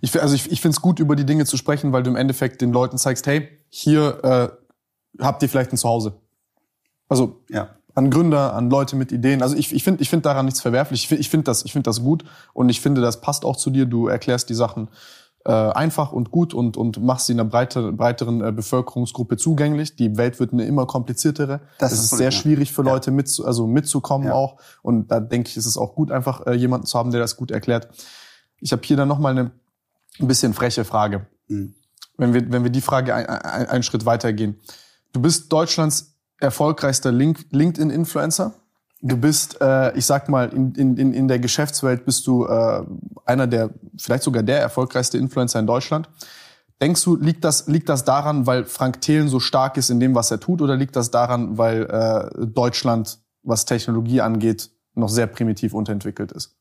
[0.00, 2.16] Ich, also ich, ich finde es gut, über die Dinge zu sprechen, weil du im
[2.16, 6.20] Endeffekt den Leuten zeigst, hey, hier äh, habt ihr vielleicht ein Zuhause.
[7.08, 7.70] Also Ja.
[7.94, 9.42] an Gründer, an Leute mit Ideen.
[9.42, 11.02] Also ich, ich finde ich find daran nichts verwerflich.
[11.02, 13.56] Ich finde ich find das, ich find das gut und ich finde, das passt auch
[13.56, 13.86] zu dir.
[13.86, 14.88] Du erklärst die Sachen
[15.46, 19.94] äh, einfach und gut und, und machst sie einer breiter, breiteren äh, Bevölkerungsgruppe zugänglich.
[19.94, 21.60] Die Welt wird eine immer kompliziertere.
[21.78, 22.30] Das es ist ist sehr ja.
[22.32, 22.92] schwierig für Ja.
[22.92, 24.34] Leute mit, also mitzukommen Ja.
[24.34, 24.58] auch.
[24.82, 27.36] Und da denke ich, ist es auch gut, einfach äh, jemanden zu haben, der das
[27.36, 27.88] gut erklärt.
[28.60, 29.52] Ich habe hier dann noch mal eine
[30.18, 31.26] ein bisschen freche Frage.
[31.48, 31.74] Mhm.
[32.16, 34.58] Wenn wir, wenn wir die Frage ein, ein, einen Schritt weitergehen.
[35.12, 38.54] Du bist Deutschlands erfolgreichster Link, LinkedIn-Influencer.
[39.02, 42.84] Du bist, äh, ich sag mal, in, in, in der Geschäftswelt bist du äh,
[43.24, 46.08] einer der, vielleicht sogar der erfolgreichste Influencer in Deutschland.
[46.80, 50.14] Denkst du, liegt das, liegt das daran, weil Frank Thelen so stark ist in dem,
[50.14, 55.26] was er tut, oder liegt das daran, weil äh, Deutschland, was Technologie angeht, noch sehr
[55.26, 56.56] primitiv unterentwickelt ist?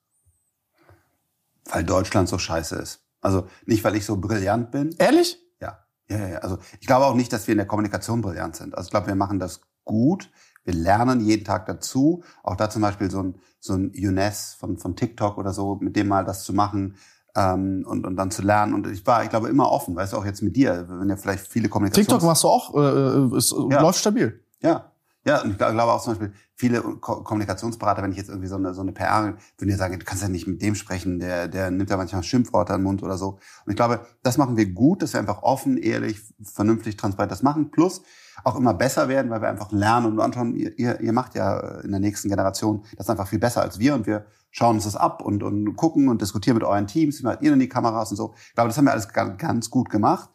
[1.66, 3.02] Weil Deutschland so scheiße ist.
[3.22, 4.94] Also nicht, weil ich so brillant bin.
[5.00, 5.40] Ehrlich?
[5.60, 5.80] Ja.
[6.10, 6.38] Ja, ja, ja.
[6.40, 8.76] Also ich glaube auch nicht, dass wir in der Kommunikation brillant sind.
[8.76, 10.30] Also ich glaube, wir machen das gut.
[10.66, 12.24] Wir lernen jeden Tag dazu.
[12.44, 15.96] Auch da zum Beispiel so ein, so ein Younes von, von TikTok oder so, mit
[15.96, 16.96] dem mal das zu machen
[17.36, 18.74] ähm, und, und dann zu lernen.
[18.74, 19.96] Und ich war, ich glaube, immer offen.
[19.96, 22.08] Weißt du, auch jetzt mit dir, wenn ja vielleicht viele Kommunikations...
[22.08, 23.82] TikTok machst du auch, äh, es Ja.
[23.82, 24.44] läuft stabil.
[24.62, 24.92] Ja.
[25.28, 28.58] Ja, und ich glaube auch zum Beispiel, viele Ko Kommunikationsberater, wenn ich jetzt irgendwie so
[28.58, 31.48] eine, so eine PR, würden dir sagen, du kannst ja nicht mit dem sprechen, der,
[31.48, 33.40] der nimmt ja manchmal Schimpfworte in den Mund oder so.
[33.66, 37.42] Und ich glaube, das machen wir gut, dass wir einfach offen, ehrlich, vernünftig, transparent das
[37.42, 37.72] machen.
[37.72, 38.04] Plus
[38.44, 41.92] auch immer besser werden, weil wir einfach lernen und anschauen, ihr, ihr, macht ja in
[41.92, 45.22] der nächsten Generation das einfach viel besser als wir und wir schauen uns das ab
[45.22, 48.18] und, und gucken und diskutieren mit euren Teams, wie macht ihr denn die Kameras und
[48.18, 48.34] so.
[48.48, 50.30] Ich glaube, das haben wir alles ganz, gut gemacht,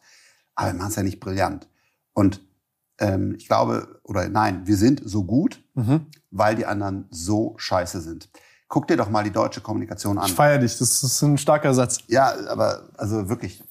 [0.55, 1.67] aber wir machen es ja nicht brillant.
[2.13, 2.41] Und
[2.99, 6.07] ähm, ich glaube, oder nein, wir sind so gut, Mhm.
[6.31, 8.29] weil die anderen so scheiße sind.
[8.67, 10.27] Guck dir doch mal die deutsche Kommunikation an.
[10.27, 11.99] Ich feiere dich, das ist ein starker Satz.
[12.07, 13.63] Ja, aber also wirklich.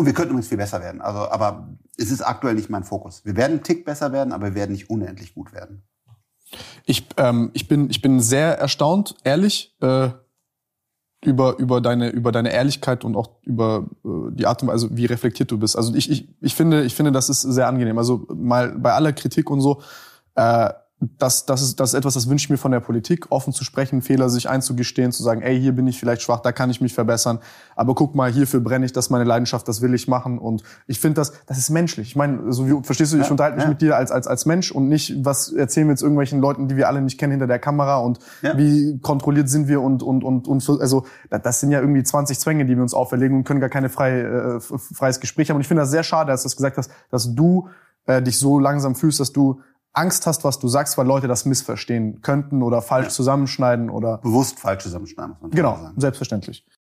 [0.00, 1.02] Und wir könnten übrigens viel besser werden.
[1.02, 1.68] Also, aber
[1.98, 3.22] es ist aktuell nicht mein Fokus.
[3.26, 5.82] Wir werden einen Tick besser werden, aber wir werden nicht unendlich gut werden.
[6.86, 10.08] Ich, ähm, ich, bin, ich bin sehr erstaunt, ehrlich, äh,
[11.22, 15.04] über, über, deine, über deine Ehrlichkeit und auch über äh, die Art und Weise, wie
[15.04, 15.76] reflektiert du bist.
[15.76, 17.98] Also ich, ich, ich, finde, ich finde, das ist sehr angenehm.
[17.98, 19.82] Also mal bei aller Kritik und so,
[20.34, 20.70] äh,
[21.18, 23.64] das, das, ist, das ist etwas, das wünsche ich mir von der Politik, offen zu
[23.64, 26.82] sprechen, Fehler sich einzugestehen, zu sagen, ey, hier bin ich vielleicht schwach, da kann ich
[26.82, 27.38] mich verbessern.
[27.74, 30.38] Aber guck mal, hierfür brenne ich, das ist meine Leidenschaft, das will ich machen.
[30.38, 32.08] Und ich finde das, das ist menschlich.
[32.08, 33.70] Ich meine, so wie, verstehst du, ich Ja, unterhalte mich ja.
[33.70, 36.76] mit dir als, als, als Mensch und nicht, was erzählen wir jetzt irgendwelchen Leuten, die
[36.76, 38.58] wir alle nicht kennen hinter der Kamera und Ja.
[38.58, 42.66] wie kontrolliert sind wir und, und, und, und also das, sind ja irgendwie 20 Zwänge,
[42.66, 45.56] die wir uns auferlegen und können gar keine freie, äh, freies Gespräch haben.
[45.56, 47.68] Und ich finde das sehr schade, dass du das gesagt hast, dass du
[48.06, 49.60] äh, dich so langsam fühlst, dass du
[49.92, 53.10] Angst hast, was du sagst, weil Leute das missverstehen könnten oder falsch Ja.
[53.10, 56.00] zusammenschneiden oder Bewusst falsch zusammenschneiden, muss man genau, sagen.
[56.00, 56.64] selbstverständlich.